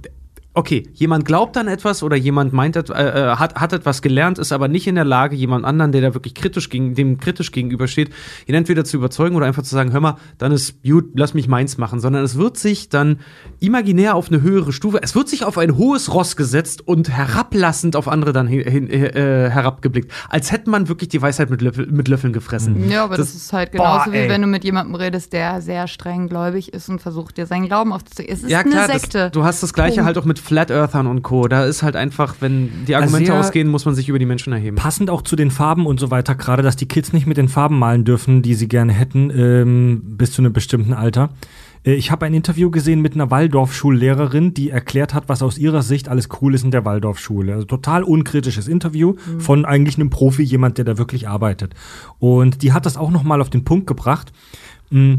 [0.53, 4.51] Okay, jemand glaubt an etwas oder jemand meint, äh, äh, hat, hat etwas gelernt, ist
[4.51, 8.09] aber nicht in der Lage, jemand anderen, der da wirklich kritisch gegen, dem kritisch gegenübersteht,
[8.47, 11.47] ihn entweder zu überzeugen oder einfach zu sagen, hör mal, dann ist gut, lass mich
[11.47, 13.19] meins machen, sondern es wird sich dann
[13.59, 17.95] imaginär auf eine höhere Stufe, es wird sich auf ein hohes Ross gesetzt und herablassend
[17.95, 21.87] auf andere dann hin, hin, äh, herabgeblickt, als hätte man wirklich die Weisheit mit, Löffel,
[21.87, 22.89] mit Löffeln gefressen.
[22.89, 24.29] ja, aber das, das- ist halt Boah, genauso wie ey.
[24.29, 27.93] wenn du mit jemandem redest, der sehr streng gläubig ist und versucht dir seinen Glauben
[27.93, 28.33] aufzuzeigen.
[28.33, 29.17] Es ist Ja, klar, eine Sekte.
[29.19, 30.07] das, du hast das gleiche Punkt.
[30.07, 31.47] halt auch mit Flat Earthern und Co.
[31.47, 34.51] Da ist halt einfach, wenn die Argumente sehr- ausgehen, muss man sich über die Menschen
[34.53, 34.75] erheben.
[34.75, 37.47] Passend auch zu den Farben und so weiter, gerade, dass die Kids nicht mit den
[37.47, 41.29] Farben malen dürfen, die sie gerne hätten, ähm, bis zu einem bestimmten Alter.
[41.83, 45.81] Äh, Ich habe ein Interview gesehen mit einer Waldorfschullehrerin, die erklärt hat, was aus ihrer
[45.81, 47.53] Sicht alles cool ist in der Waldorfschule.
[47.53, 51.73] Also total unkritisches Interview von eigentlich einem Profi, jemand, der da wirklich arbeitet.
[52.19, 54.31] Und die hat das auch noch mal auf den Punkt gebracht.
[54.89, 55.15] Mm,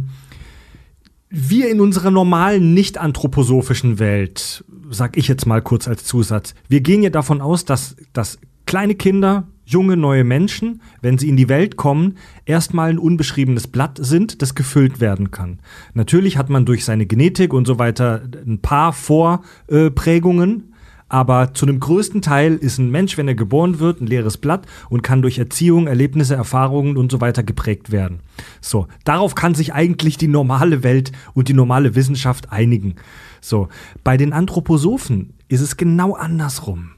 [1.35, 6.81] wir in unserer normalen, nicht anthroposophischen Welt, sag ich jetzt mal kurz als Zusatz, wir
[6.81, 11.49] gehen ja davon aus, dass, dass kleine Kinder, junge, neue Menschen, wenn sie in die
[11.49, 15.61] Welt kommen, erstmal ein unbeschriebenes Blatt sind, das gefüllt werden kann.
[15.95, 20.73] Natürlich hat man durch seine Genetik und so weiter ein paar Vorprägungen,
[21.13, 24.67] aber zu einem größten Teil ist ein Mensch, wenn er geboren wird, ein leeres Blatt
[24.89, 28.21] und kann durch Erziehung, Erlebnisse, Erfahrungen und so weiter geprägt werden.
[28.63, 32.95] So, darauf kann sich eigentlich die normale Welt und die normale Wissenschaft einigen.
[33.43, 33.69] So,
[34.05, 36.93] bei den Anthroposophen ist es genau andersrum.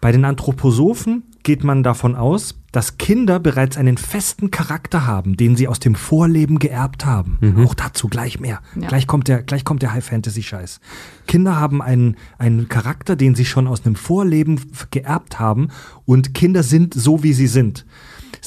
[0.00, 5.56] Bei den Anthroposophen geht man davon aus, dass Kinder bereits einen festen Charakter haben, den
[5.56, 7.38] sie aus dem Vorleben geerbt haben.
[7.64, 8.60] Auch dazu gleich mehr.
[8.78, 8.88] Ja.
[8.88, 10.80] Gleich kommt der, gleich kommt der High-Fantasy-Scheiß.
[11.26, 14.60] Kinder haben einen, einen Charakter, den sie schon aus einem Vorleben
[14.90, 15.68] geerbt haben
[16.04, 17.86] und Kinder sind so, wie sie sind.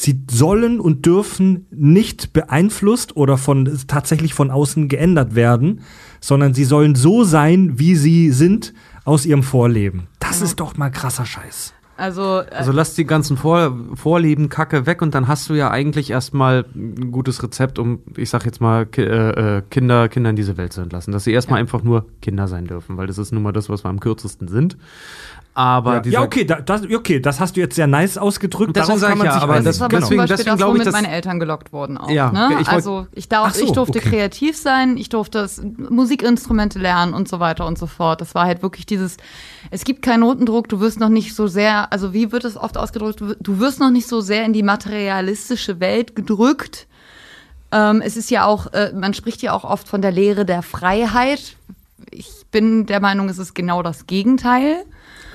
[0.02, 5.82] Sie sollen und dürfen nicht beeinflusst oder von, tatsächlich von außen geändert werden,
[6.20, 8.74] sondern sie sollen so sein, wie sie sind
[9.06, 10.08] aus ihrem Vorleben.
[10.20, 11.74] Das ist doch mal krasser Scheiß.
[11.98, 15.70] Also, äh, Also lass die ganzen Vor Vorlieben, Kacke weg und dann hast du ja
[15.70, 20.32] eigentlich erstmal ein gutes Rezept, um, ich sag jetzt mal, Ki äh, äh, Kinder, Kinder
[20.32, 21.14] in diese Welt zu entlassen.
[21.14, 23.86] Dass sie erstmal einfach nur Kinder sein dürfen, weil das ist nun mal das, was
[23.86, 24.78] wir am kürzesten sind.
[25.54, 28.74] Aber dieser, ja, okay, da, das, okay, das hast du jetzt sehr nice ausgedrückt.
[28.74, 29.66] Deswegen sag ich ja, aber einigen.
[29.66, 32.10] das ist aber deswegen- deswegen das, glaub ich, dass- meine Eltern gelockt wurden auch.
[32.10, 32.48] Ja, ne?
[32.52, 34.10] ich wollt- also ich, darf, so, ich durfte okay.
[34.10, 35.50] kreativ sein, ich durfte
[35.90, 38.22] Musikinstrumente lernen und so weiter und so fort.
[38.22, 39.18] Das war halt wirklich dieses,
[39.72, 42.78] es gibt keinen Notendruck, du wirst noch nicht so sehr, also wie wird es oft
[42.78, 46.88] ausgedrückt, du, du wirst noch nicht so sehr in die materialistische Welt gedrückt.
[47.74, 50.62] Ähm, es ist ja auch, äh, man spricht ja auch oft von der Lehre der
[50.62, 51.58] Freiheit.
[52.10, 54.84] Ich bin der Meinung, es ist genau das Gegenteil.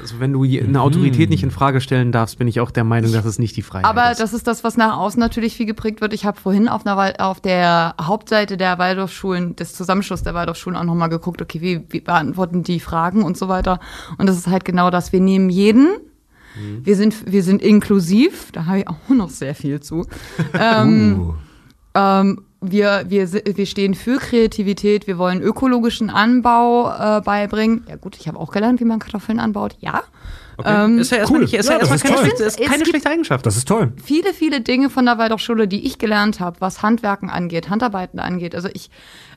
[0.00, 3.12] Also wenn du eine Autorität nicht in Frage stellen darfst, bin ich auch der Meinung,
[3.12, 4.20] dass es nicht die Freiheit Aber ist.
[4.20, 6.12] das ist das, was nach außen natürlich viel geprägt wird.
[6.12, 11.08] Ich habe vorhin auf, auf der Hauptseite der Waldorfschulen, des Zusammenschlusses der Waldorfschulen auch nochmal
[11.08, 13.80] geguckt, okay, wie, wie beantworten die Fragen und so weiter.
[14.18, 15.12] Und das ist halt genau das.
[15.12, 15.88] Wir nehmen jeden.
[16.82, 20.06] Wir sind, wir sind inklusiv, da habe ich auch noch sehr viel zu.
[20.58, 21.34] ähm,
[21.94, 27.84] ähm, wir, wir, wir stehen für Kreativität, wir wollen ökologischen Anbau äh, beibringen.
[27.88, 29.76] Ja gut, ich habe auch gelernt, wie man Kartoffeln anbaut.
[29.80, 30.02] Ja.
[30.64, 31.44] Ähm, ist ja erstmal cool.
[31.44, 33.44] nicht, ist Ja, ja, das erstmal ist keine, ist schlechte Eigenschaft.
[33.44, 33.92] Das ist toll.
[34.02, 38.54] viele, viele Dinge von der Waldorfschule, die ich gelernt habe, was Handwerken angeht, Handarbeiten angeht.
[38.54, 38.90] Also ich,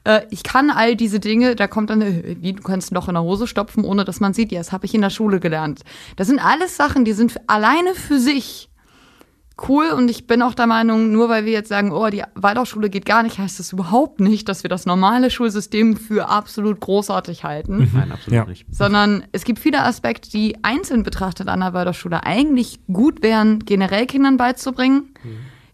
[0.05, 3.09] äh, ich kann all diese Dinge, da kommt dann, äh, wie du kannst ein Loch
[3.09, 5.41] in der Hose stopfen, ohne dass man sieht, ja, das habe ich in der Schule
[5.41, 5.81] gelernt.
[6.15, 8.68] Das sind alles Sachen, die sind alleine für sich
[9.67, 12.89] cool und ich bin auch der Meinung, nur weil wir jetzt sagen, oh, die Waldorfschule
[12.89, 17.43] geht gar nicht, heißt das überhaupt nicht, dass wir das normale Schulsystem für absolut großartig
[17.43, 18.45] halten Nein, absolut Ja.
[18.45, 18.65] nicht.
[18.69, 24.05] sondern es gibt viele Aspekte, die einzeln betrachtet an der Waldorfschule eigentlich gut wären, generell
[24.05, 25.13] Kindern beizubringen.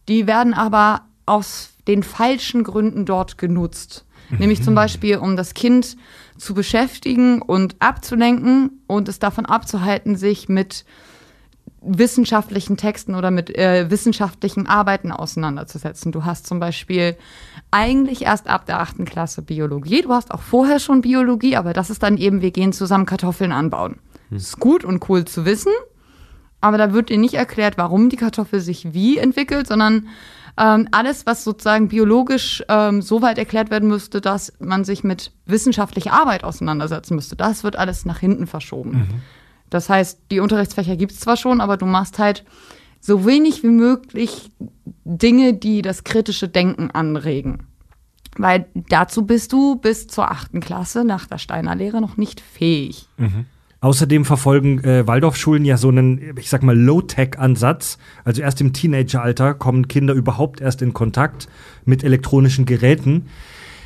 [0.08, 4.06] Die werden aber aus den falschen Gründen dort genutzt.
[4.30, 5.98] Nämlich zum Beispiel, um das Kind
[6.38, 10.84] zu beschäftigen und abzulenken und es davon abzuhalten, sich mit
[11.86, 16.12] wissenschaftlichen Texten oder mit äh, wissenschaftlichen Arbeiten auseinanderzusetzen.
[16.12, 17.16] Du hast zum Beispiel
[17.72, 20.02] eigentlich erst ab der achten Klasse Biologie.
[20.02, 23.52] Du hast auch vorher schon Biologie, aber das ist dann eben, wir gehen zusammen Kartoffeln
[23.52, 24.00] anbauen.
[24.32, 25.72] Das ist gut und cool zu wissen,
[26.62, 30.08] aber da wird dir nicht erklärt, warum die Kartoffel sich wie entwickelt, sondern
[30.58, 35.32] ähm, alles, was sozusagen biologisch ähm, so weit erklärt werden müsste, dass man sich mit
[35.46, 39.08] wissenschaftlicher Arbeit auseinandersetzen müsste, das wird alles nach hinten verschoben.
[39.70, 42.44] Das heißt, die Unterrichtsfächer gibt es zwar schon, aber du machst halt
[43.00, 44.52] so wenig wie möglich
[45.04, 47.68] Dinge, die das kritische Denken anregen.
[48.38, 53.08] Weil dazu bist du bis zur achten Klasse nach der Steiner Lehre noch nicht fähig.
[53.82, 58.00] Außerdem verfolgen äh, Waldorfschulen ja so einen, ich sag mal, Low-Tech-Ansatz.
[58.24, 61.48] Also erst im Teenageralter kommen Kinder überhaupt erst in Kontakt
[61.86, 63.28] mit elektronischen Geräten.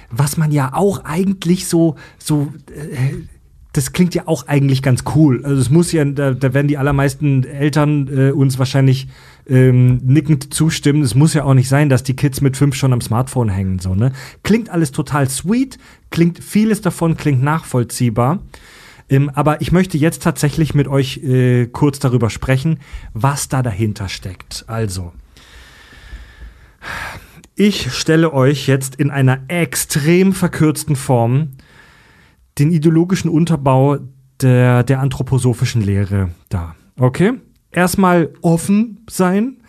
[0.09, 3.25] Was man ja auch eigentlich so, so, äh,
[3.73, 5.45] das klingt ja auch eigentlich ganz cool.
[5.45, 9.07] Also es muss ja, da, da werden die allermeisten Eltern äh, uns wahrscheinlich
[9.47, 11.03] ähm, nickend zustimmen.
[11.03, 13.77] Es muss ja auch nicht sein, dass die Kids mit fünf schon am Smartphone hängen.
[13.77, 14.11] So, ne?
[14.41, 15.77] Klingt alles total sweet,
[16.09, 18.39] klingt vieles davon klingt nachvollziehbar.
[19.07, 22.79] Ähm, aber ich möchte jetzt tatsächlich mit euch äh, kurz darüber sprechen,
[23.13, 24.65] was da dahinter steckt.
[24.67, 25.13] Also,
[27.55, 31.49] ich stelle euch jetzt in einer extrem verkürzten Form
[32.57, 33.97] den ideologischen Unterbau
[34.41, 36.75] der, der anthroposophischen Lehre dar.
[36.97, 37.33] Okay?
[37.71, 39.57] Erstmal offen sein.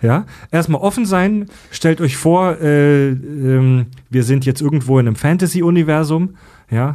[0.00, 1.46] Ja, erstmal offen sein.
[1.72, 6.36] Stellt euch vor, äh, ähm, wir sind jetzt irgendwo in einem Fantasy-Universum.
[6.70, 6.94] Ja,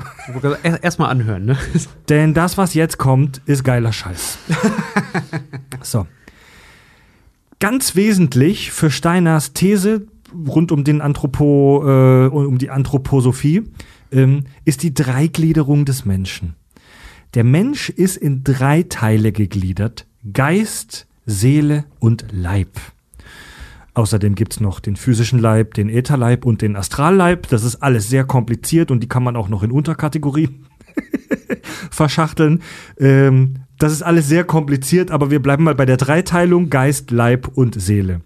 [0.81, 1.57] Erstmal anhören, ne?
[2.09, 4.37] denn das, was jetzt kommt, ist geiler Scheiß.
[5.81, 6.07] so.
[7.59, 10.07] Ganz wesentlich für Steiners These
[10.47, 13.63] rund um den Anthropo, äh, um die Anthroposophie
[14.13, 16.55] ähm, ist die Dreigliederung des Menschen.
[17.33, 22.79] Der Mensch ist in drei Teile gegliedert: Geist, Seele und Leib.
[23.95, 27.47] Außerdem gibt's noch den physischen Leib, den Ätherleib und den Astralleib.
[27.49, 30.65] Das ist alles sehr kompliziert und die kann man auch noch in Unterkategorien
[31.91, 32.61] verschachteln.
[32.97, 37.49] Ähm, das ist alles sehr kompliziert, aber wir bleiben mal bei der Dreiteilung Geist, Leib
[37.53, 38.21] und Seele.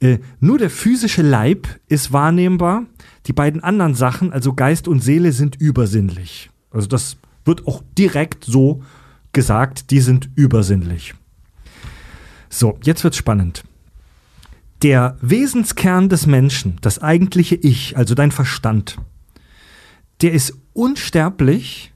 [0.00, 2.84] Äh, nur der physische Leib ist wahrnehmbar.
[3.26, 6.50] Die beiden anderen Sachen, also Geist und Seele, sind übersinnlich.
[6.70, 8.82] Also das wird auch direkt so
[9.32, 11.14] gesagt, die sind übersinnlich.
[12.48, 13.64] So, jetzt wird's spannend.
[14.82, 18.98] Der Wesenskern des Menschen, das eigentliche Ich, also dein Verstand,
[20.20, 21.92] der ist unsterblich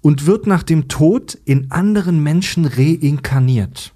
[0.00, 3.94] und wird nach dem Tod in anderen Menschen reinkarniert.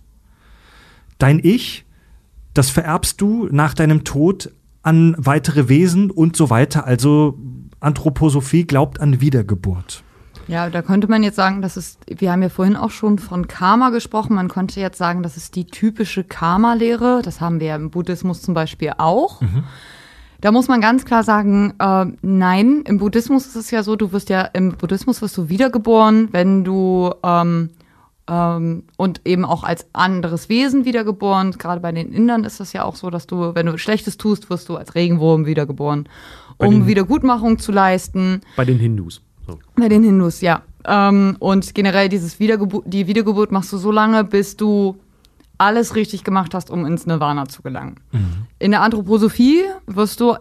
[1.18, 1.85] Dein Ich,
[2.55, 4.53] das vererbst du nach deinem Tod
[4.83, 6.87] an weitere Wesen und so weiter.
[6.87, 7.39] Also
[7.81, 10.03] Anthroposophie glaubt an Wiedergeburt.
[10.49, 13.47] Ja, da könnte man jetzt sagen, das ist, wir haben ja vorhin auch schon von
[13.47, 14.35] Karma gesprochen.
[14.35, 17.22] Man könnte jetzt sagen, das ist die typische Karma-Lehre.
[17.22, 19.41] Das haben wir ja im Buddhismus zum Beispiel auch.
[20.41, 24.12] Da muss man ganz klar sagen, äh, nein, im Buddhismus ist es ja so, du
[24.12, 27.70] wirst ja, im Buddhismus wirst du wiedergeboren, wenn du ähm,
[28.29, 31.53] ähm, und eben auch als anderes Wesen wiedergeboren.
[31.53, 34.51] Gerade bei den Indern ist das ja auch so, dass du, wenn du Schlechtes tust,
[34.51, 36.09] wirst du als Regenwurm wiedergeboren,
[36.59, 38.41] Bei um Wiedergutmachung zu leisten.
[38.57, 39.23] Bei den Hindus.
[39.47, 39.59] So.
[39.77, 40.62] Bei den Hindus, ja.
[40.85, 44.97] Ähm, und generell dieses Wiedergebu die Wiedergeburt machst du so lange, bis du
[45.59, 47.97] alles richtig gemacht hast, um ins Nirvana zu gelangen.
[48.59, 50.37] In der Anthroposophie wirst du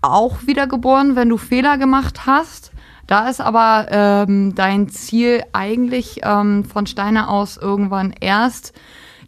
[0.00, 2.72] auch wiedergeboren, wenn du Fehler gemacht hast.
[3.06, 8.72] Da ist aber ähm, dein Ziel eigentlich ähm, von Steiner aus irgendwann erst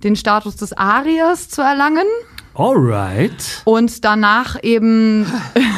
[0.03, 2.07] den Status des Ariers zu erlangen
[2.55, 3.63] Alright.
[3.65, 5.27] und danach eben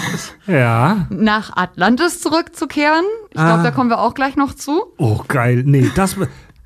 [0.47, 1.07] Ja.
[1.11, 3.05] nach Atlantis zurückzukehren.
[3.29, 3.63] Ich glaube, Ah.
[3.63, 4.83] da kommen wir auch gleich noch zu.
[4.99, 5.63] Oh, geil.
[5.67, 6.17] Nee, das,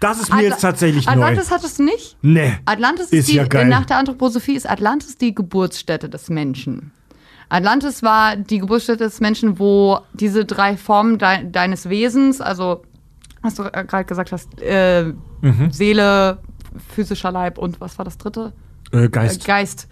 [0.00, 1.56] das ist mir Atla- jetzt tatsächlich Atlantis neu.
[1.56, 2.16] hattest du nicht?
[2.22, 2.54] Nee.
[2.64, 3.66] Atlantis Ist ist, die, ja geil.
[3.68, 6.92] nach der Anthroposophie ist Atlantis die Geburtsstätte des Menschen.
[7.48, 12.82] Atlantis war die Geburtsstätte des Menschen, wo diese drei Formen dei deines Wesens, also
[13.42, 15.70] was du äh, gerade gesagt hast, äh, Mhm.
[15.70, 16.38] Seele,
[16.94, 18.54] physischer Leib und was war das dritte?
[18.92, 19.44] Äh, Äh, Geist.
[19.44, 19.88] Geist.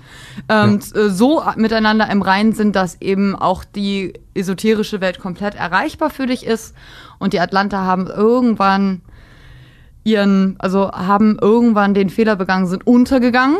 [0.49, 6.09] Ähm, äh, so miteinander im Reinen sind, dass eben auch die esoterische Welt komplett erreichbar
[6.09, 6.75] für dich ist.
[7.19, 9.03] Und die Atlanter haben irgendwann
[10.05, 13.57] ihren, also haben irgendwann den Fehler begangen, sind untergegangen.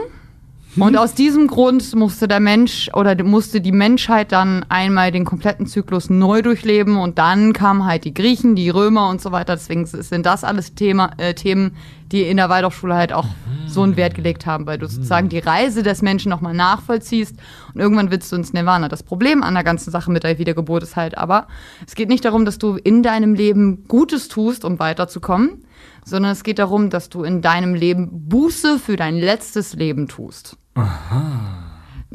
[0.77, 5.67] Und aus diesem Grund musste der Mensch oder musste die Menschheit dann einmal den kompletten
[5.67, 9.55] Zyklus neu durchleben und dann kamen halt die Griechen, die Römer und so weiter.
[9.55, 11.77] Deswegen sind das alles Thema, äh, Themen,
[12.11, 13.27] die in der Waldorfschule halt auch
[13.67, 17.37] so einen Wert gelegt haben, weil du sozusagen die Reise des Menschen nochmal nachvollziehst
[17.75, 18.89] und irgendwann willst du ins Nirvana.
[18.89, 21.49] Das Problem an der ganzen Sache mit der Wiedergeburt ist halt aber,
[21.87, 25.67] es geht nicht darum, dass du in deinem Leben Gutes tust, um weiterzukommen,
[26.05, 30.57] sondern es geht darum, dass du in deinem Leben Buße für dein letztes Leben tust.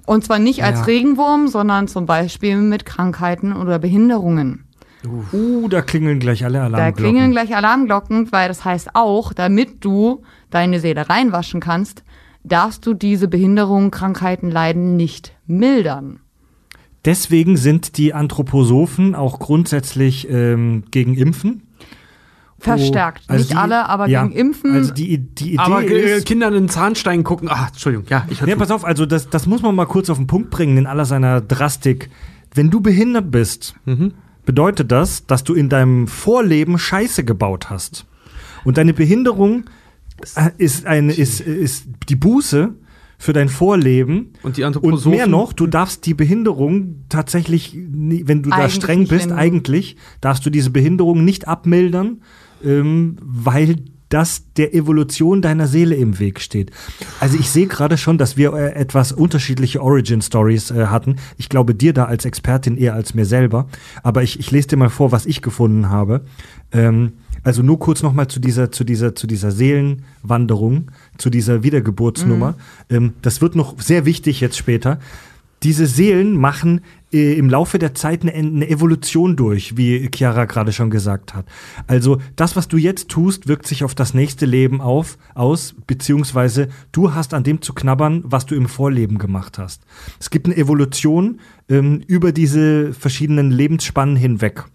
[0.05, 0.85] Und zwar nicht als Ja.
[0.85, 4.63] Regenwurm, sondern zum Beispiel mit Krankheiten oder Behinderungen.
[5.31, 6.95] Uh, da klingeln gleich alle Da Alarmglocken.
[6.95, 12.03] klingeln gleich Alarmglocken, weil das heißt auch, damit du deine Seele reinwaschen kannst,
[12.43, 16.19] darfst du diese Behinderungen, Krankheiten, Leiden nicht mildern.
[17.05, 21.66] Deswegen sind die Anthroposophen auch grundsätzlich ähm, gegen Impfen.
[22.67, 23.23] Verstärkt.
[23.27, 24.73] also nicht die- alle, aber ja, gegen Impfen.
[24.73, 27.49] Also die, die Idee Aber äh, ist, Kindern in den Zahnstein gucken.
[27.49, 28.05] Ah, Entschuldigung.
[28.09, 30.49] Ja, ich Ja, pass auf, also das, das muss man mal kurz auf den Punkt
[30.49, 32.09] bringen in aller seiner Drastik.
[32.53, 33.75] Wenn du behindert bist,
[34.45, 38.05] bedeutet das, dass du in deinem Vorleben Scheiße gebaut hast.
[38.63, 39.65] Und deine Behinderung
[40.35, 42.73] äh, ist, eine, ist, ist die Buße
[43.19, 44.33] für dein Vorleben.
[44.43, 49.07] Und die Und mehr noch, du darfst die Behinderung tatsächlich, wenn du da Eigentlich streng
[49.07, 52.21] bist, eigentlich, darfst du diese Behinderung nicht abmildern,
[52.63, 53.77] ähm, weil
[54.09, 56.71] das der Evolution deiner Seele im Weg steht.
[57.19, 61.17] Also ich sehe gerade schon, dass wir äh, etwas unterschiedliche Origin-Stories äh, hatten.
[61.37, 63.67] Ich glaube dir da als Expertin eher als mir selber.
[64.03, 66.21] Aber ich, ich lese dir mal vor, was ich gefunden habe.
[66.71, 71.63] Ähm, also nur kurz noch mal zu dieser, zu dieser, zu dieser Seelenwanderung, zu dieser
[71.63, 72.55] Wiedergeburtsnummer.
[72.89, 74.99] Ähm, das wird noch sehr wichtig jetzt später.
[75.63, 80.89] Diese Seelen machen im Laufe der Zeit eine, eine Evolution durch, wie Chiara gerade schon
[80.89, 81.45] gesagt hat.
[81.87, 86.67] Also das, was du jetzt tust, wirkt sich auf das nächste Leben auf, aus, beziehungsweise
[86.91, 89.83] du hast an dem zu knabbern, was du im Vorleben gemacht hast.
[90.19, 91.39] Es gibt eine Evolution
[91.69, 94.65] ähm, über diese verschiedenen Lebensspannen hinweg.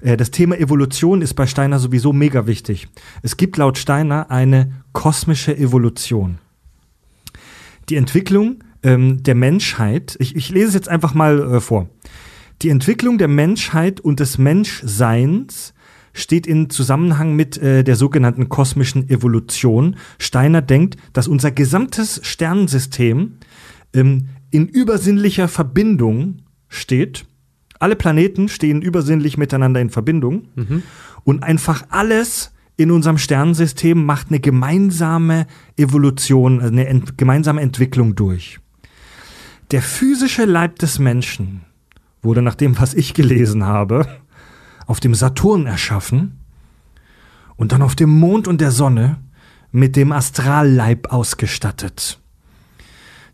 [0.00, 2.86] Äh, Das Thema Evolution ist bei Steiner sowieso mega wichtig.
[3.22, 6.38] Es gibt laut Steiner eine kosmische Evolution.
[7.88, 11.88] Die Entwicklung ähm, der Menschheit, ich, ich lese es jetzt einfach mal äh, vor.
[12.62, 15.74] Die Entwicklung der Menschheit und des Menschseins
[16.12, 19.96] steht in Zusammenhang mit äh, der sogenannten kosmischen Evolution.
[20.18, 23.38] Steiner denkt, dass unser gesamtes Sternensystem
[23.92, 27.26] ähm, in übersinnlicher Verbindung steht.
[27.80, 30.48] Alle Planeten stehen übersinnlich miteinander in Verbindung
[31.24, 38.14] und einfach alles in unserem Sternensystem macht eine gemeinsame Evolution, also eine ent gemeinsame Entwicklung
[38.14, 38.60] durch.
[39.70, 41.62] Der physische Leib des Menschen
[42.22, 44.06] wurde nach dem, was ich gelesen habe,
[44.86, 46.40] auf dem Saturn erschaffen
[47.56, 49.18] und dann auf dem Mond und der Sonne
[49.72, 52.20] mit dem Astralleib ausgestattet.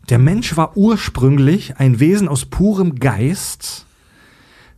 [0.09, 3.85] Der Mensch war ursprünglich ein Wesen aus purem Geist,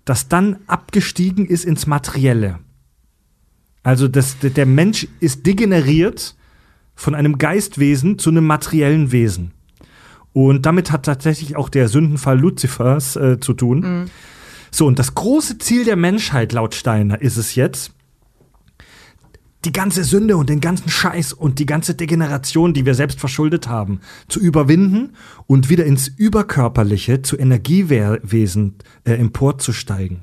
[0.06, 2.60] das dann abgestiegen ist ins Materielle.
[3.84, 6.36] Also das, der Mensch ist degeneriert
[6.96, 9.52] von einem Geistwesen zu einem materiellen Wesen.
[10.34, 14.10] Und damit hat tatsächlich auch der Sündenfall Luzifers äh, zu tun.
[14.72, 17.92] So, und das große Ziel der Menschheit laut Steiner ist es jetzt,
[19.66, 23.70] die ganze Sünde und den ganzen Scheiß und die ganze Degeneration, die wir selbst verschuldet
[23.70, 25.14] haben, zu überwinden
[25.48, 28.76] und wieder ins Überkörperliche, zu Energiewesen
[29.06, 30.22] äh, emporzusteigen.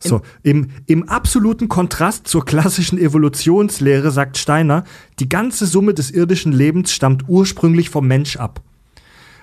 [0.00, 4.84] So, im, im absoluten Kontrast zur klassischen Evolutionslehre sagt Steiner,
[5.18, 8.62] die ganze Summe des irdischen Lebens stammt ursprünglich vom Mensch ab.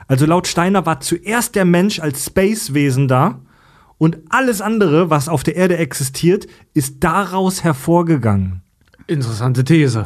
[0.08, 3.40] Also laut Steiner war zuerst der Mensch als Spacewesen da
[3.98, 8.62] und alles andere, was auf der Erde existiert, ist daraus hervorgegangen.
[9.08, 10.06] Interessante These.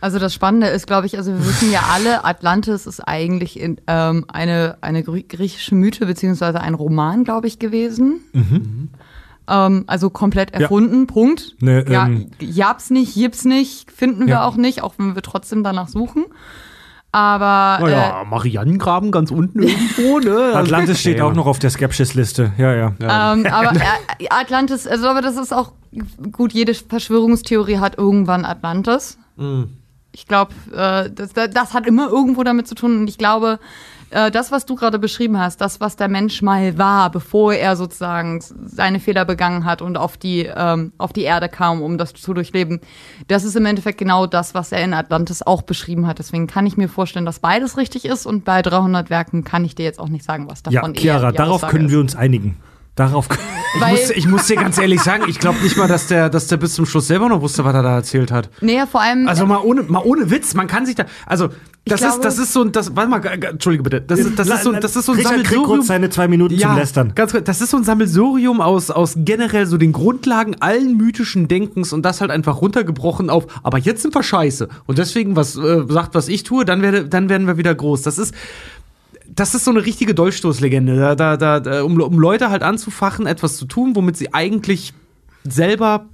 [0.00, 3.80] Also das Spannende ist, glaube ich, also wir wissen ja alle, Atlantis ist eigentlich in,
[3.88, 8.20] ähm, eine, eine grie- griechische Mythe beziehungsweise ein Roman, glaube ich, gewesen.
[9.48, 11.56] Ähm, also komplett erfunden, Punkt.
[11.60, 14.44] Ne, ja, ähm, gab's nicht, gibt's nicht, finden wir Ja.
[14.44, 16.26] auch nicht, auch wenn wir trotzdem danach suchen.
[17.10, 20.50] Aber Naja, Marianengraben ganz unten irgendwo, ne?
[20.54, 21.34] Atlantis steht Ja, auch ja.
[21.34, 22.52] noch auf der Skepsis-Liste.
[22.58, 22.92] Ja, ja.
[23.00, 25.72] Ähm, aber äh, Atlantis, also aber das ist auch
[26.32, 29.18] gut, jede Verschwörungstheorie hat irgendwann Atlantis.
[30.12, 32.98] Ich glaube, äh, das, das hat immer irgendwo damit zu tun.
[32.98, 33.58] Und ich glaube,
[34.10, 37.76] äh, das, was du gerade beschrieben hast, das, was der Mensch mal war, bevor er
[37.76, 42.14] sozusagen seine Fehler begangen hat und auf die, ähm, auf die Erde kam, um das
[42.14, 42.80] zu durchleben,
[43.26, 46.18] das ist im Endeffekt genau das, was er in Atlantis auch beschrieben hat.
[46.18, 48.26] Deswegen kann ich mir vorstellen, dass beides richtig ist.
[48.26, 51.00] Und bei 300 Werken kann ich dir jetzt auch nicht sagen, was Ja, davon eher
[51.00, 52.56] Chiara, darauf Aussage können wir uns einigen.
[52.94, 53.28] Darauf
[53.74, 56.46] Ich muss, ich muss dir ganz ehrlich sagen, ich glaube nicht mal, dass der, dass
[56.46, 58.48] der bis zum Schluss selber noch wusste, was er da erzählt hat.
[58.60, 59.28] Nee, vor allem.
[59.28, 61.04] Also mal ohne, mal ohne Witz, man kann sich da.
[61.26, 61.50] Also
[61.88, 64.48] Das glaube- ist, das ist so ein, das, warte mal, entschuldige bitte, das ist, das
[64.48, 65.82] ist so, ein- das ist so ein Richard, Sammelsurium.
[65.82, 67.12] seine zwei Minuten zum Lästern.
[67.14, 71.48] ganz kurz, das ist so ein Sammelsurium aus, aus generell so den Grundlagen allen mythischen
[71.48, 74.68] Denkens und das halt einfach runtergebrochen auf, aber jetzt sind wir scheiße.
[74.86, 78.02] Und deswegen, was äh, sagt, was ich tue, dann, werde, dann werden wir wieder groß.
[78.02, 78.34] Das ist,
[79.28, 81.14] das ist so eine richtige Dolchstoßlegende.
[81.16, 84.94] Da, da, da, um, um Leute halt anzufachen, etwas zu tun, womit sie eigentlich
[85.44, 86.06] selber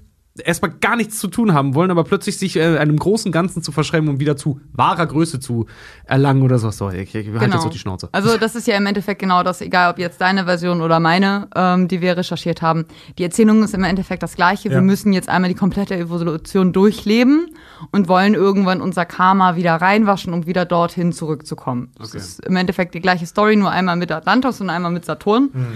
[0.42, 3.70] erstmal gar nichts zu tun haben wollen, aber plötzlich sich äh, einem großen Ganzen zu
[3.70, 5.66] verschreiben, um wieder zu wahrer Größe zu
[6.06, 6.70] erlangen oder so.
[6.70, 8.08] So, ich, ich halte jetzt auch die Schnauze.
[8.10, 11.48] Also das ist ja im Endeffekt genau das, egal ob jetzt deine Version oder meine,
[11.54, 12.86] ähm, die wir recherchiert haben.
[13.16, 14.68] Die Erzählung ist im Endeffekt das gleiche.
[14.68, 14.74] Ja.
[14.74, 17.50] Wir müssen jetzt einmal die komplette Evolution durchleben
[17.92, 21.92] und wollen irgendwann unser Karma wieder reinwaschen, um wieder dorthin zurückzukommen.
[21.96, 22.18] Das Okay.
[22.18, 25.50] ist im Endeffekt die gleiche Story, nur einmal mit Atlantis und einmal mit Saturn.
[25.52, 25.66] Mhm.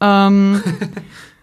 [0.00, 0.62] Ähm,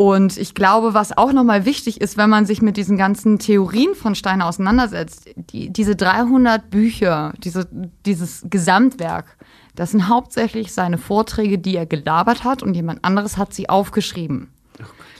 [0.00, 3.94] und ich glaube, was auch nochmal wichtig ist, wenn man sich mit diesen ganzen Theorien
[3.94, 7.68] von Steiner auseinandersetzt, die, diese 300 Bücher, diese,
[8.06, 9.36] dieses Gesamtwerk,
[9.76, 14.48] das sind hauptsächlich seine Vorträge, die er gelabert hat und jemand anderes hat sie aufgeschrieben.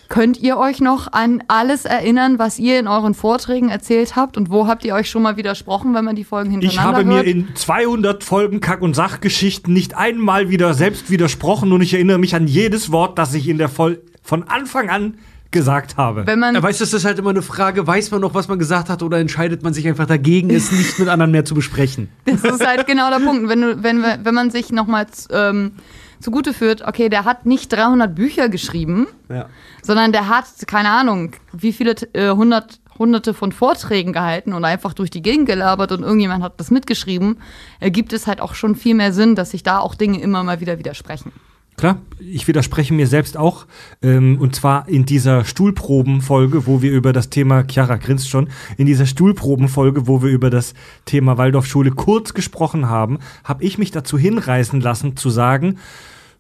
[0.09, 4.39] Könnt ihr euch noch an alles erinnern, was ihr in euren Vorträgen erzählt habt?
[4.39, 7.07] Und wo habt ihr euch schon mal widersprochen, wenn man die Folgen Ich hintereinander habe
[7.07, 7.27] mir hört?
[7.27, 12.35] in 200 Folgen Kack- und Sachgeschichten nicht einmal wieder selbst widersprochen und ich erinnere mich
[12.35, 15.15] an jedes Wort, das ich in der Folge von Anfang an
[15.51, 16.27] gesagt habe.
[16.29, 18.47] wenn man Ja, weißt du, das ist halt immer eine Frage, weiß man noch, was
[18.47, 21.55] man gesagt hat, oder entscheidet man sich einfach dagegen, es nicht mit anderen mehr zu
[21.55, 22.09] besprechen?
[22.25, 23.49] Das ist halt genau der Punkt.
[23.49, 25.73] Wenn, du, wenn, wenn man sich nochmal ähm,
[26.21, 29.47] zugute führt, okay, der hat nicht 300 Bücher geschrieben, Ja.
[29.83, 34.93] sondern der hat, keine Ahnung, wie viele äh, hundert, hunderte von Vorträgen gehalten und einfach
[34.93, 37.39] durch die Gegend gelabert und irgendjemand hat das mitgeschrieben,
[37.81, 40.61] ergibt es halt auch schon viel mehr Sinn, dass sich da auch Dinge immer mal
[40.61, 41.33] wieder widersprechen.
[41.81, 43.65] Klar, ich widerspreche mir selbst auch.
[44.03, 48.85] Ähm, und zwar in dieser Stuhlprobenfolge, wo wir über das Thema, Chiara grinst schon, in
[48.85, 50.75] dieser Stuhlprobenfolge, wo wir über das
[51.07, 55.79] Thema Waldorfschule kurz gesprochen haben, habe ich mich dazu hinreißen lassen zu sagen,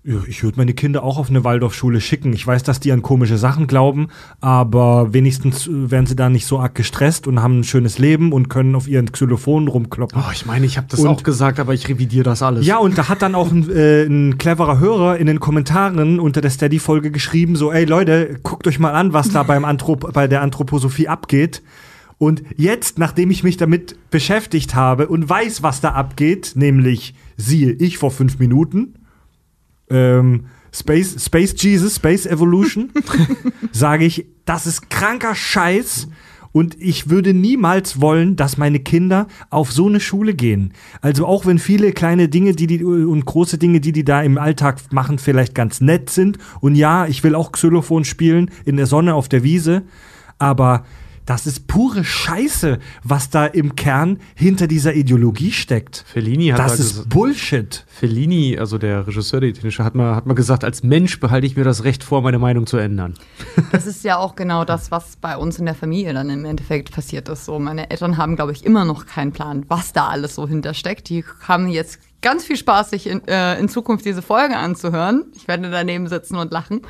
[0.02, 2.32] ich würde meine Kinder auch auf eine Waldorfschule schicken.
[2.32, 4.08] Ich weiß, dass die an komische Sachen glauben,
[4.40, 8.32] aber wenigstens äh, werden sie da nicht so arg gestresst und haben ein schönes Leben
[8.32, 10.18] und können auf ihren Xylophonen rumkloppen.
[10.20, 12.66] Oh, ich meine, ich habe das Und- auch gesagt, aber ich revidiere das alles.
[12.66, 16.40] Ja, und da hat dann auch ein, äh, ein cleverer Hörer in den Kommentaren unter
[16.40, 20.26] der Steady-Folge geschrieben, so, ey Leute, guckt euch mal an, was da beim Anthrop bei
[20.28, 21.62] der Anthroposophie abgeht.
[22.16, 27.72] Und jetzt, nachdem ich mich damit beschäftigt habe und weiß, was da abgeht, nämlich siehe
[27.72, 28.94] ich vor fünf Minuten,
[29.90, 32.90] ähm, Space, Space Jesus, Space Evolution,
[33.72, 36.08] sage ich, das ist kranker Scheiß.
[36.52, 40.72] Und ich würde niemals wollen, dass meine Kinder auf so eine Schule gehen.
[41.00, 44.36] Also auch wenn viele kleine Dinge, die die und große Dinge, die die da im
[44.36, 46.38] Alltag machen, vielleicht ganz nett sind.
[46.60, 49.82] Und ja, ich will auch Xylophon spielen in der Sonne auf der Wiese.
[50.40, 50.84] Aber
[51.26, 56.04] das ist pure Scheiße, was da im Kern hinter dieser Ideologie steckt.
[56.06, 57.84] Fellini hat Das da ist Bullshit.
[57.88, 61.56] Fellini, also der Regisseur, der italienische, hat mal, hat mal gesagt, als Mensch behalte ich
[61.56, 63.14] mir das Recht vor, meine Meinung zu ändern.
[63.72, 66.90] Das ist ja auch genau das, was bei uns in der Familie dann im Endeffekt
[66.90, 67.44] passiert ist.
[67.44, 71.08] So, meine Eltern haben, glaube ich, immer noch keinen Plan, was da alles so hintersteckt.
[71.08, 75.26] Die haben jetzt ganz viel Spaß, sich in, äh, in Zukunft diese Folge anzuhören.
[75.34, 76.82] Ich werde daneben sitzen und lachen.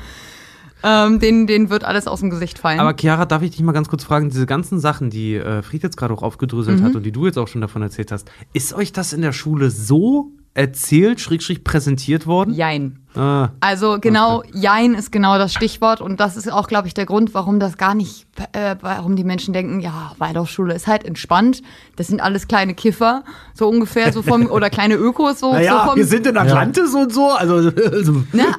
[0.83, 2.79] Ähm, denen, denen wird alles aus dem Gesicht fallen.
[2.79, 5.83] Aber Chiara, darf ich dich mal ganz kurz fragen, diese ganzen Sachen, die äh, Fried
[5.83, 6.83] jetzt gerade auch aufgedröselt Mhm.
[6.83, 9.31] hat und die du jetzt auch schon davon erzählt hast, ist euch das in der
[9.33, 12.53] Schule so erzählt, schrägstrich präsentiert worden?
[12.53, 12.99] Jein.
[13.15, 17.05] Ah, Also genau, Jein ist genau das Stichwort und das ist auch, glaube ich, der
[17.05, 21.61] Grund, warum das gar nicht, äh, warum die Menschen denken, ja, Waldorfschule ist halt entspannt,
[21.97, 25.97] das sind alles kleine Kiffer, so ungefähr, so vom, oder kleine Ökos, so, so vom,
[26.25, 27.55] in Atlantis und so, also,
[27.91, 28.23] also.
[28.31, 28.55] Na,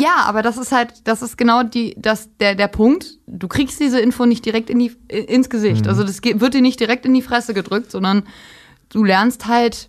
[0.00, 3.18] ja, aber das ist halt, das ist genau die, das, der, der Punkt.
[3.26, 5.88] Du kriegst diese Info nicht direkt in die, ins Gesicht.
[5.88, 8.24] Also das wird dir nicht direkt in die Fresse gedrückt, sondern
[8.90, 9.88] du lernst halt,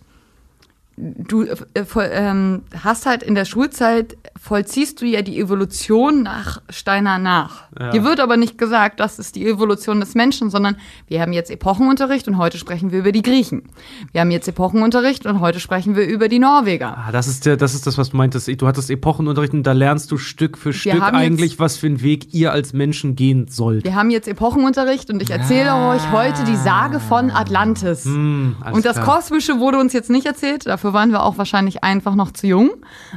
[0.98, 7.18] du äh, ähm, hast halt in der Schulzeit, vollziehst du ja die Evolution nach Steiner
[7.18, 7.62] nach.
[7.78, 7.90] Ja.
[7.90, 10.76] Dir wird aber nicht gesagt, das ist die Evolution des Menschen, sondern
[11.06, 13.64] wir haben jetzt Epochenunterricht und heute sprechen wir über die Griechen.
[14.12, 16.96] Wir haben jetzt Epochenunterricht und heute sprechen wir über die Norweger.
[17.06, 18.48] Ah, das ist, der, das ist das, was du meintest.
[18.60, 21.86] Du hattest Epochenunterricht und da lernst du Stück für Stück haben jetzt- eigentlich, was für
[21.86, 23.84] einen Weg ihr als Menschen gehen sollt.
[23.84, 28.04] Wir haben jetzt Epochenunterricht und ich erzähle euch heute die Sage von Atlantis.
[28.04, 29.16] Hm, und das klar.
[29.16, 32.70] Kosmische wurde uns jetzt nicht erzählt, dafür waren wir auch wahrscheinlich einfach noch zu jung.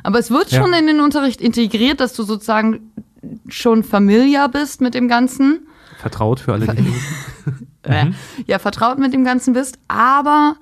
[0.04, 0.62] Aber es wird Ja.
[0.62, 2.94] schon in den Unterricht integriert, dass du sozusagen
[3.50, 5.68] schon familiar bist mit dem Ganzen.
[6.00, 6.86] Vertraut für alle, die
[7.88, 8.14] Mhm.
[8.46, 10.56] ja, vertraut mit dem Ganzen bist, aber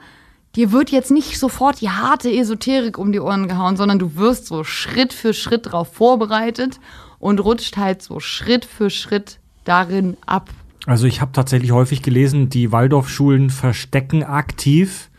[0.55, 4.45] dir wird jetzt nicht sofort die harte Esoterik um die Ohren gehauen, sondern du wirst
[4.47, 6.79] so Schritt für Schritt darauf vorbereitet
[7.19, 10.49] und rutscht halt so Schritt für Schritt darin ab.
[10.85, 15.09] Also ich habe tatsächlich häufig gelesen, die Waldorfschulen verstecken aktiv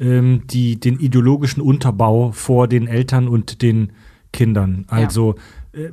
[0.00, 3.92] ähm, die, den ideologischen Unterbau vor den Eltern und den
[4.32, 4.84] Kindern.
[4.88, 5.34] Also
[5.72, 5.90] äh,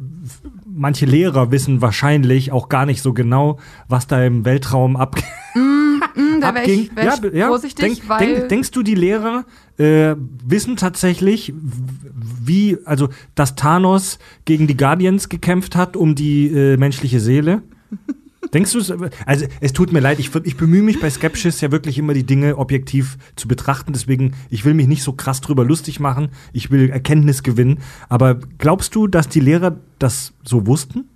[0.65, 5.25] manche Lehrer wissen wahrscheinlich auch gar nicht so genau, was da im Weltraum abgeht.
[5.53, 6.01] Hm,
[6.41, 9.45] da wäre ich, wär ich vorsichtig, Denk, weil denk, denkst du, die Lehrer
[9.77, 16.77] äh, wissen tatsächlich, wie, also, dass Thanos gegen die Guardians gekämpft hat um die äh,
[16.77, 17.61] menschliche Seele?
[18.53, 19.09] Denkst du?
[19.25, 22.25] Also, es tut mir leid, ich, ich bemühe mich bei Skepsis ja wirklich immer die
[22.25, 23.93] Dinge objektiv zu betrachten.
[23.93, 26.29] Deswegen, ich will mich nicht so krass drüber lustig machen.
[26.53, 27.79] Ich will Erkenntnis gewinnen.
[28.09, 31.09] Aber glaubst du, dass die Lehrer das so wussten?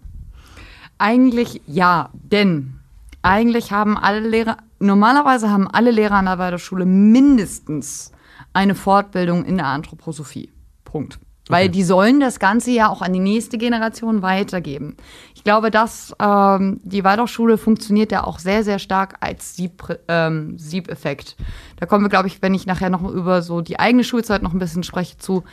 [0.97, 2.73] Eigentlich ja, denn
[3.21, 8.11] eigentlich haben alle Lehrer, normalerweise haben alle Lehrer an der Waldorfschule mindestens
[8.53, 10.49] eine Fortbildung in der Anthroposophie.
[10.83, 11.19] Punkt.
[11.51, 14.95] Weil die sollen das Ganze ja auch an die nächste Generation weitergeben.
[15.35, 20.57] Ich glaube, dass ähm, die Waldorfschule funktioniert ja auch sehr, sehr stark als Sieb, ähm,
[20.57, 21.35] Siebeffekt.
[21.77, 24.53] Da kommen wir, glaube ich, wenn ich nachher noch über so die eigene Schulzeit noch
[24.53, 25.43] ein bisschen spreche, zu.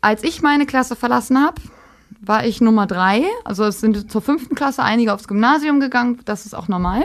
[0.00, 1.60] Als ich meine Klasse verlassen habe,
[2.20, 3.24] war ich Nummer drei.
[3.44, 6.20] Also es sind zur fünften Klasse einige aufs Gymnasium gegangen.
[6.24, 7.04] Das ist auch normal.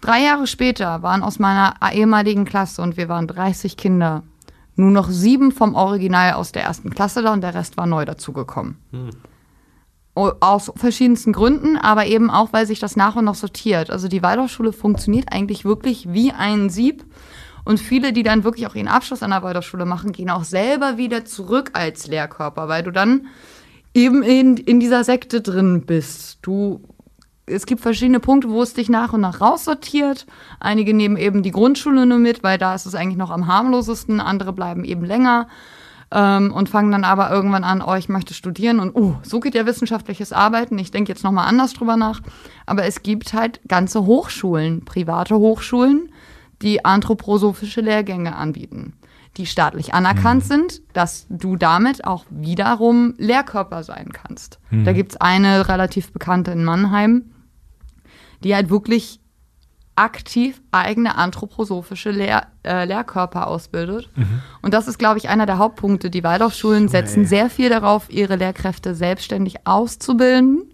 [0.00, 4.22] Drei Jahre später waren aus meiner ehemaligen Klasse und wir waren 30 Kinder.
[4.80, 8.04] Nur noch sieben vom Original aus der ersten Klasse da und der Rest war neu
[8.06, 8.78] dazugekommen.
[10.14, 13.90] O- Aus verschiedensten Gründen, aber eben auch, weil sich das nach und nach sortiert.
[13.90, 17.04] Also die Waldorfschule funktioniert eigentlich wirklich wie ein Sieb.
[17.64, 20.96] Und viele, die dann wirklich auch ihren Abschluss an der Waldorfschule machen, gehen auch selber
[20.96, 23.26] wieder zurück als Lehrkörper, weil du dann
[23.92, 26.38] eben in, in dieser Sekte drin bist.
[26.42, 26.80] Du,
[27.50, 30.26] es gibt verschiedene Punkte, wo es dich nach und nach raussortiert.
[30.60, 34.20] Einige nehmen eben die Grundschule nur mit, weil da ist es eigentlich noch am harmlosesten.
[34.20, 35.48] Andere bleiben eben länger
[36.12, 39.54] ähm, und fangen dann aber irgendwann an, oh, ich möchte studieren und oh, so geht
[39.54, 40.78] ja wissenschaftliches Arbeiten.
[40.78, 42.20] Ich denke jetzt nochmal anders drüber nach.
[42.66, 46.10] Aber es gibt halt ganze Hochschulen, private Hochschulen,
[46.62, 48.94] die anthroposophische Lehrgänge anbieten,
[49.36, 54.58] die staatlich anerkannt sind, dass du damit auch wiederum Lehrkörper sein kannst.
[54.70, 57.30] Da gibt's eine relativ bekannte in Mannheim,
[58.42, 59.20] die halt wirklich
[59.96, 64.08] aktiv eigene anthroposophische Lehr äh, Lehrkörper ausbildet.
[64.62, 66.08] Und das ist, glaube ich, einer der Hauptpunkte.
[66.10, 70.72] Die Waldorfschulen setzen sehr viel darauf, ihre Lehrkräfte selbstständig auszubilden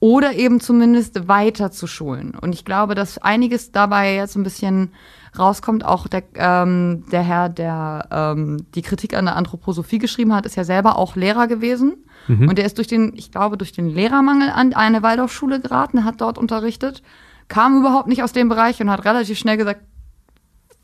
[0.00, 2.34] oder eben zumindest weiter zu schulen.
[2.34, 4.92] Und ich glaube, dass einiges dabei jetzt ein bisschen
[5.38, 5.84] rauskommt.
[5.84, 10.56] Auch der, ähm, der Herr, der ähm, die Kritik an der Anthroposophie geschrieben hat, ist
[10.56, 12.04] ja selber auch Lehrer gewesen.
[12.28, 16.20] Und der ist durch den, ich glaube, durch den Lehrermangel an eine Waldorfschule geraten, hat
[16.20, 17.02] dort unterrichtet,
[17.48, 19.80] kam überhaupt nicht aus dem Bereich und hat relativ schnell gesagt,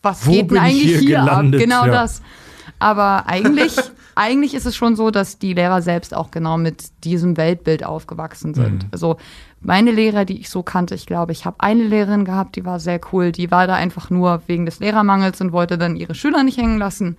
[0.03, 1.61] was Wo geht denn eigentlich hier hier, gelandet?
[1.61, 1.64] ab?
[1.64, 1.93] Genau Ja.
[1.93, 2.22] das.
[2.78, 3.76] Aber eigentlich,
[4.14, 8.55] eigentlich ist es schon so, dass die Lehrer selbst auch genau mit diesem Weltbild aufgewachsen
[8.55, 8.84] sind.
[8.84, 8.89] Mhm.
[8.93, 9.16] Also
[9.61, 12.78] meine Lehrer, die ich so kannte, ich glaube, ich habe eine Lehrerin gehabt, die war
[12.78, 13.32] sehr cool.
[13.32, 16.78] Die war da einfach nur wegen des Lehrermangels und wollte dann ihre Schüler nicht hängen
[16.78, 17.16] lassen.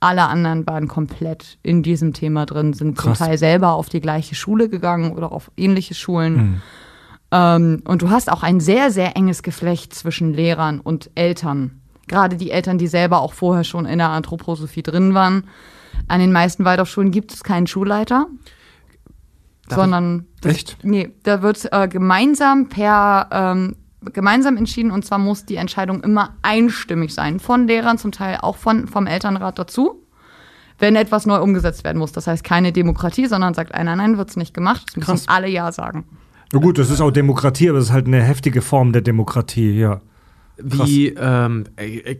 [0.00, 3.18] Alle anderen waren komplett in diesem Thema drin, sind Krass.
[3.18, 6.62] zum Teil selber auf die gleiche Schule gegangen oder auf ähnliche Schulen.
[7.30, 11.80] Ähm, und du hast auch ein sehr, sehr enges Geflecht zwischen Lehrern und Eltern.
[12.06, 15.44] Gerade die Eltern, die selber auch vorher schon in der Anthroposophie drin waren.
[16.06, 18.28] An den meisten Waldorfschulen gibt es keinen Schulleiter,
[19.68, 20.78] Darf sondern das, Echt?
[20.82, 23.76] nee, da wird äh, gemeinsam per ähm,
[24.12, 28.56] gemeinsam entschieden und zwar muss die Entscheidung immer einstimmig sein von Lehrern, zum Teil auch
[28.56, 30.02] von vom Elternrat dazu.
[30.80, 32.12] Wenn etwas neu umgesetzt werden muss.
[32.12, 34.84] Das heißt keine Demokratie, sondern sagt einer, nein, wird's nicht gemacht.
[34.86, 35.28] Das müssen Krass.
[35.28, 36.04] alle Ja sagen.
[36.52, 39.72] Na gut, das ist auch Demokratie, aber das ist halt eine heftige Form der Demokratie,
[39.72, 40.00] ja.
[40.60, 41.64] Wie, ähm,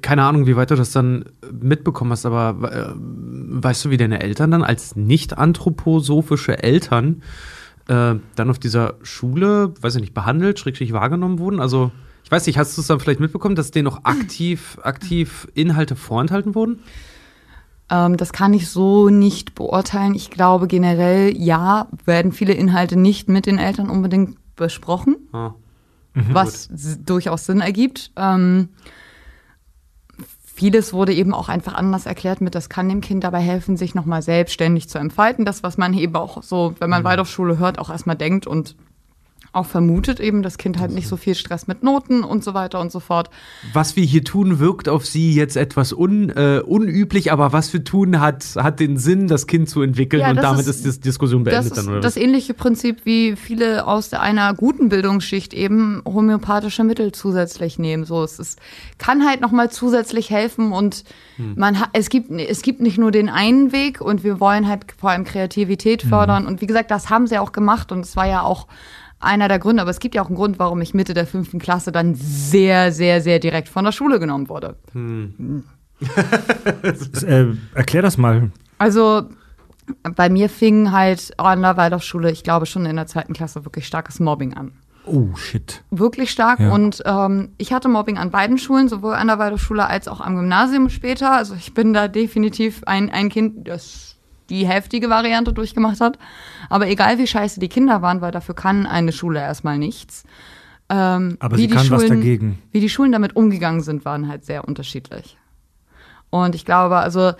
[0.01, 4.20] keine Ahnung, wie weit du das dann mitbekommen hast, aber äh, weißt du, wie deine
[4.20, 7.22] Eltern dann als nicht anthroposophische Eltern
[7.89, 11.61] äh, dann auf dieser Schule, weiß ich nicht, behandelt, schrägstrich wahrgenommen wurden?
[11.61, 11.91] Also,
[12.24, 15.97] ich weiß nicht, hast du es dann vielleicht mitbekommen, dass denen noch aktiv, aktiv Inhalte
[15.97, 16.80] vorenthalten wurden?
[17.91, 20.14] Ähm, das kann ich so nicht beurteilen.
[20.14, 25.55] Ich glaube generell, ja, werden viele Inhalte nicht mit den Eltern unbedingt besprochen, Ah.
[26.14, 28.11] was s- durchaus Sinn ergibt.
[28.16, 28.68] Ähm,
[30.59, 33.95] vieles wurde eben auch einfach anders erklärt mit, das kann dem Kind dabei helfen, sich
[33.95, 35.45] nochmal selbstständig zu entfalten.
[35.45, 38.75] Das, was man eben auch so, wenn man Waldorfschule hört, auch erstmal denkt und
[39.53, 42.81] auch vermutet eben, das Kind hat nicht so viel Stress mit Noten und so weiter
[42.81, 43.31] und so fort.
[43.73, 47.83] Was wir hier tun, wirkt auf sie jetzt etwas un, äh, unüblich, aber was wir
[47.85, 50.99] tun, hat, hat den Sinn, das Kind zu entwickeln Ja, und das damit ist- ist,
[51.05, 52.23] die Diskussion Das beendet ist dann, oder das was?
[52.23, 58.05] ähnliche Prinzip, wie viele aus einer guten Bildungsschicht eben homöopathische Mittel zusätzlich nehmen.
[58.05, 58.59] So, es ist,
[58.99, 61.05] kann halt nochmal zusätzlich helfen und
[61.37, 61.55] Hm.
[61.57, 64.87] man hat, es gibt, es gibt nicht nur den einen Weg und wir wollen halt
[64.99, 66.09] vor allem Kreativität Hm.
[66.09, 68.67] fördern und wie gesagt, das haben sie auch gemacht und es war ja auch
[69.21, 69.83] einer der Gründe.
[69.83, 72.93] Aber es gibt ja auch einen Grund, warum ich Mitte der fünften Klasse dann sehr,
[72.93, 74.77] sehr, sehr direkt von der Schule genommen wurde.
[77.27, 78.51] äh, erklär das mal.
[78.79, 79.29] Also
[80.14, 83.87] bei mir fing halt an der Waldorfschule, ich glaube schon in der zweiten Klasse, wirklich
[83.87, 84.73] starkes Mobbing an.
[85.07, 85.83] Oh, shit.
[85.91, 86.61] Wirklich stark.
[86.61, 86.71] Ja.
[86.71, 90.37] Und ähm, ich hatte Mobbing an beiden Schulen, sowohl an der Waldorfschule als auch am
[90.37, 91.33] Gymnasium später.
[91.33, 94.18] Also ich bin da definitiv ein, ein Kind, das
[94.51, 96.19] die heftige Variante durchgemacht hat.
[96.71, 100.25] Aber egal wie scheiße die Kinder waren, weil dafür kann eine Schule erstmal nichts.
[100.89, 102.59] Ähm, Aber wie sie die kann was Schulen- dagegen.
[102.73, 105.37] Wie die Schulen damit umgegangen sind, waren halt sehr unterschiedlich.
[106.31, 107.33] Und ich glaube, also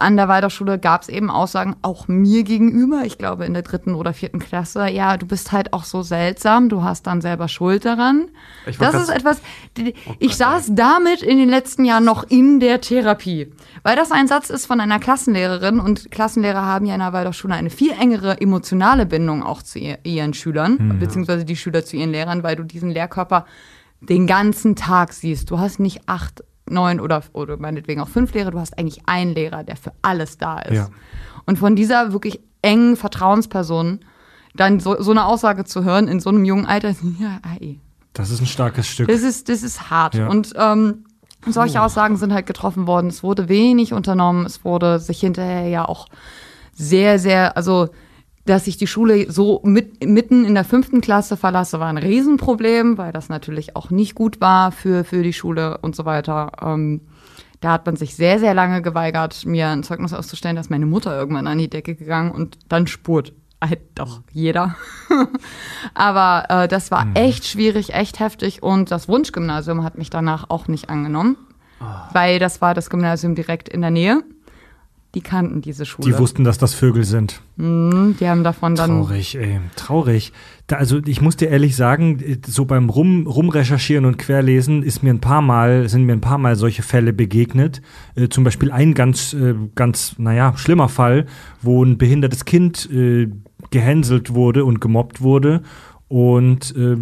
[0.00, 3.94] an der Waldorfschule gab es eben Aussagen auch mir gegenüber, ich glaube in der dritten
[3.94, 7.84] oder vierten Klasse, ja, du bist halt auch so seltsam, du hast dann selber Schuld
[7.84, 8.28] daran.
[8.78, 9.40] Das ist etwas,
[9.76, 13.52] die- ich saß damit in den letzten Jahren noch in der Therapie.
[13.82, 17.54] Weil das ein Satz ist von einer Klassenlehrerin und Klassenlehrer haben ja in der Waldorfschule
[17.54, 22.10] eine viel engere emotionale Bindung auch zu ihr, ihren Schülern, beziehungsweise die Schüler zu ihren
[22.12, 23.46] Lehrern, weil du diesen Lehrkörper
[24.00, 25.50] den ganzen Tag siehst.
[25.50, 29.34] Du hast nicht acht, neun oder, oder meinetwegen auch fünf Lehrer, du hast eigentlich einen
[29.34, 30.74] Lehrer, der für alles da ist.
[30.74, 30.88] Ja.
[31.46, 34.00] Und von dieser wirklich engen Vertrauensperson
[34.54, 36.90] dann so, so eine Aussage zu hören in so einem jungen Alter,
[37.20, 37.80] ja, ey,
[38.12, 39.08] Das ist ein starkes Stück.
[39.08, 40.14] das ist, das ist hart.
[40.14, 40.28] Ja.
[40.28, 41.04] Und ähm,
[41.46, 43.06] solche Aussagen sind halt getroffen worden.
[43.06, 44.44] Es wurde wenig unternommen.
[44.44, 46.08] Es wurde sich hinterher ja auch
[46.74, 47.88] sehr, sehr, also
[48.48, 52.96] dass ich die Schule so mit, mitten in der fünften Klasse verlasse, war ein Riesenproblem,
[52.96, 56.52] weil das natürlich auch nicht gut war für, für die Schule und so weiter.
[56.62, 57.02] Ähm,
[57.60, 61.16] da hat man sich sehr, sehr lange geweigert, mir ein Zeugnis auszustellen, dass meine Mutter
[61.18, 64.76] irgendwann an die Decke gegangen und dann spurt halt doch jeder.
[65.94, 70.68] Aber äh, das war echt schwierig, echt heftig und das Wunschgymnasium hat mich danach auch
[70.68, 71.36] nicht angenommen,
[72.12, 74.22] weil das war das Gymnasium direkt in der Nähe.
[75.18, 76.08] Die kannten diese Schule.
[76.08, 77.42] Die wussten, dass das Vögel sind.
[77.56, 79.58] Mhm, die haben davon dann Traurig, ey.
[79.74, 80.32] Traurig.
[80.68, 85.12] Da, also ich muss dir ehrlich sagen, so beim Rum, Rumrecherchieren und Querlesen ist mir
[85.12, 87.82] ein paar Mal, sind mir ein paar Mal solche Fälle begegnet.
[88.14, 91.26] Äh, zum Beispiel ein ganz, äh, ganz, naja, schlimmer Fall,
[91.62, 93.28] wo ein behindertes Kind äh,
[93.70, 95.62] gehänselt wurde und gemobbt wurde.
[96.06, 96.96] Und äh,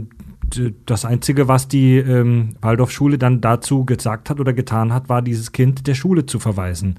[0.87, 5.53] das Einzige, was die ähm, Waldorfschule dann dazu gesagt hat oder getan hat, war, dieses
[5.53, 6.99] Kind der Schule zu verweisen.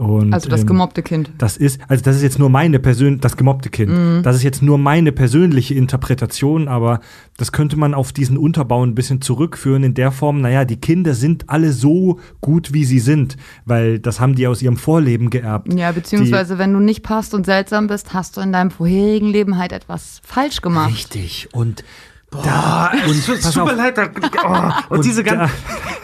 [0.00, 1.30] Und, also das ähm, gemobbte Kind.
[1.36, 3.90] das ist, also das ist jetzt nur meine persönliche, das gemobbte Kind.
[3.90, 4.22] Mhm.
[4.22, 7.00] Das ist jetzt nur meine persönliche Interpretation, aber
[7.36, 11.12] das könnte man auf diesen Unterbau ein bisschen zurückführen in der Form, naja, die Kinder
[11.12, 13.36] sind alle so gut, wie sie sind,
[13.66, 15.70] weil das haben die aus ihrem Vorleben geerbt.
[15.74, 19.58] Ja, beziehungsweise wenn du nicht passt und seltsam bist, hast du in deinem vorherigen Leben
[19.58, 20.92] halt etwas falsch gemacht.
[20.92, 21.48] Richtig.
[21.52, 21.84] Und
[22.32, 23.98] Boah, es tut- es tut mir leid.
[23.98, 24.08] Da,
[24.44, 24.48] oh,
[24.90, 25.54] und, Und diese da- ganzen.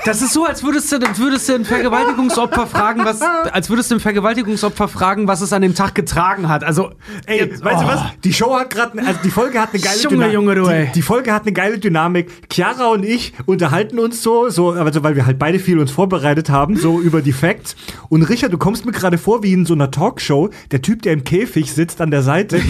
[0.04, 3.90] Das ist so, als würdest du, als würdest du ein Vergewaltigungsopfer fragen, was, als würdest
[3.90, 6.62] du ein Vergewaltigungsopfer fragen, was es an dem Tag getragen hat.
[6.64, 6.90] Also,
[7.26, 7.88] Ey, jetzt- weißt du oh.
[7.88, 8.00] was?
[8.24, 10.34] Die Show hat gerade, also die Folge hat eine geile Junge, Dynamik.
[10.34, 10.86] Junge, du, ey.
[10.86, 12.30] die, die Folge hat eine geile Dynamik.
[12.52, 16.50] Chiara und ich unterhalten uns so, so, also weil wir halt beide viel uns vorbereitet
[16.50, 17.76] haben, so über die Facts.
[18.08, 21.12] Und Richard, du kommst mir gerade vor wie in so einer Talkshow, der Typ, der
[21.14, 22.60] im Käfig sitzt an der Seite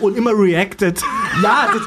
[0.10, 1.02] und immer reactet.
[1.42, 1.82] Ja, das,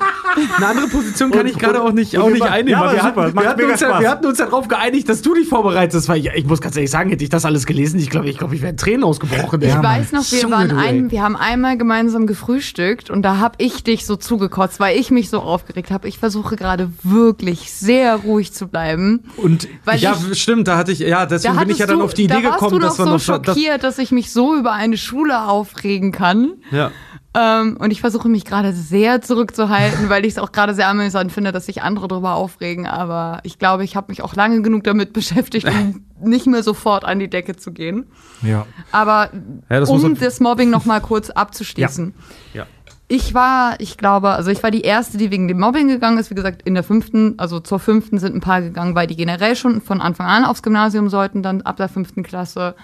[0.57, 2.79] eine andere Position kann Und- ich gerade auch nicht, auch nicht immer- einnehmen.
[2.81, 5.21] Ja, wir, super, hatten, wir, hatten uns ja, wir hatten uns ja darauf geeinigt, dass
[5.21, 6.07] du dich vorbereitest.
[6.09, 8.37] Weil ich, ich muss ganz ehrlich sagen, hätte ich das alles gelesen, ich glaube, ich,
[8.37, 9.61] glaub, ich wäre in Tränen ausgebrochen.
[9.61, 9.83] Ich ey.
[9.83, 13.83] weiß noch, wir, Junge, waren ein, wir haben einmal gemeinsam gefrühstückt und da habe ich
[13.83, 16.07] dich so zugekotzt, weil ich mich so aufgeregt habe.
[16.07, 19.23] Ich versuche gerade wirklich sehr ruhig zu bleiben.
[19.37, 22.03] Und Weil Ja, ich, stimmt, da hatte ich, ja, deswegen bin ich ja dann du,
[22.05, 23.41] auf die Idee da warst gekommen, du dass noch wir so noch.
[23.41, 26.53] Das, schockiert, dass ich mich so über eine Schule aufregen kann.
[26.71, 26.91] ja.
[27.35, 31.31] Ähm, und ich versuche mich gerade sehr zurückzuhalten, weil ich es auch gerade sehr amüsant
[31.31, 32.85] finde, dass sich andere darüber aufregen.
[32.85, 37.03] Aber ich glaube, ich habe mich auch lange genug damit beschäftigt, um nicht mehr sofort
[37.05, 38.05] an die Decke zu gehen.
[38.41, 38.67] ja.
[38.91, 39.31] Aber
[39.69, 42.13] Ja, das um das Mobbing noch mal kurz abzuschließen.
[42.53, 42.67] Ja.
[43.09, 46.29] Ich war, ich glaube, also ich war die erste, die wegen dem Mobbing gegangen ist.
[46.29, 49.55] Wie gesagt, in der fünften, also zur fünften sind ein paar gegangen, weil die generell
[49.55, 52.75] schon von Anfang an aufs Gymnasium sollten, dann ab der fünften Klasse.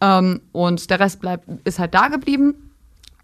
[0.00, 2.67] Ähm, und der Rest bleibt, ist halt da geblieben.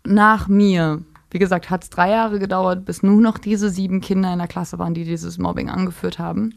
[0.07, 4.33] Nach mir, wie gesagt, hat es drei Jahre gedauert, bis nur noch diese sieben Kinder
[4.33, 6.55] in der Klasse waren, die dieses Mobbing angeführt haben.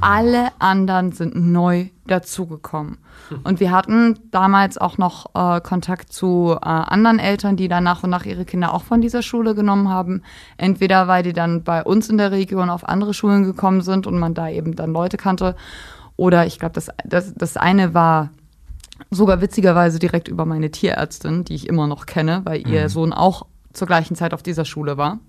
[0.00, 2.98] Alle anderen sind neu dazugekommen.
[3.44, 8.02] Und wir hatten damals auch noch äh, Kontakt zu äh, anderen Eltern, die dann nach
[8.02, 10.22] und nach ihre Kinder auch von dieser Schule genommen haben.
[10.56, 14.18] Entweder weil die dann bei uns in der Region auf andere Schulen gekommen sind und
[14.18, 15.54] man da eben dann Leute kannte.
[16.16, 18.30] Oder ich glaube, das, das, das eine war
[19.10, 23.46] sogar witzigerweise direkt über meine Tierärztin, die ich immer noch kenne, weil ihr Sohn auch
[23.72, 25.20] zur gleichen Zeit auf dieser Schule war.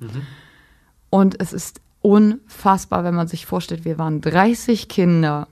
[1.10, 5.48] Und es ist unfassbar, wenn man sich vorstellt, wir waren 30 Kinder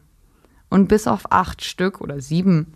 [0.70, 2.74] und bis auf acht Stück oder sieben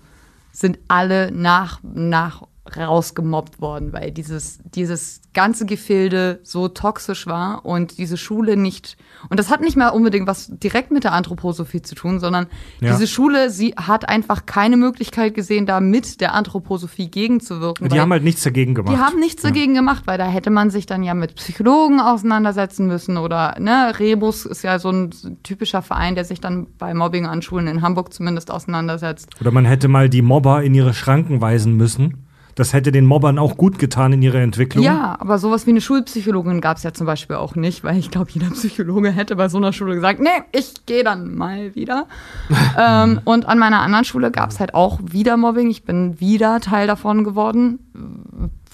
[0.52, 2.44] sind alle nach, nach
[2.78, 8.96] rausgemobbt worden, weil dieses, dieses ganze Gefilde so toxisch war und diese Schule nicht,
[9.30, 12.48] und das hat nicht mal unbedingt was direkt mit der Anthroposophie zu tun, sondern
[12.80, 12.92] Ja.
[12.94, 17.90] diese Schule, sie hat einfach keine Möglichkeit gesehen, da mit der Anthroposophie gegenzuwirken.
[17.90, 18.96] Die haben halt nichts dagegen gemacht.
[18.96, 22.88] die haben nichts dagegen gemacht, weil da hätte man sich dann ja mit Psychologen auseinandersetzen
[22.88, 25.10] müssen oder ne, Rebus ist ja so ein
[25.44, 29.30] typischer Verein, der sich dann bei Mobbing an Schulen in Hamburg zumindest auseinandersetzt.
[29.42, 32.23] Oder man hätte mal die Mobber in ihre Schranken weisen müssen.
[32.56, 34.84] Das hätte den Mobbern auch gut getan in ihrer Entwicklung.
[34.84, 38.12] Ja, aber sowas wie eine Schulpsychologin gab es ja zum Beispiel auch nicht, weil ich
[38.12, 42.08] glaube, jeder Psychologe hätte bei so einer Schule gesagt, nee, ich gehe dann mal wieder.
[42.78, 45.70] ähm, und an meiner anderen Schule gab es halt auch wieder Mobbing.
[45.72, 47.80] Ich bin wieder Teil davon geworden.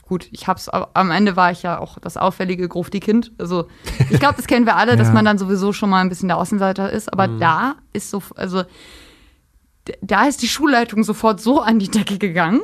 [0.08, 3.32] Gut, ich hab's, am Ende war ich ja auch das auffällige Grufti-Kind.
[3.38, 3.68] Also
[4.10, 5.14] ich glaube, das kennen wir alle, dass Ja.
[5.14, 7.14] man dann sowieso schon mal ein bisschen der Außenseiter ist.
[7.14, 8.64] Aber da ist so, also
[10.02, 12.62] da ist die Schulleitung sofort so an die Decke gegangen,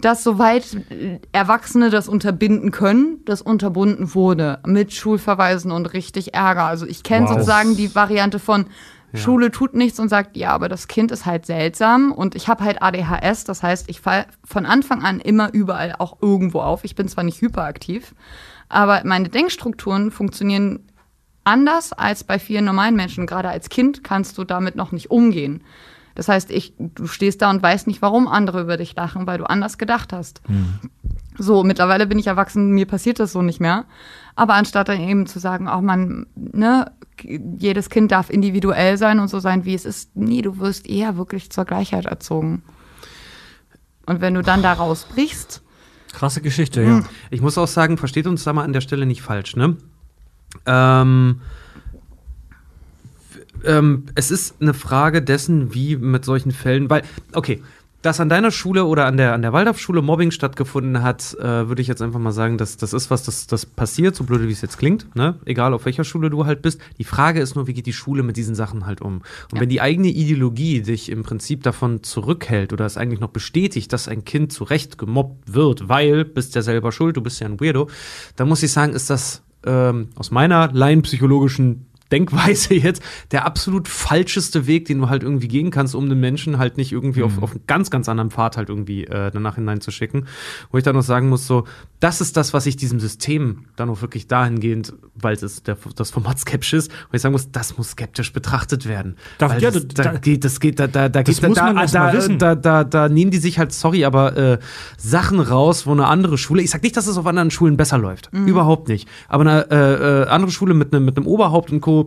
[0.00, 6.64] dass soweit äh, Erwachsene das unterbinden können, das unterbunden wurde mit Schulverweisen und richtig Ärger.
[6.64, 7.34] Also ich kenne Wow.
[7.34, 8.66] sozusagen die Variante von
[9.14, 12.64] Schule tut nichts und sagt, ja, aber das Kind ist halt seltsam und ich habe
[12.64, 16.84] halt ADHS, das heißt, ich falle von Anfang an immer überall auch irgendwo auf.
[16.84, 18.14] Ich bin zwar nicht hyperaktiv,
[18.68, 20.80] aber meine Denkstrukturen funktionieren
[21.44, 23.26] anders als bei vielen normalen Menschen.
[23.26, 25.62] Gerade als Kind kannst du damit noch nicht umgehen.
[26.16, 29.38] Das heißt, ich, du stehst da und weißt nicht, warum andere über dich lachen, weil
[29.38, 30.40] du anders gedacht hast.
[31.38, 33.84] So, mittlerweile bin ich erwachsen, mir passiert das so nicht mehr.
[34.34, 36.90] Aber anstatt dann eben zu sagen, auch man, ne,
[37.58, 41.18] jedes Kind darf individuell sein und so sein, wie es ist, nee, du wirst eher
[41.18, 42.62] wirklich zur Gleichheit erzogen.
[44.06, 45.62] Und wenn du dann da rausbrichst,
[46.12, 47.02] Krasse Geschichte, ja.
[47.28, 49.76] Ich muss auch sagen, versteht uns da mal an der Stelle nicht falsch, ne?
[50.64, 51.42] Ähm,
[53.66, 57.02] ähm, es ist eine Frage dessen, wie mit solchen Fällen, weil,
[57.32, 57.62] okay,
[58.06, 61.82] dass an deiner Schule oder an der, an der Waldorfschule Mobbing stattgefunden hat, äh, würde
[61.82, 64.52] ich jetzt einfach mal sagen, dass das ist was, das, das passiert, so blöde wie
[64.52, 65.40] es jetzt klingt, ne?
[65.44, 66.80] Egal auf welcher Schule du halt bist.
[66.98, 69.22] Die Frage ist nur, wie geht die Schule mit diesen Sachen halt um?
[69.50, 73.92] Und wenn die eigene Ideologie dich im Prinzip davon zurückhält oder es eigentlich noch bestätigt,
[73.92, 77.48] dass ein Kind zu Recht gemobbt wird, weil bist ja selber schuld, du bist ja
[77.48, 77.88] ein Weirdo,
[78.36, 83.02] dann muss ich sagen, ist das ähm, aus meiner laienpsychologischen Denkweise jetzt
[83.32, 86.92] der absolut falscheste Weg, den du halt irgendwie gehen kannst, um einen Menschen halt nicht
[86.92, 90.26] irgendwie auf, auf einen ganz, ganz anderen Pfad halt irgendwie äh, danach hineinzuschicken.
[90.70, 91.64] Wo ich dann noch sagen muss, so,
[92.00, 96.10] das ist das, was ich diesem System dann auch wirklich dahingehend, weil es der, das
[96.10, 99.16] Format skeptisch ist, wo ich sagen muss, das muss skeptisch betrachtet werden.
[99.38, 101.48] Darf- weil ja, das, da- da, da- geht, das geht, da, da, da geht, da,
[101.72, 102.38] da, da, wissen.
[102.38, 104.58] da, da, da nehmen die sich halt, sorry, aber äh,
[104.98, 107.98] Sachen raus, wo eine andere Schule, ich sag nicht, dass es auf anderen Schulen besser
[107.98, 111.80] läuft, überhaupt nicht, aber eine äh, äh, andere Schule mit einem mit einem Oberhaupt und
[111.80, 112.05] Co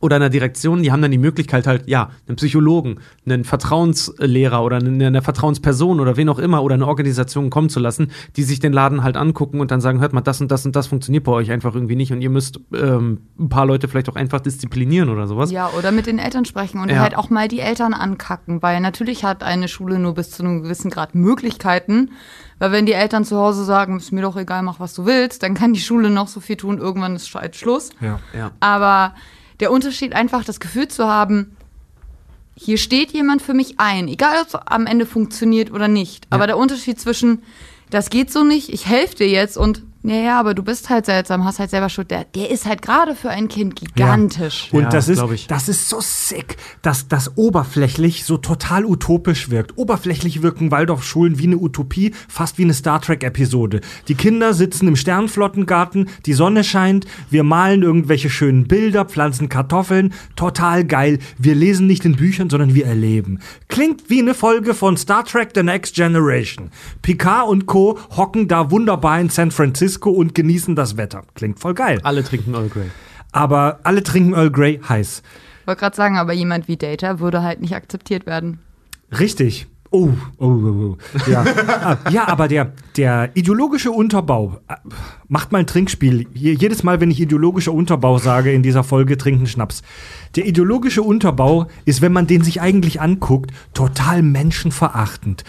[0.00, 4.76] oder einer Direktion, die haben dann die Möglichkeit halt, ja, einen Psychologen, einen Vertrauenslehrer oder
[4.76, 8.60] eine, eine Vertrauensperson oder wen auch immer oder eine Organisation kommen zu lassen, die sich
[8.60, 11.24] den Laden halt angucken und dann sagen, hört mal, das und das und das funktioniert
[11.24, 14.40] bei euch einfach irgendwie nicht und ihr müsst ähm, ein paar Leute vielleicht auch einfach
[14.40, 15.50] disziplinieren oder sowas.
[15.50, 17.00] Ja, oder mit den Eltern sprechen und Ja.
[17.00, 20.62] halt auch mal die Eltern ankacken, weil natürlich hat eine Schule nur bis zu einem
[20.62, 22.10] gewissen Grad Möglichkeiten.
[22.58, 25.42] Weil wenn die Eltern zu Hause sagen, ist mir doch egal, mach was du willst,
[25.42, 27.90] dann kann die Schule noch so viel tun, irgendwann ist halt Schluss.
[28.00, 28.18] ja.
[28.36, 28.50] Ja.
[28.60, 29.14] Aber
[29.60, 31.56] der Unterschied einfach, das Gefühl zu haben,
[32.56, 36.26] hier steht jemand für mich ein, egal ob es am Ende funktioniert oder nicht.
[36.30, 37.42] Aber der Unterschied zwischen,
[37.88, 41.04] das geht so nicht, ich helfe dir jetzt und, ja, ja, aber du bist halt
[41.04, 44.70] seltsam, hast halt selber Schuld, der, der ist halt gerade für ein Kind gigantisch.
[44.72, 49.76] Und Ja, das ist, das ist so sick, dass das oberflächlich so total utopisch wirkt.
[49.76, 53.82] Oberflächlich wirken Waldorfschulen wie eine Utopie, fast wie eine Star Trek-Episode.
[54.08, 60.14] Die Kinder sitzen im Sternflottengarten, die Sonne scheint, wir malen irgendwelche schönen Bilder, pflanzen Kartoffeln,
[60.34, 61.18] total geil.
[61.36, 63.40] Wir lesen nicht in Büchern, sondern wir erleben.
[63.68, 66.70] Klingt wie eine Folge von Star Trek The Next Generation.
[67.02, 67.98] Picard und Co.
[68.16, 71.22] hocken da wunderbar in San Francisco und genießen das Wetter.
[71.34, 72.00] Klingt voll geil.
[72.02, 72.90] Alle trinken Earl Grey.
[73.32, 75.22] Aber alle trinken Earl Grey heiß.
[75.62, 78.58] Ich wollte gerade sagen, aber jemand wie Data würde halt nicht akzeptiert werden.
[79.18, 79.66] Richtig.
[79.92, 80.98] Oh, oh, oh, oh.
[81.30, 81.44] Ja.
[81.82, 84.74] Ah, ja, aber der, der ideologische Unterbau, äh,
[85.28, 86.26] macht mal ein Trinkspiel.
[86.34, 89.82] Je- Jedes Mal, wenn ich ideologischer Unterbau sage in dieser Folge, trinken Schnaps.
[90.36, 95.42] Der ideologische Unterbau ist, wenn man den sich eigentlich anguckt, total menschenverachtend.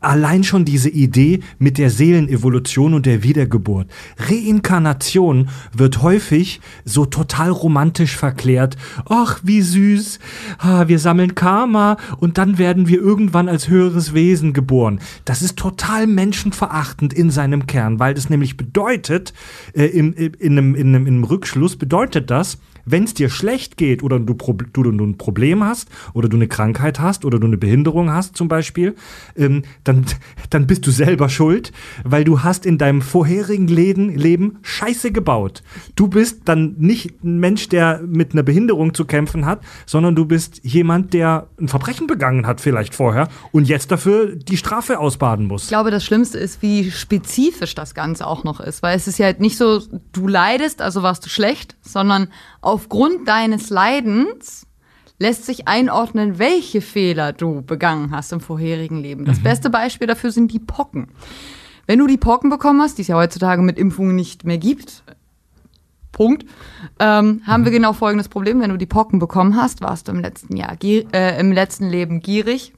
[0.00, 3.88] Allein schon diese Idee mit der Seelenevolution und der Wiedergeburt.
[4.18, 8.76] Reinkarnation wird häufig so total romantisch verklärt.
[9.08, 10.18] Ach, wie süß.
[10.58, 15.00] Ah, wir sammeln Karma und dann werden wir irgendwann als höheres Wesen geboren.
[15.24, 19.34] Das ist total menschenverachtend in seinem Kern, weil das nämlich bedeutet,
[19.74, 23.76] äh, im, in, einem, in, einem, in einem Rückschluss bedeutet das, wenn es dir schlecht
[23.76, 27.46] geht oder du, du, du ein Problem hast oder du eine Krankheit hast oder du
[27.46, 28.96] eine Behinderung hast zum Beispiel,
[29.36, 30.06] ähm, dann dann,
[30.50, 31.72] dann bist du selber schuld,
[32.04, 35.62] weil du hast in deinem vorherigen Leben, Leben Scheiße gebaut.
[35.96, 40.24] Du bist dann nicht ein Mensch, der mit einer Behinderung zu kämpfen hat, sondern du
[40.24, 45.46] bist jemand, der ein Verbrechen begangen hat vielleicht vorher und jetzt dafür die Strafe ausbaden
[45.46, 45.64] muss.
[45.64, 48.82] Ich glaube, das Schlimmste ist, wie spezifisch das Ganze auch noch ist.
[48.82, 49.80] Weil es ist ja halt nicht so,
[50.12, 52.28] du leidest, also warst du schlecht, sondern
[52.60, 54.66] aufgrund deines Leidens
[55.18, 59.24] lässt sich einordnen, welche Fehler du begangen hast im vorherigen Leben.
[59.26, 61.08] Das beste Beispiel dafür sind die Pocken.
[61.86, 65.02] Wenn du die Pocken bekommen hast, die es ja heutzutage mit Impfungen nicht mehr gibt,
[66.12, 66.44] Punkt,
[66.98, 68.60] ähm, haben wir genau folgendes Problem.
[68.60, 72.20] Wenn du die Pocken bekommen hast, warst du im letzten Jahr, äh, im letzten Leben
[72.20, 72.72] gierig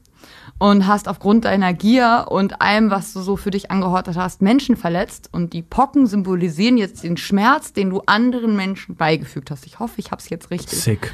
[0.63, 4.77] und hast aufgrund deiner Gier und allem, was du so für dich angehortet hast, Menschen
[4.77, 5.27] verletzt.
[5.33, 9.65] Und die Pocken symbolisieren jetzt den Schmerz, den du anderen Menschen beigefügt hast.
[9.65, 10.79] Ich hoffe, ich habe es jetzt richtig.
[10.79, 11.11] Sick.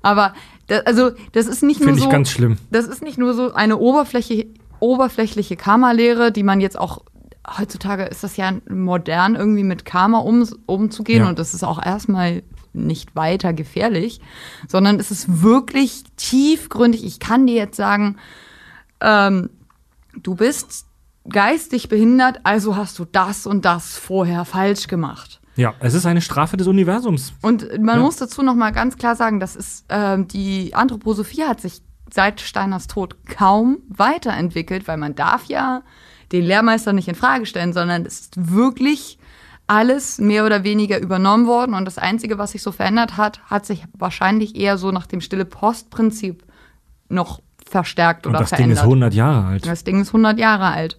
[0.00, 0.32] Aber
[0.68, 2.10] da, also das ist nicht nur Finde ich so.
[2.10, 2.56] ganz schlimm.
[2.70, 4.46] Das ist nicht nur so eine Oberfläche,
[4.80, 7.02] oberflächliche Karma-Lehre, die man jetzt auch
[7.58, 11.28] heutzutage ist das ja modern, irgendwie mit Karma um, umzugehen Ja.
[11.28, 12.42] und das ist auch erstmal
[12.72, 14.20] nicht weiter gefährlich,
[14.66, 17.04] sondern es ist wirklich tiefgründig.
[17.04, 18.16] Ich kann dir jetzt sagen,
[19.00, 19.50] ähm,
[20.22, 20.86] du bist
[21.28, 25.40] geistig behindert, also hast du das und das vorher falsch gemacht.
[25.56, 27.32] Ja, es ist eine Strafe des Universums.
[27.42, 28.02] Und man Ja.
[28.02, 32.40] muss dazu noch mal ganz klar sagen, das ist ähm, die Anthroposophie hat sich seit
[32.40, 35.82] Steiners Tod kaum weiterentwickelt, weil man darf ja
[36.32, 39.18] den Lehrmeister nicht in Frage stellen, sondern es ist wirklich
[39.66, 43.66] alles mehr oder weniger übernommen worden und das einzige, was sich so verändert hat, hat
[43.66, 46.44] sich wahrscheinlich eher so nach dem stille Post-Prinzip
[47.10, 48.78] noch verstärkt Und oder das Ding verändert.
[48.78, 49.66] ist 100 Jahre alt.
[49.66, 50.98] das Ding ist 100 Jahre alt.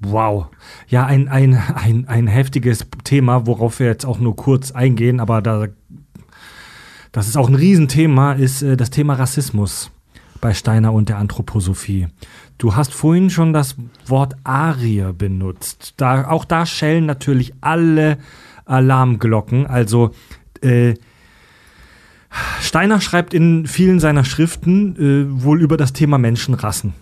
[0.00, 0.48] Wow.
[0.88, 5.40] Ja, ein, ein, ein, ein heftiges Thema, worauf wir jetzt auch nur kurz eingehen, aber
[5.40, 5.68] da,
[7.12, 9.90] das ist auch ein Riesenthema, ist äh, das Thema Rassismus
[10.40, 12.08] bei Steiner und der Anthroposophie.
[12.58, 15.94] Du hast vorhin schon das Wort Arier benutzt.
[15.96, 18.18] Da, auch da schellen natürlich alle
[18.66, 19.66] Alarmglocken.
[19.66, 20.10] Also
[20.62, 20.94] äh,
[22.60, 26.94] Steiner schreibt in vielen seiner Schriften äh, wohl über das Thema Menschenrassen.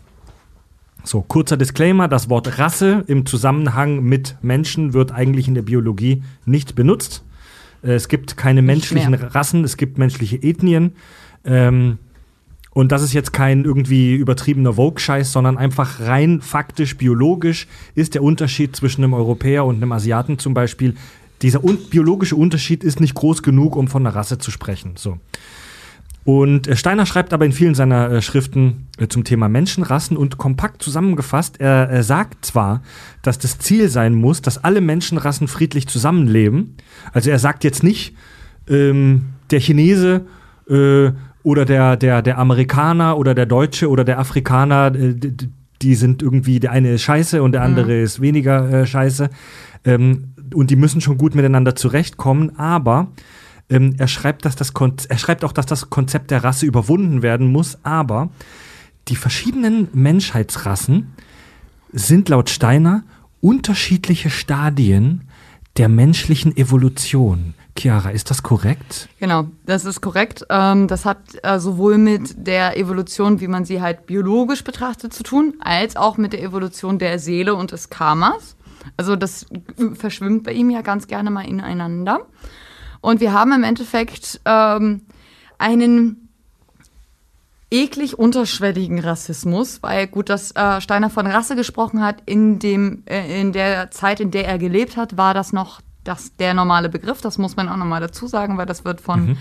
[1.04, 6.22] So, kurzer Disclaimer, das Wort Rasse im Zusammenhang mit Menschen wird eigentlich in der Biologie
[6.46, 7.22] nicht benutzt.
[7.82, 9.14] Äh, Es gibt keine menschlichen.
[9.14, 10.92] Rassen, es gibt menschliche Ethnien.
[11.44, 11.98] Ähm,
[12.70, 18.22] und das ist jetzt kein irgendwie übertriebener Vogue-Scheiß, sondern einfach rein faktisch, biologisch ist der
[18.22, 20.94] Unterschied zwischen einem Europäer und einem Asiaten zum Beispiel.
[21.42, 24.92] Dieser un biologische Unterschied ist nicht groß genug, um von einer Rasse zu sprechen.
[24.96, 25.18] So.
[26.24, 30.38] Und äh, Steiner schreibt aber in vielen seiner äh, Schriften äh, zum Thema Menschenrassen und
[30.38, 32.82] kompakt zusammengefasst, er, er sagt zwar,
[33.22, 36.76] dass das Ziel sein muss, dass alle Menschenrassen friedlich zusammenleben.
[37.12, 38.14] Also er sagt jetzt nicht,
[38.68, 40.24] ähm, der Chinese
[40.68, 41.10] äh,
[41.42, 45.14] oder der, der, der Amerikaner oder der Deutsche oder der Afrikaner, äh,
[45.82, 49.28] die sind irgendwie, der eine ist scheiße und der andere ist weniger äh, scheiße.
[49.84, 53.08] Ähm, und die müssen schon gut miteinander zurechtkommen, aber
[53.70, 54.72] ähm, er, schreibt, dass das
[55.08, 58.30] er schreibt auch, dass das Konzept der Rasse überwunden werden muss, aber
[59.08, 61.14] die verschiedenen Menschheitsrassen
[61.92, 63.04] sind laut Steiner
[63.40, 65.28] unterschiedliche Stadien
[65.76, 67.54] der menschlichen Evolution.
[67.76, 69.08] Chiara, ist das korrekt?
[69.18, 70.46] Genau, das ist korrekt.
[70.48, 75.24] Ähm, das hat äh, sowohl mit der Evolution, wie man sie halt biologisch betrachtet, zu
[75.24, 78.56] tun, als auch mit der Evolution der Seele und des Karmas.
[78.96, 79.46] Also das
[79.94, 82.20] verschwimmt bei ihm ja ganz gerne mal ineinander.
[83.00, 85.02] Und wir haben im Endeffekt ähm,
[85.58, 86.28] einen
[87.70, 93.40] eklig unterschwelligen Rassismus, weil gut, dass äh, Steiner von Rasse gesprochen hat, in dem äh,
[93.40, 97.20] in der Zeit, in der er gelebt hat, war das noch das der normale Begriff.
[97.20, 99.36] Das muss man auch nochmal dazu sagen, weil das wird von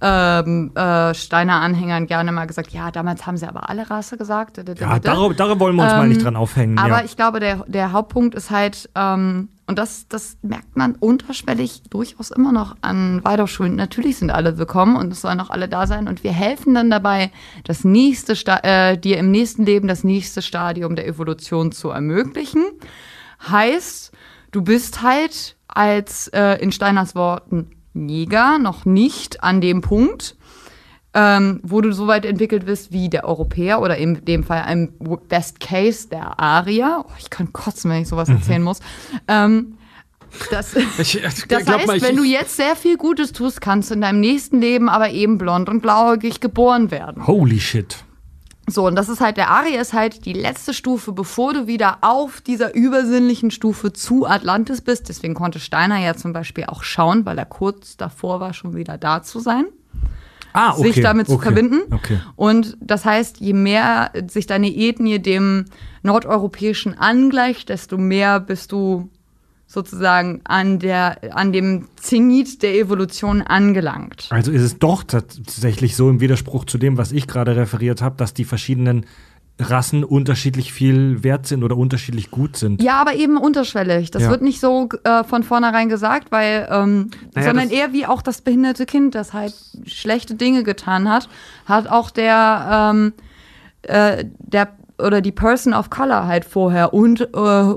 [0.00, 2.72] ähm, äh, Steiner Anhängern gerne mal gesagt.
[2.72, 4.58] Ja, damals haben sie aber alle Rasse gesagt.
[4.78, 6.78] Ja, darauf, darauf wollen wir uns mal nicht dran aufhängen.
[6.78, 7.04] Aber ja.
[7.04, 12.30] ich glaube, der, der Hauptpunkt ist halt, ähm, und das, das merkt man unterschwellig durchaus
[12.30, 13.76] immer noch an Waldorfschulen.
[13.76, 16.08] Natürlich sind alle willkommen und es sollen auch alle da sein.
[16.08, 17.30] Und wir helfen dann dabei,
[17.64, 22.64] das nächste Sta äh, dir im nächsten Leben das nächste Stadium der Evolution zu ermöglichen.
[23.48, 24.12] Heißt,
[24.50, 30.36] du bist halt als äh, in Steiners Worten Neger noch nicht an dem Punkt,
[31.12, 34.92] ähm, wo du so weit entwickelt bist wie der Europäer oder in dem Fall im
[35.28, 37.04] Best Case der Arier.
[37.06, 38.78] Oh, ich kann kotzen, wenn ich sowas erzählen muss.
[39.26, 39.74] Ähm,
[40.52, 43.90] das, Ich, das glaub heißt, mal, ich- wenn du jetzt sehr viel Gutes tust, kannst
[43.90, 47.26] du in deinem nächsten Leben aber eben blond und blauäugig geboren werden.
[47.26, 48.04] Holy shit.
[48.70, 51.98] So, und das ist halt, der Arier ist halt die letzte Stufe, bevor du wieder
[52.02, 55.08] auf dieser übersinnlichen Stufe zu Atlantis bist.
[55.08, 58.98] Deswegen konnte Steiner ja zum Beispiel auch schauen, weil er kurz davor war, schon wieder
[58.98, 59.66] da zu sein.
[60.52, 61.82] Ah, okay, sich damit zu okay, verbinden.
[61.92, 62.20] okay.
[62.36, 65.66] Und das heißt, je mehr sich deine Ethnie dem
[66.02, 69.10] nordeuropäischen angleicht, desto mehr bist du
[69.70, 74.26] sozusagen an der an dem Zenit der Evolution angelangt.
[74.30, 78.16] Also ist es doch tatsächlich so im Widerspruch zu dem, was ich gerade referiert habe,
[78.16, 79.06] dass die verschiedenen
[79.60, 82.82] Rassen unterschiedlich viel wert sind oder unterschiedlich gut sind.
[82.82, 84.10] Ja, aber eben unterschwellig.
[84.10, 84.30] Das Ja.
[84.30, 88.40] wird nicht so äh, von vornherein gesagt, weil, ähm, Naja, sondern eher wie auch das
[88.40, 89.54] behinderte Kind, das halt
[89.86, 91.28] schlechte Dinge getan hat,
[91.66, 93.12] hat auch der, ähm,
[93.82, 94.68] äh, der
[95.00, 97.26] oder die Person of Color halt vorher und äh,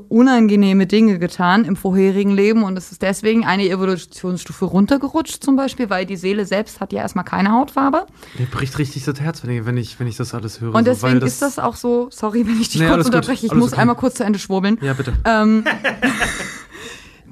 [0.09, 5.89] unangenehme Dinge getan im vorherigen Leben und es ist deswegen eine Evolutionsstufe runtergerutscht zum Beispiel,
[5.89, 8.05] weil die Seele selbst hat ja erstmal keine Hautfarbe
[8.37, 10.73] Mir bricht richtig das Herz, wenn ich, wenn ich, wenn ich das alles höre.
[10.75, 13.45] und so, deswegen weil ist das auch so, sorry, wenn ich dich Nee, kurz unterbreche,
[13.45, 13.81] ich alles muss okay.
[13.81, 14.77] einmal kurz zu Ende schwurbeln.
[14.81, 15.13] Ja, bitte.
[15.25, 15.63] ähm,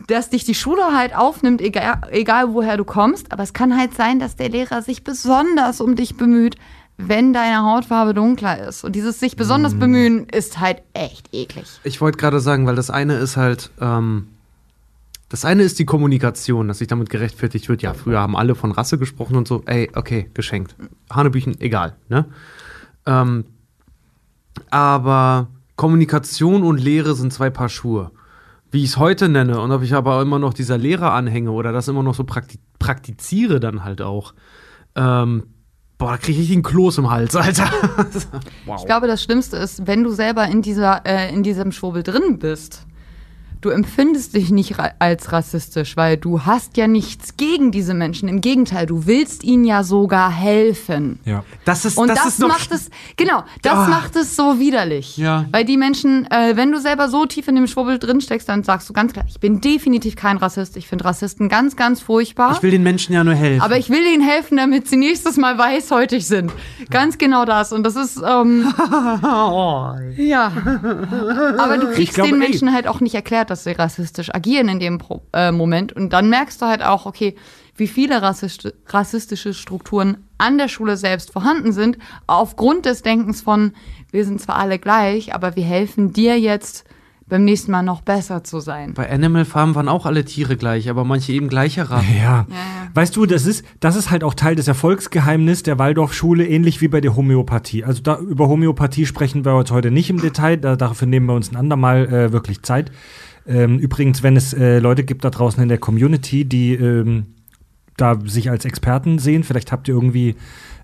[0.08, 3.32] dass dich die Schule halt aufnimmt, egal, egal woher du kommst.
[3.32, 6.56] Aber es kann halt sein, dass der Lehrer sich besonders um dich bemüht,
[6.98, 8.84] wenn deine Hautfarbe dunkler ist.
[8.84, 9.38] Und dieses sich Mm.
[9.38, 11.66] besonders bemühen ist halt echt eklig.
[11.84, 14.28] Ich wollte gerade sagen, weil das eine ist halt, ähm,
[15.30, 17.82] das eine ist die Kommunikation, dass sich damit gerechtfertigt wird.
[17.82, 19.64] Ja, früher haben alle von Rasse gesprochen und so.
[19.66, 20.76] Ey, okay, geschenkt.
[21.10, 22.26] Hanebüchen, egal, ne?
[23.06, 23.46] Ähm,
[24.70, 28.12] aber Kommunikation und Lehre sind zwei Paar Schuhe.
[28.70, 31.72] Wie ich es heute nenne und ob ich aber immer noch dieser Lehre anhänge oder
[31.72, 34.34] das immer noch so prakti praktiziere dann halt auch.
[34.96, 35.44] Ähm,
[36.02, 37.70] boah, da kriege ich einen Kloß im Hals, Alter.
[38.66, 38.80] wow.
[38.80, 42.40] Ich glaube, das Schlimmste ist, wenn du selber in, dieser, äh, in diesem Schwurbel drin
[42.40, 42.88] bist.
[43.62, 48.28] Du empfindest dich nicht ra als rassistisch, weil du hast ja nichts gegen diese Menschen.
[48.28, 51.20] Im Gegenteil, du willst ihnen ja sogar helfen.
[51.26, 51.44] Ja.
[51.64, 53.88] das ist, Und das, das, ist macht es, genau, das Ah.
[53.88, 55.16] macht es so widerlich.
[55.18, 55.46] Ja.
[55.52, 58.64] Weil die Menschen, äh, wenn du selber so tief in dem Schwurbel drin steckst, dann
[58.64, 60.76] sagst du ganz klar, ich bin definitiv kein Rassist.
[60.76, 62.54] Ich finde Rassisten ganz, ganz furchtbar.
[62.54, 63.62] Ich will den Menschen ja nur helfen.
[63.62, 66.52] aber ich will ihnen helfen, damit sie nächstes Mal weißhäutig sind.
[66.90, 67.72] Ganz genau das.
[67.74, 68.74] Und das ist, ähm,
[70.18, 70.52] ja.
[71.60, 72.48] Aber du kriegst glaube, den ey.
[72.50, 75.94] Menschen halt auch nicht erklärt, dass sie rassistisch agieren in dem Pro äh, Moment.
[75.94, 77.36] Und dann merkst du halt auch, okay,
[77.76, 81.98] wie viele rassist rassistische Strukturen an der Schule selbst vorhanden sind,
[82.28, 83.74] aufgrund des Denkens von,
[84.12, 86.86] wir sind zwar alle gleich, aber wir helfen dir jetzt
[87.32, 88.94] beim nächsten Mal noch besser zu sein.
[88.94, 92.06] Bei Animal Farm waren auch alle Tiere gleich, aber manche eben gleicher Rasse.
[92.22, 92.46] Ja.
[92.94, 96.90] Weißt du, das ist, das ist halt auch Teil des Erfolgsgeheimnisses der Waldorfschule, ähnlich wie
[96.90, 97.86] bei der Homöopathie.
[97.86, 101.34] Also da, über Homöopathie sprechen wir jetzt heute nicht im Detail, da, dafür nehmen wir
[101.34, 102.92] uns ein andermal äh, wirklich Zeit.
[103.48, 107.36] Ähm, übrigens, wenn es äh, Leute gibt da draußen in der Community, die ähm,
[107.98, 110.36] da sich als Experten sehen, vielleicht habt ihr irgendwie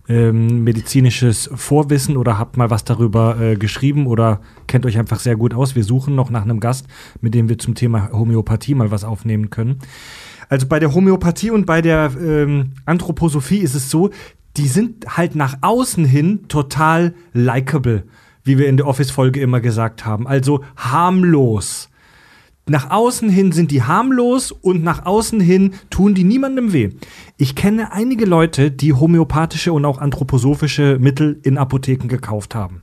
[0.10, 5.36] ähm, medizinisches Vorwissen oder habt mal was darüber äh, geschrieben oder kennt euch einfach sehr
[5.36, 5.76] gut aus.
[5.76, 6.88] Wir suchen noch nach einem Gast,
[7.22, 9.80] mit dem wir zum Thema Homöopathie mal was aufnehmen können.
[10.50, 14.12] Also bei der Homöopathie und bei der ähm, Anthroposophie ist es so,
[14.56, 18.04] die sind halt nach außen hin total likable,
[18.44, 20.26] wie wir in der Office-Folge immer gesagt haben.
[20.26, 21.90] Also harmlos.
[22.70, 26.90] Nach außen hin sind die harmlos und nach außen hin tun die niemandem weh.
[27.38, 32.82] Ich kenne einige Leute, die homöopathische und auch anthroposophische Mittel in Apotheken gekauft haben.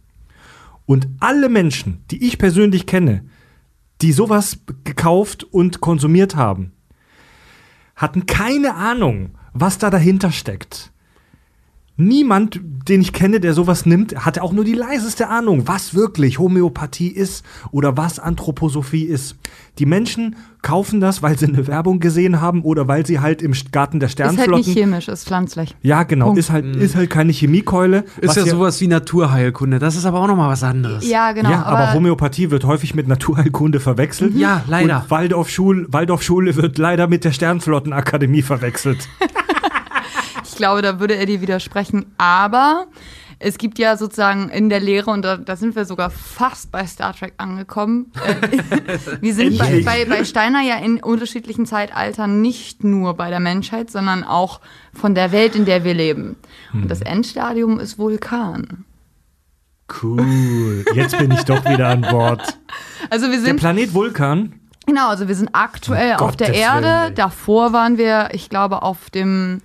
[0.86, 3.24] Und alle Menschen, die ich persönlich kenne,
[4.00, 6.72] die sowas gekauft und konsumiert haben,
[7.94, 10.92] hatten keine Ahnung, was da dahinter steckt.
[11.96, 16.40] Niemand, den ich kenne, der sowas nimmt, hatte auch nur die leiseste Ahnung, was wirklich
[16.40, 19.36] Homöopathie ist oder was Anthroposophie ist.
[19.78, 23.54] Die Menschen kaufen das, weil sie eine Werbung gesehen haben oder weil sie halt im
[23.70, 24.66] Garten der Ist halt Sternflotten.
[24.66, 25.76] nicht chemisch, ist pflanzlich.
[25.82, 26.40] ja, genau, Punkt.
[26.40, 28.04] ist halt, ist halt keine Chemiekeule.
[28.20, 29.78] Ist ja sowas wie Naturheilkunde.
[29.78, 31.08] Das ist aber auch nochmal was anderes.
[31.08, 31.50] Ja, genau.
[31.50, 34.34] ja, aber, Homöopathie wird häufig mit Naturheilkunde verwechselt.
[34.34, 35.02] Ja, leider.
[35.02, 39.08] Und Waldorfschule, Waldorfschule wird leider mit der Sternflottenakademie verwechselt.
[40.54, 42.14] Ich glaube, da würde er dir widersprechen.
[42.16, 42.86] Aber
[43.40, 46.86] es gibt ja sozusagen in der Lehre, und da, da sind wir sogar fast bei
[46.86, 48.12] Star Trek angekommen.
[48.24, 48.58] Äh,
[49.20, 53.90] wir sind bei, bei, bei Steiner ja in unterschiedlichen Zeitaltern nicht nur bei der Menschheit,
[53.90, 54.60] sondern auch
[54.92, 56.36] von der Welt, in der wir leben.
[56.72, 58.84] Und das Endstadium ist Vulkan.
[60.00, 60.84] Cool.
[60.94, 62.60] Jetzt bin ich doch wieder an Bord.
[63.10, 64.60] Also wir Der sind Planet Vulkan.
[64.86, 66.86] Genau, also wir sind aktuell Um auf der Gottes Erde.
[66.86, 67.14] Willen.
[67.16, 69.60] Davor waren wir, ich glaube, auf dem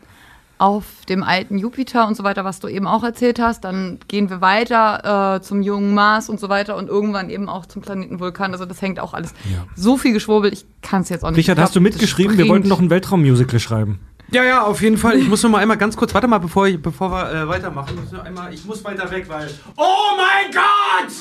[0.60, 3.64] auf dem alten Jupiter und so weiter, was du eben auch erzählt hast.
[3.64, 7.66] Dann gehen wir weiter äh, zum jungen Mars und so weiter und irgendwann eben auch
[7.66, 8.52] zum Planeten Vulkan.
[8.52, 9.34] Also das hängt auch alles
[9.76, 10.54] so viel geschwurbelt.
[10.54, 11.40] Ich kann es jetzt auch nicht.
[11.40, 12.38] Richard, Ich hast du glaub, mitgeschrieben?
[12.38, 14.00] Wir wollten noch ein Weltraummusical schreiben.
[14.32, 15.18] Ja, ja, auf jeden Fall.
[15.18, 17.94] Ich muss noch mal einmal ganz kurz, warte mal, bevor, ich, bevor wir äh, weitermachen.
[17.96, 19.50] Ich muss, noch einmal, ich muss weiter weg, weil.
[19.76, 21.12] Oh mein Gott!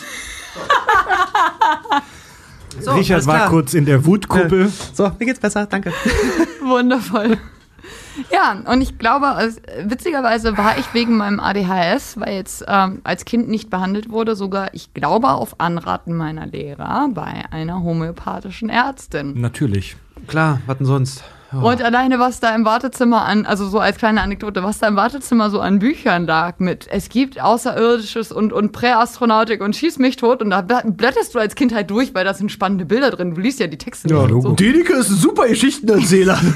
[2.81, 4.70] So, Richard alles war kurz in der Wutkuppel.
[4.93, 5.93] So, mir geht's besser, danke.
[6.62, 7.39] Wundervoll.
[8.31, 9.27] Ja, und ich glaube,
[9.85, 14.74] witzigerweise war ich wegen meinem ADHS, weil jetzt ähm, als Kind nicht behandelt wurde, sogar,
[14.74, 19.40] ich glaube, auf Anraten meiner Lehrer bei einer homöopathischen Ärztin.
[19.40, 19.97] Natürlich.
[20.27, 21.24] Klar, was denn sonst?
[21.51, 24.97] Und alleine, was da im Wartezimmer an, also so als kleine Anekdote, was da im
[24.97, 30.16] Wartezimmer so an Büchern lag mit, es gibt Außerirdisches und, und Präastronautik und schieß mich
[30.16, 33.35] tot und da blätterst du als Kind halt durch, weil da sind spannende Bilder drin.
[33.35, 34.53] Du liest ja die Texte Ja, so.
[34.53, 36.39] Denike ist ein super Geschichtenerzähler.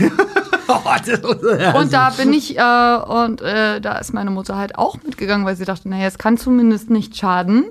[1.74, 5.56] Und da bin ich, äh, und äh, da ist meine Mutter halt auch mitgegangen, weil
[5.56, 7.64] sie dachte, naja, es kann zumindest nicht schaden.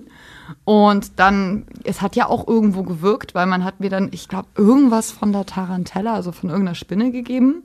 [0.66, 4.48] Und dann, es hat ja auch irgendwo gewirkt, weil man hat mir dann, ich glaube,
[4.56, 7.64] irgendwas von der Tarantella, also von irgendeiner Spinne gegeben.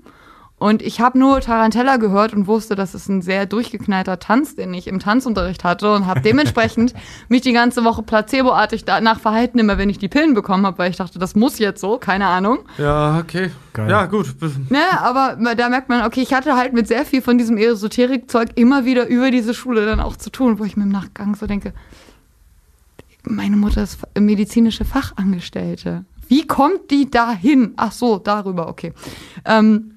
[0.59, 4.73] Und ich habe nur Tarantella gehört und wusste, das ist ein sehr durchgeknallter Tanz, den
[4.73, 6.95] ich im Tanzunterricht hatte und habe dementsprechend
[7.29, 10.91] mich die ganze Woche placeboartig danach verhalten, immer wenn ich die Pillen bekommen habe, weil
[10.91, 12.61] ich dachte, das muss jetzt so, keine Ahnung.
[12.79, 13.51] ja, okay.
[13.75, 13.91] Geil.
[13.91, 14.35] Ja, gut.
[14.71, 18.53] Ne, aber da merkt man, okay, ich hatte halt mit sehr viel von diesem Esoterik-Zeug
[18.55, 21.47] immer wieder über diese Schule dann auch zu tun, wo ich mir im Nachgang so
[21.47, 21.75] denke,
[23.27, 26.05] meine Mutter ist medizinische Fachangestellte.
[26.28, 27.74] Wie kommt die da hin?
[27.77, 28.93] Ach so, darüber, okay.
[29.44, 29.93] Ähm,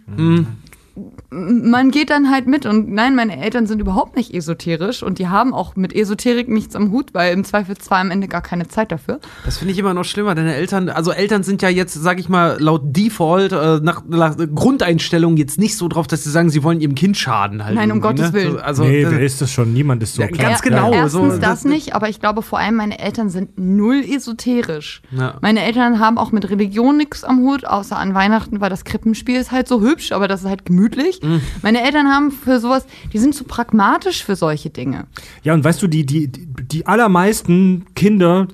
[1.30, 5.28] man geht dann halt mit und nein, meine Eltern sind überhaupt nicht esoterisch und die
[5.28, 8.92] haben auch mit Esoterik nichts am Hut, weil im Zweifelsfall am Ende gar keine Zeit
[8.92, 9.20] dafür.
[9.46, 10.36] Das finde ich immer noch schlimmer.
[10.36, 14.36] Deine Eltern, also Eltern sind ja jetzt, sag ich mal, laut Default, äh, nach, nach
[14.54, 17.76] Grundeinstellung jetzt nicht so drauf, dass sie sagen, sie wollen ihrem Kind schaden halt.
[17.76, 18.54] Nein, um Gottes Willen.
[18.54, 19.74] So, Also, nee, wer ist das schon?
[19.74, 20.50] Niemand ist so Ja, klar.
[20.50, 20.92] ganz genau.
[20.92, 25.02] Erstens so, das, das- nicht, aber ich glaube vor allem meine Eltern sind null esoterisch.
[25.12, 25.36] Ja.
[25.42, 29.40] Meine Eltern haben auch mit Religion nichts am Hut, außer an Weihnachten, weil das Krippenspiel
[29.40, 30.89] ist halt so hübsch, aber das ist halt gemütlich.
[31.24, 31.42] Mhm.
[31.62, 35.08] Meine Eltern haben für sowas, die sind zu pragmatisch für solche Dinge.
[35.44, 38.48] Ja, und weißt du, die, die, die allermeisten Kinder,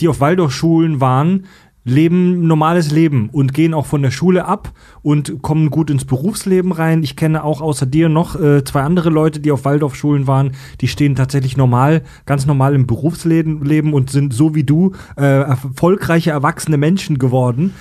[0.00, 1.46] die auf Waldorfschulen waren,
[1.84, 6.06] leben ein normales Leben und gehen auch von der Schule ab und kommen gut ins
[6.06, 7.02] Berufsleben rein.
[7.02, 10.88] Ich kenne auch außer dir noch äh, zwei andere Leute, die auf Waldorfschulen waren, die
[10.88, 16.30] stehen tatsächlich normal, ganz normal im Berufsleben leben und sind so wie du äh, erfolgreiche
[16.30, 17.74] erwachsene Menschen geworden.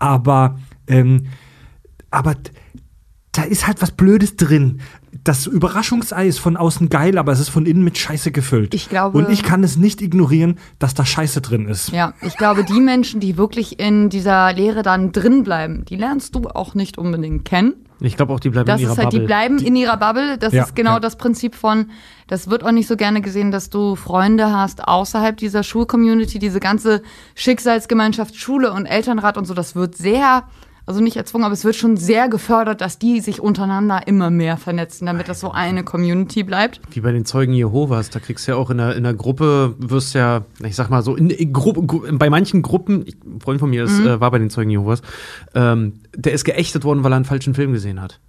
[0.00, 0.58] Aber
[0.88, 1.26] ähm,
[2.10, 2.34] aber
[3.34, 4.80] da ist halt was Blödes drin.
[5.24, 8.74] Das Überraschungsei ist von außen geil, aber es ist von innen mit Scheiße gefüllt.
[8.74, 11.90] Ich glaube- Und ich kann es nicht ignorieren, dass da Scheiße drin ist.
[11.90, 16.34] Ja, ich glaube, die Menschen, die wirklich in dieser Lehre dann drin bleiben, die lernst
[16.34, 17.74] du auch nicht unbedingt kennen.
[18.00, 19.26] ich glaube auch, die bleiben Das in ihrer ist halt, die Bubble.
[19.26, 20.36] bleiben in ihrer Bubble.
[20.38, 21.00] Das Ja, ist genau ja.
[21.00, 21.90] das Prinzip von,
[22.26, 26.60] das wird auch nicht so gerne gesehen, dass du Freunde hast außerhalb dieser Schulcommunity, diese
[26.60, 27.02] ganze
[27.36, 30.44] Schicksalsgemeinschaft, Schule und Elternrat und so, das wird sehr,
[30.86, 34.56] also nicht erzwungen, aber es wird schon sehr gefördert, dass die sich untereinander immer mehr
[34.56, 36.80] vernetzen, damit das so eine Community bleibt.
[36.90, 39.74] Wie bei den Zeugen Jehovas, da kriegst du ja auch in der, in der Gruppe,
[39.78, 43.40] wirst ja, ich sag mal so, in, in Gruppe, Gru- bei manchen Gruppen, ich, ein
[43.40, 45.02] Freund von mir ist, äh, war bei den Zeugen Jehovas,
[45.54, 48.20] ähm, der ist geächtet worden, weil er einen falschen Film gesehen hat.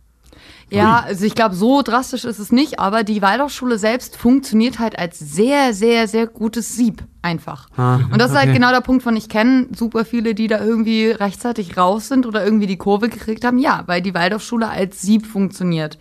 [0.70, 4.98] Ja, also ich glaube, so drastisch ist es nicht, aber die Waldorfschule selbst funktioniert halt
[4.98, 7.70] als sehr, sehr, sehr gutes Sieb einfach.
[7.78, 8.58] Ah, und das ist halt okay.
[8.58, 12.44] genau der Punkt von, ich kenne super viele, die da irgendwie rechtzeitig raus sind oder
[12.44, 13.60] irgendwie die Kurve gekriegt haben.
[13.60, 16.00] Ja, weil die Waldorfschule als Sieb funktioniert.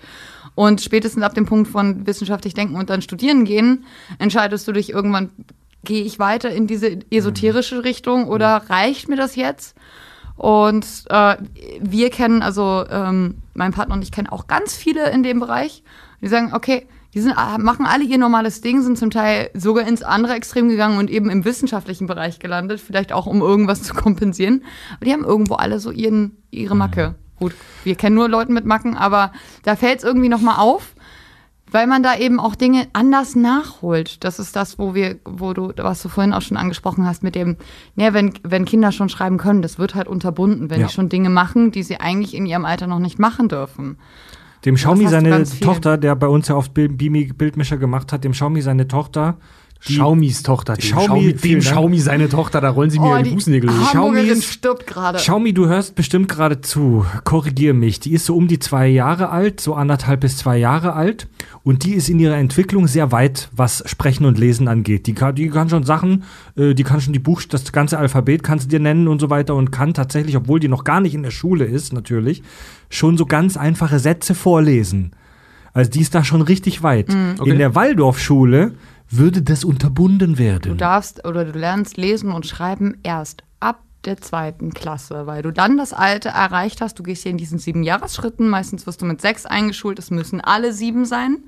[0.55, 3.85] Und spätestens ab dem Punkt von wissenschaftlich denken und dann studieren gehen,
[4.19, 5.31] entscheidest du dich irgendwann,
[5.83, 9.77] gehe ich weiter in diese esoterische Richtung oder reicht mir das jetzt?
[10.37, 11.37] Und äh,
[11.81, 15.83] wir kennen, also ähm, mein Partner und ich kennen auch ganz viele in dem Bereich.
[16.21, 19.87] Die sagen, okay, die sind, äh, machen alle ihr normales Ding, sind zum Teil sogar
[19.87, 23.95] ins andere Extrem gegangen und eben im wissenschaftlichen Bereich gelandet, vielleicht auch um irgendwas zu
[23.95, 24.65] kompensieren.
[24.97, 27.15] Aber die haben irgendwo alle so ihren, ihre Macke.
[27.39, 29.33] Gut, wir kennen nur Leute mit Macken, aber
[29.65, 30.94] da fällt es irgendwie nochmal auf,
[31.75, 34.23] weil man da eben auch Dinge anders nachholt.
[34.23, 37.35] Das ist das, wo wir, wo du, was du vorhin auch schon angesprochen hast, mit
[37.35, 37.57] dem,
[37.97, 40.87] ne, wenn, wenn Kinder schon schreiben können, das wird halt unterbunden, wenn Ja.
[40.87, 43.99] die schon Dinge machen, die sie eigentlich in ihrem Alter noch nicht machen dürfen.
[44.65, 45.43] Dem Xiaomi seine.
[45.61, 49.37] Tochter, der bei uns ja oft Bil- Bimi Bildmischer gemacht hat, dem Xiaomi seine Tochter.
[49.89, 51.61] Die- Xiaomis Tochter, dem Xiaomi, Xiaomi, dem.
[51.61, 53.71] Xiaomi seine Tochter, da rollen sie mir Oh, die Fußnägel.
[53.71, 55.19] Hamburgerin Xiaomi stirbt gerade.
[55.19, 57.05] Xiaomi, du hörst bestimmt gerade zu.
[57.25, 58.01] Korrigier mich.
[58.01, 61.29] Die ist so um die zwei Jahre alt, so anderthalb bis zwei Jahre alt.
[61.63, 65.07] Und die ist in ihrer Entwicklung sehr weit, was Sprechen und Lesen angeht.
[65.07, 66.25] Die kann, die kann schon Sachen,
[66.57, 69.31] äh, die kann schon die Buch, das ganze Alphabet kannst du dir nennen und so
[69.31, 72.43] weiter und kann tatsächlich, obwohl die noch gar nicht in der Schule ist, natürlich,
[72.91, 75.13] schon so ganz einfache Sätze vorlesen.
[75.73, 77.09] Also die ist da schon richtig weit.
[77.39, 77.51] Okay.
[77.51, 78.75] In der Waldorfschule
[79.17, 80.77] würde das unterbunden Du werden.
[80.79, 85.77] darfst oder du lernst lesen und schreiben erst ab der zweiten Klasse, weil du dann
[85.77, 86.99] das Alter erreicht hast.
[86.99, 88.49] Du gehst hier in diesen sieben Jahresschritten.
[88.49, 89.99] Meistens wirst du mit sechs eingeschult.
[89.99, 91.39] Es müssen alle sieben sein,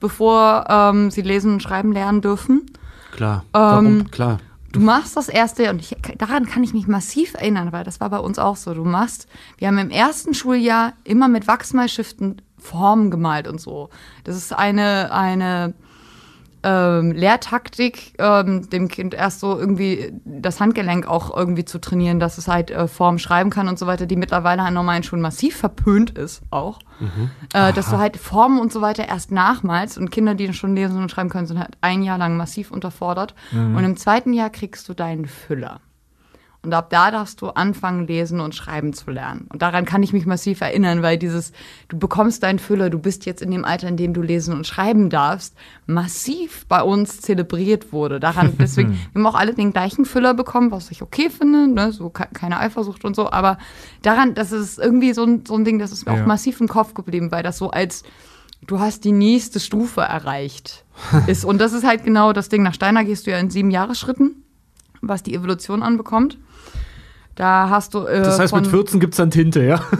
[0.00, 2.66] bevor ähm, sie lesen und schreiben lernen dürfen.
[3.12, 4.10] Klar, Ähm, warum?
[4.10, 4.38] Klar.
[4.72, 8.08] Du machst das erste, und ich, daran kann ich mich massiv erinnern, weil das war
[8.08, 8.72] bei uns auch so.
[8.72, 9.26] Du machst,
[9.58, 13.90] wir haben im ersten Schuljahr immer mit Wachsmalstiften Formen gemalt und so.
[14.22, 15.74] Das ist eine, eine
[16.62, 22.38] ähm, Lehrtaktik, ähm, dem Kind erst so irgendwie das Handgelenk auch irgendwie zu trainieren, dass
[22.38, 25.56] es halt äh, Form schreiben kann und so weiter, die mittlerweile an normalen Schulen massiv
[25.56, 26.80] verpönt ist auch.
[27.54, 31.02] Äh, dass du halt Formen und so weiter erst nachmalst und Kinder, die schon lesen
[31.02, 33.34] und schreiben können, sind halt ein Jahr lang massiv unterfordert.
[33.52, 35.80] Und im zweiten Jahr kriegst du deinen Füller.
[36.62, 39.46] Und ab da darfst du anfangen, lesen und schreiben zu lernen.
[39.50, 41.52] Und daran kann ich mich massiv erinnern, weil dieses,
[41.88, 44.66] du bekommst deinen Füller, du bist jetzt in dem Alter, in dem du lesen und
[44.66, 45.54] schreiben darfst,
[45.86, 48.20] massiv bei uns zelebriert wurde.
[48.20, 51.92] Daran, deswegen, wir haben auch alle den gleichen Füller bekommen, was ich okay finde, ne?
[51.92, 53.56] so ke- keine Eifersucht und so, aber
[54.02, 56.22] daran, das ist irgendwie so ein, so ein Ding, das ist mir Ja.
[56.22, 58.02] auch massiv im Kopf geblieben, weil das so als,
[58.66, 60.84] du hast die nächste Stufe erreicht
[61.26, 61.46] ist.
[61.46, 62.62] Und das ist halt genau das Ding.
[62.62, 64.44] Nach Steiner gehst du ja in sieben Jahresschritten,
[65.00, 66.36] was die Evolution anbekommt.
[67.40, 68.00] Da hast du.
[68.04, 69.80] Äh, Das heißt, von, mit 14 gibt's dann Tinte, ja?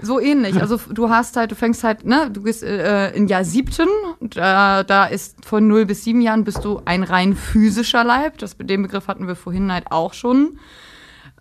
[0.00, 0.58] So ähnlich.
[0.62, 3.88] Also du hast halt, du fängst halt, ne, du gehst äh, in Jahr siebten,
[4.20, 8.38] da, da ist von 0 bis 7 Jahren bist du ein rein physischer Leib.
[8.38, 10.58] Das, den Begriff hatten wir vorhin halt auch schon.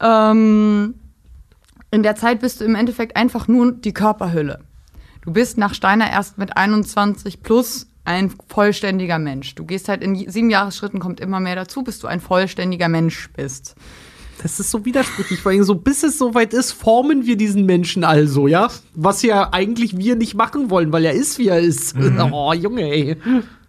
[0.02, 0.96] Ähm,
[1.92, 4.60] in der Zeit bist du im Endeffekt einfach nur die Körperhülle.
[5.22, 9.56] Du bist nach Steiner erst mit 21 plus ein vollständiger Mensch.
[9.56, 13.30] Du gehst halt in sieben Jahresschritten, kommt immer mehr dazu, bis du ein vollständiger Mensch
[13.38, 13.76] bist.
[14.42, 18.48] Das ist so widersprüchlich, weil so bis es soweit ist, formen wir diesen Menschen also,
[18.48, 18.70] ja?
[18.94, 21.96] Was ja eigentlich wir nicht machen wollen, weil er ist, wie er ist.
[22.32, 23.18] Oh, Junge, ey.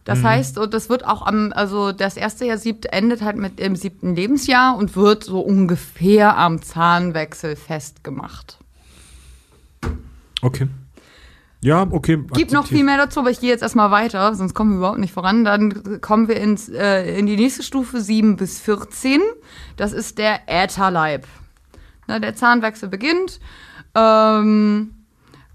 [0.04, 0.24] Das Mhm.
[0.24, 3.74] heißt, und das wird auch am, also das erste Jahr siebte endet halt mit dem
[3.76, 8.58] siebten Lebensjahr und wird so ungefähr am Zahnwechsel festgemacht.
[10.42, 10.68] Okay.
[11.66, 12.22] Ja, okay.
[12.32, 15.00] Gibt noch viel mehr dazu, aber ich gehe jetzt erstmal weiter, sonst kommen wir überhaupt
[15.00, 15.44] nicht voran.
[15.44, 19.20] Dann kommen wir ins, äh, in die nächste Stufe 7 bis 14.
[19.76, 21.26] Das ist der Ätherleib.
[22.06, 23.40] Na, der Zahnwechsel beginnt.
[23.96, 24.94] Ähm,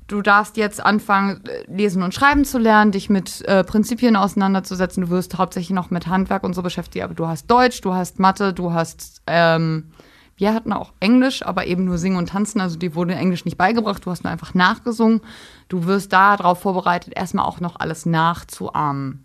[0.08, 5.06] du darfst jetzt anfangen, äh, lesen und schreiben zu lernen, dich mit äh, Prinzipien auseinanderzusetzen.
[5.06, 8.20] Du wirst hauptsächlich noch mit Handwerk und so beschäftigt, aber du hast Deutsch, du hast
[8.20, 9.94] Mathe, du hast, ähm,
[10.42, 12.62] wir hatten auch Englisch, aber eben nur Singen und Tanzen.
[12.62, 15.22] Also die wurde Englisch nicht beigebracht, du hast nur einfach nachgesungen.
[15.70, 19.24] Du wirst da darauf vorbereitet, erstmal auch noch alles nachzuahmen.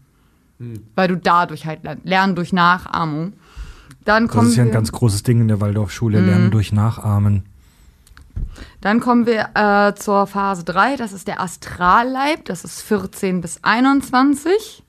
[0.95, 3.33] Weil du dadurch halt lernst, lernen durch Nachahmung.
[4.05, 6.27] Dann Das kommen ist ja ein ganz großes Ding in der Waldorfschule, Mhm.
[6.27, 7.45] Lernen durch Nachahmen.
[8.83, 13.65] Dann kommen wir äh, zur Phase 3, das ist der Astralleib, das ist 14 bis
[13.65, 14.83] 21.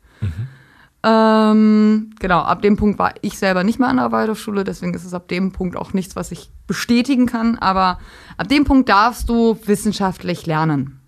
[1.03, 5.05] Ähm, genau, ab dem Punkt war ich selber nicht mehr an der Waldorfschule, deswegen ist
[5.05, 7.99] es ab dem Punkt auch nichts, was ich bestätigen kann, aber
[8.35, 10.99] ab dem Punkt darfst du wissenschaftlich lernen.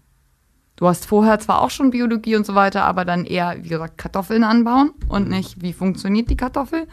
[0.80, 3.98] Du hast vorher zwar auch schon Biologie und so weiter, aber dann eher, wie gesagt,
[3.98, 6.88] Kartoffeln anbauen und nicht, wie funktioniert die Kartoffel.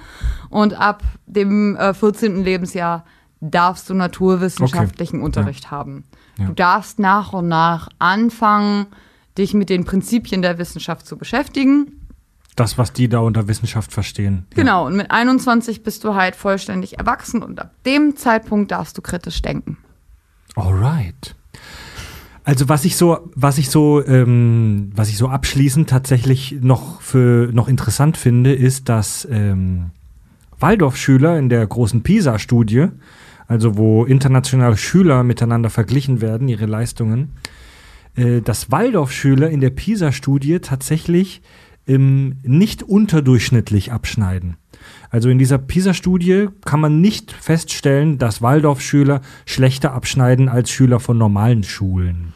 [0.51, 2.43] Und ab dem äh, 14.
[2.43, 3.05] Lebensjahr
[3.41, 6.03] darfst du naturwissenschaftlichen Unterricht haben.
[6.37, 6.47] Ja.
[6.47, 8.87] Du darfst nach und nach anfangen,
[9.39, 12.06] dich mit den Prinzipien der Wissenschaft zu beschäftigen.
[12.57, 14.47] Das, was die da unter Wissenschaft verstehen.
[14.51, 14.63] Ja.
[14.63, 19.03] Genau, und mit 21 bist du halt vollständig erwachsen und ab dem Zeitpunkt darfst du
[19.03, 19.77] kritisch denken.
[20.55, 21.37] Alright.
[22.45, 27.51] Also was ich so, was ich so, ähm, was ich so abschließend tatsächlich noch für
[27.53, 29.91] noch interessant finde, ist, dass ähm,
[30.61, 32.87] Waldorfschüler in der großen PISA-Studie,
[33.49, 37.33] also wo internationale Schüler miteinander verglichen werden, ihre Leistungen,
[38.15, 41.43] äh, dass Waldorfschüler in der PISA-Studie tatsächlich
[41.87, 44.57] ähm, nicht unterdurchschnittlich abschneiden.
[45.11, 51.19] Also in dieser PISA-Studie kann man nicht feststellen, dass Waldorfschüler schlechter abschneiden als Schüler von
[51.19, 52.35] normalen Schulen.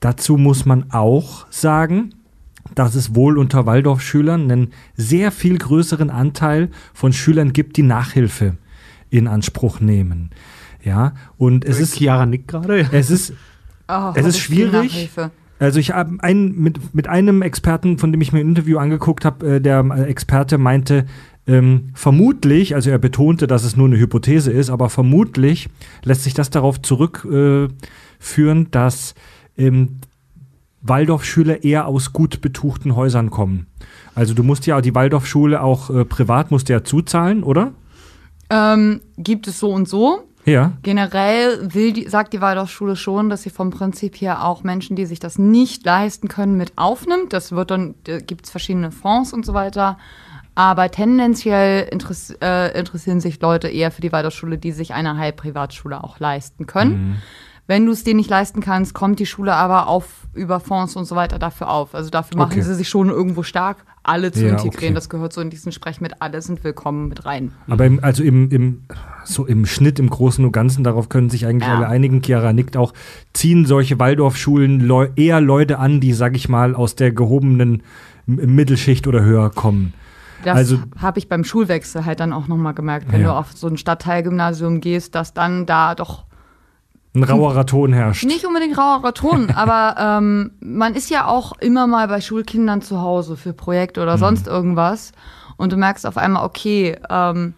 [0.00, 2.14] Dazu muss man auch sagen,
[2.74, 8.56] dass es wohl unter Waldorfschülern einen sehr viel größeren Anteil von Schülern gibt, die Nachhilfe
[9.10, 10.30] in Anspruch nehmen.
[10.84, 12.88] Ja, und es ist, Chiara nickt gerade.
[12.92, 13.32] es ist
[13.90, 15.08] Oh, Es ist schwierig.
[15.58, 19.24] Also ich habe einen mit, mit einem Experten, von dem ich mir ein Interview angeguckt
[19.24, 21.06] habe, äh, der äh, Experte meinte,
[21.46, 25.68] ähm, vermutlich, also er betonte, dass es nur eine Hypothese ist, aber vermutlich
[26.04, 27.72] lässt sich das darauf zurückführen,
[28.62, 29.14] äh, dass
[29.56, 29.96] ähm,
[30.82, 33.66] Waldorfschüler eher aus gut betuchten Häusern kommen.
[34.14, 37.72] Also du musst ja die Waldorfschule auch äh, privat musst ja zuzahlen, oder?
[38.50, 40.27] Ähm, gibt es so und so.
[40.48, 40.72] Ja.
[40.82, 45.06] Generell will die, sagt die Waldorfschule schon, dass sie vom Prinzip her auch Menschen, die
[45.06, 47.32] sich das nicht leisten können, mit aufnimmt.
[47.32, 49.98] Das wird dann, da gibt es verschiedene Fonds und so weiter.
[50.54, 56.02] Aber tendenziell interess äh, interessieren sich Leute eher für die Waldorfschule, die sich eine Heilprivatschule
[56.02, 57.22] auch leisten können.
[57.68, 61.04] Wenn du es dir nicht leisten kannst, kommt die Schule aber auf über Fonds und
[61.04, 61.94] so weiter dafür auf.
[61.94, 62.62] Also dafür machen Okay.
[62.62, 63.84] sie sich schon irgendwo stark.
[64.08, 64.74] Alle zu Ja, integrieren.
[64.74, 64.94] okay.
[64.94, 67.52] Das gehört so in diesen Sprech mit alle sind willkommen mit rein.
[67.68, 68.82] Aber im, also im, im,
[69.24, 71.76] so im Schnitt, im Großen und Ganzen, darauf können sich eigentlich Ja.
[71.76, 72.22] alle einigen.
[72.22, 72.94] Chiara nickt auch,
[73.32, 77.82] ziehen solche Waldorfschulen Leu eher Leute an, die, sag ich mal, aus der gehobenen
[78.26, 79.92] Mittelschicht oder höher kommen.
[80.44, 83.28] Das Also- habe ich beim Schulwechsel halt dann auch nochmal gemerkt, wenn Ja.
[83.28, 86.24] du auf so ein Stadtteilgymnasium gehst, dass dann da doch
[87.18, 88.24] Ein rauerer Ton herrscht.
[88.24, 93.00] nicht unbedingt rauerer Ton, aber ähm, man ist ja auch immer mal bei Schulkindern zu
[93.00, 94.04] Hause für Projekte Mhm.
[94.04, 95.12] oder sonst irgendwas
[95.56, 97.54] und du merkst auf einmal, okay, ähm,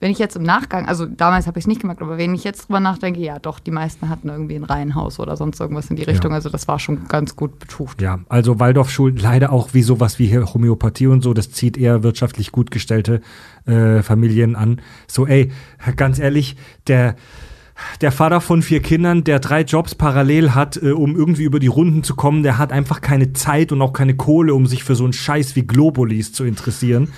[0.00, 2.44] wenn ich jetzt im Nachgang, also damals habe ich es nicht gemerkt, aber wenn ich
[2.44, 5.96] jetzt drüber nachdenke, ja doch, die meisten hatten irgendwie ein Reihenhaus oder sonst irgendwas in
[5.96, 8.00] die Richtung, also das war schon ganz gut betucht.
[8.00, 12.04] Ja, also Waldorfschulen leider auch wie sowas wie hier Homöopathie und so, das zieht eher
[12.04, 13.22] wirtschaftlich gut gestellte
[13.66, 14.80] äh, Familien an.
[15.08, 15.50] So, ey,
[15.96, 16.54] ganz ehrlich,
[16.86, 17.16] der
[18.00, 21.66] der Vater von vier Kindern, der drei Jobs parallel hat, äh, um irgendwie über die
[21.66, 24.94] Runden zu kommen, der hat einfach keine Zeit und auch keine Kohle, um sich für
[24.94, 27.08] so einen Scheiß wie Globulis zu interessieren.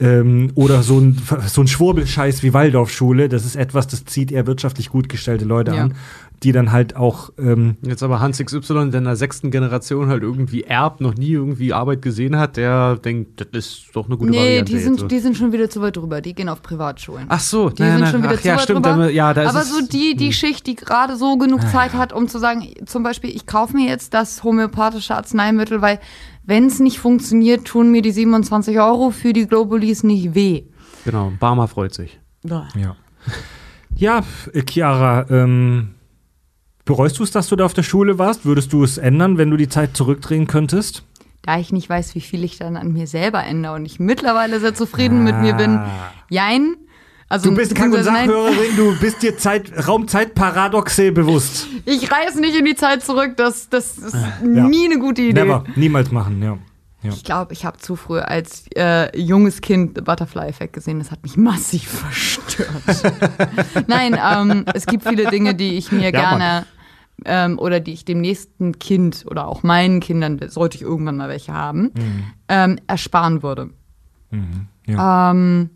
[0.00, 3.28] Ähm, oder so ein, so ein Schwurbelscheiß wie Waldorfschule.
[3.28, 5.82] Das ist etwas, das zieht eher wirtschaftlich gut gestellte Leute Ja.
[5.84, 5.94] an,
[6.42, 10.22] die dann halt auch ähm, Jetzt aber Hans XY, der in der sechsten Generation halt
[10.22, 14.30] irgendwie erbt, noch nie irgendwie Arbeit gesehen hat, der denkt, das ist doch eine gute
[14.30, 14.64] Nee, Variante.
[14.72, 17.26] die jetzt sind, die sind schon wieder zu weit drüber, die gehen auf Privatschulen.
[17.28, 18.86] Ach so, Die nein, sind nein, schon wieder ach, zu ja, weit stimmt.
[18.86, 18.96] drüber.
[19.06, 21.94] dann- ja, da ist Aber es, so die, die Schicht, die gerade so genug Zeit
[21.94, 25.98] hat, um zu sagen, zum Beispiel, ich kaufe mir jetzt das homöopathische Arzneimittel, weil
[26.44, 30.62] wenn es nicht funktioniert, tun mir die 27 Euro für die Globulis nicht weh.
[31.04, 32.18] Genau, Barmer freut sich.
[32.44, 32.68] Ja.
[33.96, 34.20] Ja,
[34.68, 35.94] Chiara, ähm,
[36.88, 38.46] bereust du es, dass du da auf der Schule warst?
[38.46, 41.02] Würdest du es ändern, wenn du die Zeit zurückdrehen könntest?
[41.42, 44.58] Da ich nicht weiß, wie viel ich dann an mir selber ändere und ich mittlerweile
[44.58, 45.78] sehr zufrieden mit mir bin,
[46.30, 46.76] jein.
[47.28, 47.52] Also, Ah.
[47.52, 51.66] Du bist nein, Sachhörerin, du bist dir Zeit, Raumzeitparadoxe bewusst.
[51.84, 54.66] Ich reise nicht in die Zeit zurück, das, das ist Ja.
[54.66, 55.42] nie eine gute Idee.
[55.42, 56.56] Never, niemals machen, ja.
[57.02, 57.10] ja.
[57.12, 61.00] Ich glaube, ich habe zu früh als äh, junges Kind Butterfly-Effekt gesehen.
[61.00, 62.72] Das hat mich massiv verstört.
[63.86, 66.64] Nein, ähm, es gibt viele Dinge, die ich mir gerne
[67.28, 71.28] ähm, oder die ich dem nächsten Kind oder auch meinen Kindern, sollte ich irgendwann mal
[71.28, 71.92] welche haben,
[72.48, 73.70] ähm, ersparen würde.
[74.86, 75.30] ja.
[75.30, 75.70] Ähm,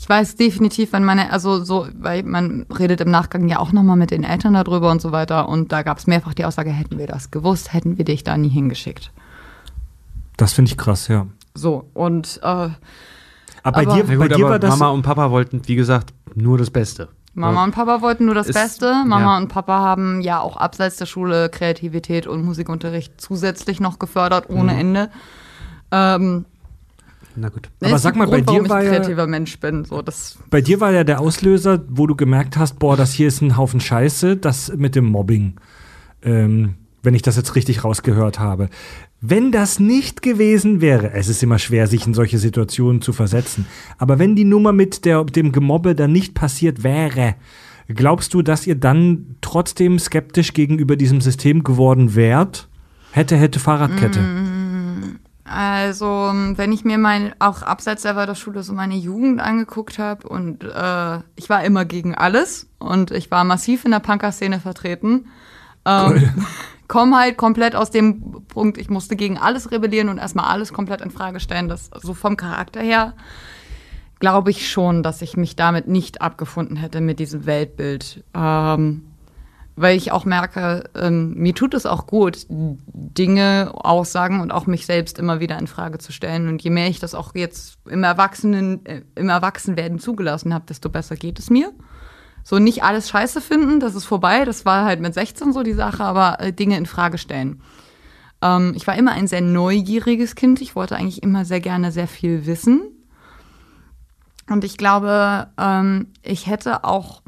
[0.00, 3.96] ich weiß definitiv, wenn meine, also so, weil man redet im Nachgang ja auch nochmal
[3.96, 5.48] mit den Eltern darüber und so weiter.
[5.48, 8.36] Und da gab es mehrfach die Aussage, hätten wir das gewusst, hätten wir dich da
[8.36, 9.10] nie hingeschickt.
[10.36, 11.26] Das finde ich krass, ja.
[11.54, 12.70] So, und äh, Aber
[13.64, 14.70] bei Aber- dir, bei gut, dir aber war das.
[14.78, 17.08] Mama und Papa wollten, wie gesagt, nur das Beste.
[17.34, 19.04] Mama und Papa wollten nur das Ist- Beste.
[19.06, 19.36] Mama ja.
[19.38, 24.72] und Papa haben ja auch abseits der Schule Kreativität und Musikunterricht zusätzlich noch gefördert, ohne
[24.72, 24.78] Mhm.
[24.78, 25.10] Ende.
[25.92, 26.44] Ähm,
[27.36, 27.70] Na gut.
[27.84, 29.84] Aber sag mal, bei Grund, dir warum war ich ja- kreativer Mensch bin.
[29.84, 33.28] So, das, Bei dir war ja der Auslöser, wo du gemerkt hast, boah, das hier
[33.28, 35.54] ist ein Haufen Scheiße, das mit dem Mobbing.
[36.22, 36.74] Ähm,
[37.04, 38.68] wenn ich das jetzt richtig rausgehört habe.
[39.20, 43.66] Wenn das nicht gewesen wäre, es ist immer schwer, sich in solche Situationen zu versetzen,
[43.98, 47.34] aber wenn die Nummer mit der, dem Gemobbe dann nicht passiert wäre,
[47.88, 52.68] glaubst du, dass ihr dann trotzdem skeptisch gegenüber diesem System geworden wärt?
[53.10, 54.20] Hätte, hätte Fahrradkette.
[55.44, 56.06] also,
[56.54, 61.18] wenn ich mir mein, auch abseits der Waldorfschule so meine Jugend angeguckt habe und äh,
[61.34, 65.24] ich war immer gegen alles und ich war massiv in der Punker-Szene vertreten.
[65.88, 66.46] Ähm,
[66.88, 71.00] komm halt komplett aus dem Punkt, ich musste gegen alles rebellieren und erstmal alles komplett
[71.00, 71.68] in Frage stellen.
[71.68, 73.14] Das so vom Charakter her
[74.18, 78.24] glaube ich schon, dass ich mich damit nicht abgefunden hätte mit diesem Weltbild.
[78.34, 79.02] Ähm,
[79.80, 84.86] weil ich auch merke, ähm, mir tut es auch gut, Dinge, Aussagen und auch mich
[84.86, 86.48] selbst immer wieder in Frage zu stellen.
[86.48, 90.88] Und je mehr ich das auch jetzt im Erwachsenen, äh, im Erwachsenwerden zugelassen habe, desto
[90.88, 91.72] besser geht es mir.
[92.44, 94.44] So nicht alles scheiße finden, das ist vorbei.
[94.44, 97.62] Das war halt mit 16 so die Sache, aber äh, Dinge in Frage stellen.
[98.42, 100.60] Ähm, ich war immer ein sehr neugieriges Kind.
[100.60, 102.82] Ich wollte eigentlich immer sehr gerne sehr viel wissen.
[104.48, 107.22] Und ich glaube, ähm, ich hätte auch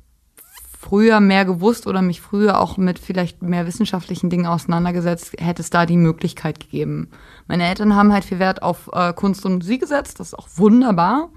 [0.78, 5.68] früher mehr gewusst oder mich früher auch mit vielleicht mehr wissenschaftlichen Dingen auseinandergesetzt, hätte es
[5.68, 7.10] da die Möglichkeit gegeben.
[7.46, 10.48] Meine Eltern haben halt viel Wert auf äh, Kunst und Musik gesetzt, das ist auch
[10.56, 11.28] wunderbar.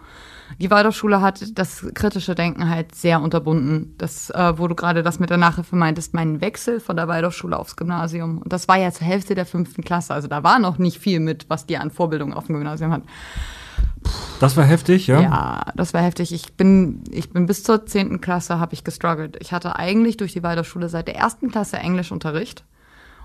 [0.59, 3.95] Die Waldorfschule hat das kritische Denken halt sehr unterbunden.
[3.97, 7.57] Das, äh, wo du gerade das mit der Nachhilfe meintest, mein Wechsel von der Waldorfschule
[7.57, 8.39] aufs Gymnasium.
[8.39, 10.13] Und das war ja zur Hälfte der fünften Klasse.
[10.13, 13.03] Also da war noch nicht viel mit, was die an Vorbildung auf dem Gymnasium hat.
[14.39, 15.21] Das war heftig, ja?
[15.21, 16.33] Ja, das war heftig.
[16.33, 18.19] Ich bin, ich bin bis zur 10.
[18.21, 19.37] Klasse habe ich gestruggelt.
[19.39, 22.65] Ich hatte eigentlich durch die Waldorfschule seit der ersten Klasse Englischunterricht.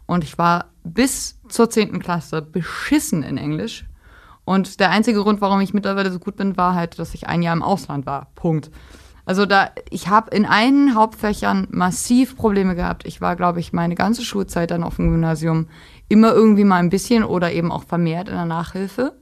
[0.07, 1.99] Und ich war bis zur 10.
[1.99, 3.85] Klasse beschissen in Englisch.
[4.49, 7.43] Und der einzige Grund, warum ich mittlerweile so gut bin, war halt, dass ich ein
[7.43, 8.29] Jahr im Ausland war.
[8.35, 8.71] Punkt.
[9.27, 13.05] Also da, ich habe in allen Hauptfächern massiv Probleme gehabt.
[13.07, 15.67] Ich war, glaube ich, meine ganze Schulzeit dann auf dem Gymnasium
[16.09, 19.13] immer irgendwie mal ein bisschen oder eben auch vermehrt in der Nachhilfe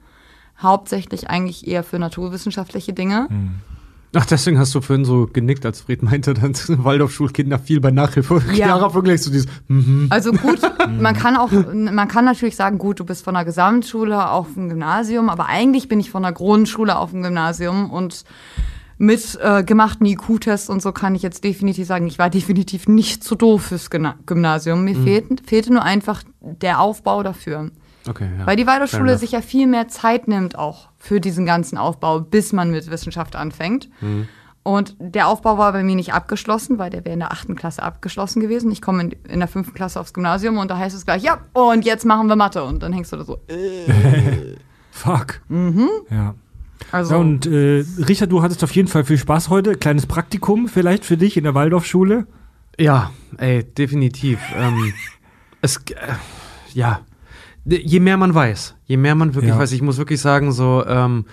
[0.59, 3.27] hauptsächlich eigentlich eher für naturwissenschaftliche Dinge.
[4.15, 8.43] Ach, deswegen hast du vorhin so genickt, als Fred meinte, dass Waldorfschulkinder viel bei Nachhilfe.
[8.49, 8.53] Ja.
[8.55, 10.07] Chiara wirklich so dieses, mhm.
[10.11, 10.61] Also gut,
[11.01, 14.69] man kann auch, man kann natürlich sagen, gut, du bist von der Gesamtschule auf dem
[14.69, 18.25] Gymnasium, aber eigentlich bin ich von der Grundschule auf dem Gymnasium und
[18.99, 23.23] mit äh, gemachten IQ-Tests und so kann ich jetzt definitiv sagen, ich war definitiv nicht
[23.23, 24.85] zu doof fürs Gymna Gymnasium.
[24.85, 27.71] Mir fehlte, fehlte nur einfach der Aufbau dafür.
[28.09, 28.47] Okay, ja.
[28.47, 32.53] Weil die Waldorfschule sich ja viel mehr Zeit nimmt auch für diesen ganzen Aufbau, bis
[32.53, 33.89] man mit Wissenschaft anfängt.
[34.01, 34.29] Mhm.
[34.63, 37.85] Und der Aufbau war bei mir nicht abgeschlossen, weil der wäre in der achten Klasse
[37.85, 38.73] abgeschlossen gewesen.
[38.73, 41.39] Ich komme in, in der fünften Klasse aufs Gymnasium und da heißt es gleich, ja,
[41.53, 42.65] und jetzt machen wir Mathe.
[42.65, 43.39] Und dann hängst du da so.
[43.47, 44.57] Äh.
[44.91, 45.41] Fuck.
[46.11, 46.35] Ja.
[46.91, 49.77] Also, ja, und äh, Richard, du hattest auf jeden Fall viel Spaß heute.
[49.77, 52.27] Kleines Praktikum vielleicht für dich in der Waldorfschule.
[52.77, 54.41] Ja, ey, definitiv.
[54.57, 54.93] ähm,
[55.63, 56.15] es, äh,
[56.75, 57.01] ja,
[57.69, 59.59] je mehr man weiß, je mehr man wirklich Ja.
[59.59, 61.25] weiß, ich muss wirklich sagen, so, ähm,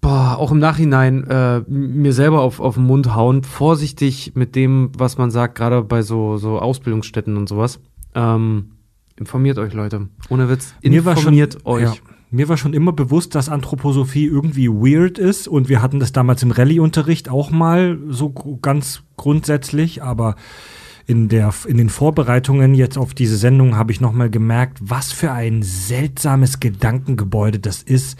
[0.00, 4.90] boah, auch im Nachhinein äh, mir selber auf, auf den Mund hauen, vorsichtig mit dem,
[4.96, 7.80] was man sagt, gerade bei so, so Ausbildungsstätten und sowas.
[8.14, 8.72] Ähm,
[9.16, 10.08] informiert euch, Leute.
[10.28, 11.82] Ohne Witz, Mir war schon- informiert euch.
[11.82, 11.94] Ja.
[12.34, 16.42] Mir war schon immer bewusst, dass Anthroposophie irgendwie weird ist und wir hatten das damals
[16.42, 18.30] im Rallye-Unterricht auch mal so
[18.62, 20.36] ganz grundsätzlich, aber
[21.06, 25.32] in, der, in den Vorbereitungen jetzt auf diese Sendung habe ich nochmal gemerkt, was für
[25.32, 28.18] ein seltsames Gedankengebäude das ist.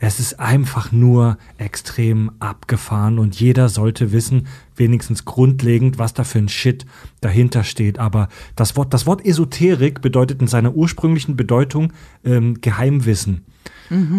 [0.00, 4.46] Es ist einfach nur extrem abgefahren und jeder sollte wissen,
[4.76, 6.86] wenigstens grundlegend, was da für ein Shit
[7.20, 7.98] dahinter steht.
[7.98, 11.92] Aber das Wort, das Wort Esoterik bedeutet in seiner ursprünglichen Bedeutung
[12.24, 13.44] ähm, Geheimwissen.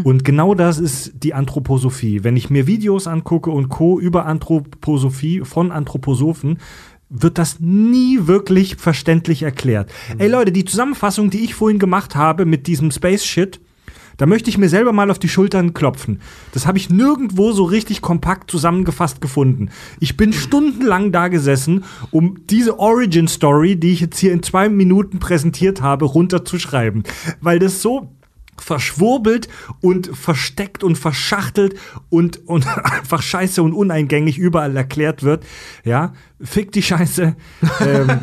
[0.04, 2.24] Und genau das ist die Anthroposophie.
[2.24, 4.00] Wenn ich mir Videos angucke und Co.
[4.00, 6.58] über Anthroposophie von Anthroposophen,
[7.10, 9.92] wird das nie wirklich verständlich erklärt.
[10.18, 13.60] Ey Leute, die Zusammenfassung, die ich vorhin gemacht habe mit diesem Space-Shit,
[14.18, 16.20] da möchte ich mir selber mal auf die Schultern klopfen.
[16.52, 19.70] Das habe ich nirgendwo so richtig kompakt zusammengefasst gefunden.
[20.02, 24.68] Ich bin stundenlang da gesessen, um diese Origin Story, die ich jetzt hier in zwei
[24.68, 27.04] Minuten präsentiert habe, runterzuschreiben.
[27.40, 28.12] Weil das so
[28.70, 29.48] verschwurbelt
[29.82, 31.74] und versteckt und verschachtelt
[32.10, 35.44] und, und einfach scheiße und uneingängig überall erklärt wird.
[35.84, 37.36] Ja, fick die Scheiße.
[37.80, 38.20] Ähm,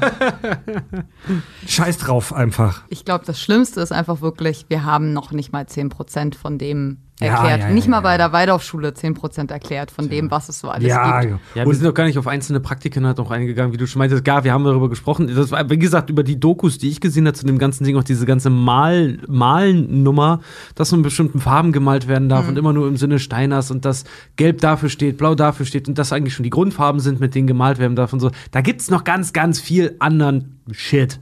[1.66, 2.84] scheiß drauf einfach.
[2.90, 6.98] ich glaube, das Schlimmste ist einfach wirklich, wir haben noch nicht mal 10% von dem
[7.20, 7.60] erklärt.
[7.60, 10.68] ja, ja, nicht mal ja, bei der Waldorfschule 10% erklärt von dem, was es so
[10.68, 11.32] alles Ja, gibt.
[11.54, 13.86] Ja, wir und sind doch gar nicht auf einzelne Praktiken halt noch eingegangen, wie du
[13.86, 14.24] schon meintest.
[14.24, 15.34] Gar, wir haben darüber gesprochen.
[15.34, 17.96] Das war, wie gesagt, über die Dokus, die ich gesehen habe zu dem ganzen Ding,
[17.96, 20.40] auch diese ganze Mal, Malen-Nummer,
[20.74, 23.84] dass so in bestimmten Farben gemalt werden darf und immer nur im Sinne Steiners und
[23.84, 24.04] dass
[24.36, 27.46] Gelb dafür steht, Blau dafür steht und das eigentlich schon die Grundfarben sind, mit denen
[27.46, 28.30] gemalt werden darf und so.
[28.50, 31.18] Da gibt's noch ganz, ganz viel anderen Shit.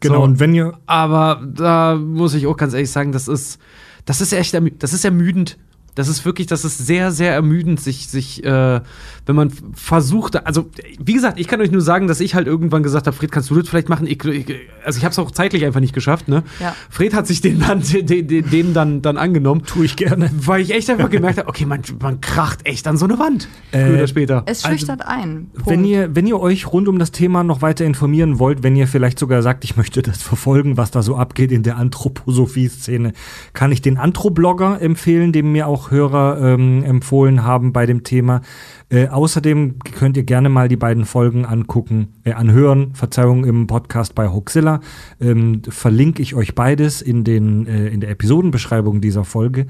[0.00, 3.58] Genau, So, und wenn ihr aber da muss ich auch ganz ehrlich sagen, das ist,
[4.06, 5.58] das ist echt, das ist ermüdend.
[5.96, 8.80] Das ist wirklich, das ist sehr, sehr ermüdend, sich, sich, äh,
[9.24, 10.66] wenn man versucht, also
[11.00, 13.50] wie gesagt, ich kann euch nur sagen, dass ich halt irgendwann gesagt habe, Fred, kannst
[13.50, 14.06] du das vielleicht machen?
[14.06, 14.54] Ich, ich,
[14.84, 16.44] also ich habe es auch zeitlich einfach nicht geschafft, ne?
[16.60, 16.76] Ja.
[16.90, 20.30] Fred hat sich den dann, den, den, dem dann, dann angenommen, tue ich gerne.
[20.36, 23.48] weil ich echt einfach gemerkt habe, okay, man, man kracht echt an so eine Wand,
[23.72, 24.42] Äh, früher oder später.
[24.46, 25.48] Es Also, schüchtert ein.
[25.54, 25.70] Punkt.
[25.70, 28.86] Wenn ihr, wenn ihr euch rund um das Thema noch weiter informieren wollt, wenn ihr
[28.86, 33.12] vielleicht sogar sagt, ich möchte das verfolgen, was da so abgeht in der Anthroposophie-Szene,
[33.54, 38.42] kann ich den Anthroblogger empfehlen, den mir auch Hörer ähm, empfohlen haben bei dem Thema.
[38.88, 44.14] Äh, außerdem könnt ihr gerne mal die beiden Folgen angucken, äh, anhören, Verzeihung, im Podcast
[44.14, 44.80] bei Hoaxilla.
[45.20, 49.66] Ähm, verlinke ich euch beides in, den, äh, in der Episodenbeschreibung dieser Folge.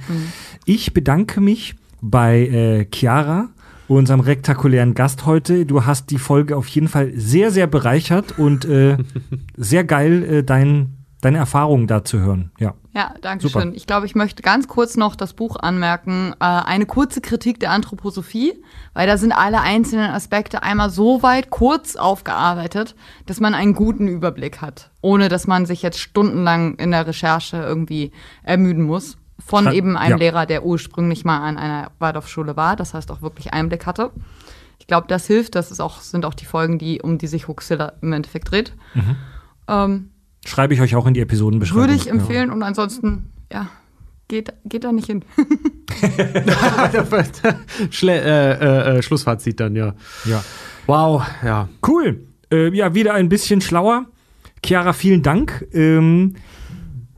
[0.65, 3.49] Ich bedanke mich bei äh, Chiara,
[3.89, 5.67] unserem rektakulären Gast heute.
[5.67, 8.97] Du hast die Folge auf jeden Fall sehr, sehr bereichert und äh,
[9.57, 12.51] sehr geil, äh, dein, deine Erfahrungen da zu hören.
[12.59, 12.75] Ja.
[12.97, 13.61] Ja, danke Super.
[13.61, 13.75] schön.
[13.75, 16.33] Ich glaube, ich möchte ganz kurz noch das Buch anmerken.
[16.41, 18.55] Äh, eine kurze Kritik der Anthroposophie,
[18.95, 22.95] weil da sind alle einzelnen Aspekte einmal so weit kurz aufgearbeitet,
[23.27, 27.59] dass man einen guten Überblick hat, ohne dass man sich jetzt stundenlang in der Recherche
[27.59, 28.13] irgendwie
[28.43, 29.19] ermüden muss.
[29.45, 30.17] Von Schra- eben einem ja.
[30.17, 34.11] Lehrer, der ursprünglich mal an einer Waldorfschule war, das heißt auch wirklich Einblick hatte.
[34.79, 35.55] Ich glaube, das hilft.
[35.55, 38.73] Das ist auch, sind auch die Folgen, die, um die sich Huxilla im Endeffekt dreht.
[39.69, 40.13] Ähm,
[40.47, 41.83] Schreibe ich euch auch in die Episodenbeschreibung.
[41.83, 43.69] würde ich empfehlen und ansonsten, ja,
[44.29, 45.25] geht, geht da nicht hin.
[47.91, 49.95] Schle äh, äh, äh, Schlussfazit dann, ja.
[50.25, 50.31] Ja.
[50.31, 50.45] ja.
[50.87, 51.69] Wow, ja.
[51.87, 52.27] Cool.
[52.53, 54.07] Äh, ja, wieder ein bisschen schlauer.
[54.65, 55.67] Chiara, vielen Dank.
[55.73, 56.35] Ähm,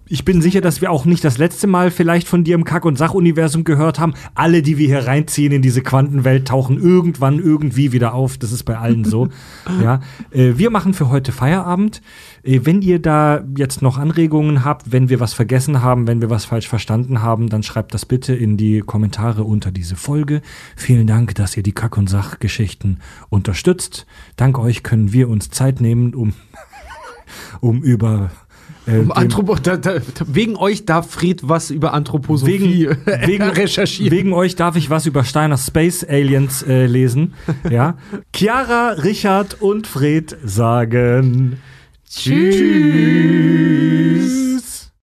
[0.09, 2.85] ich bin sicher, dass wir auch nicht das letzte Mal vielleicht von dir im Kack-
[2.85, 4.14] und Sach-Universum gehört haben.
[4.35, 8.39] Alle, die wir hier reinziehen in diese Quantenwelt, tauchen irgendwann irgendwie wieder auf.
[8.39, 9.28] Das ist bei allen so.
[9.82, 10.01] ja.
[10.30, 12.01] Äh, wir machen für heute Feierabend.
[12.43, 16.30] Äh, wenn ihr da jetzt noch Anregungen habt, wenn wir was vergessen haben, wenn wir
[16.30, 20.40] was falsch verstanden haben, dann schreibt das bitte in die Kommentare unter diese Folge.
[20.76, 22.98] Vielen Dank, dass ihr die Kack- und Sach-Geschichten
[23.28, 24.06] unterstützt.
[24.36, 26.32] Dank euch können wir uns Zeit nehmen, um,
[27.60, 28.30] um über
[28.89, 29.97] Um den- Anthropo da, da,
[30.27, 32.97] wegen euch darf Fred was über Anthroposophie wegen,
[33.27, 34.10] wegen, recherchieren.
[34.16, 37.35] wegen euch darf ich was über Steiner Space Aliens äh, lesen.
[37.70, 37.98] Ja.
[38.35, 41.59] Chiara, Richard und Fred sagen
[42.09, 42.39] Tschüss.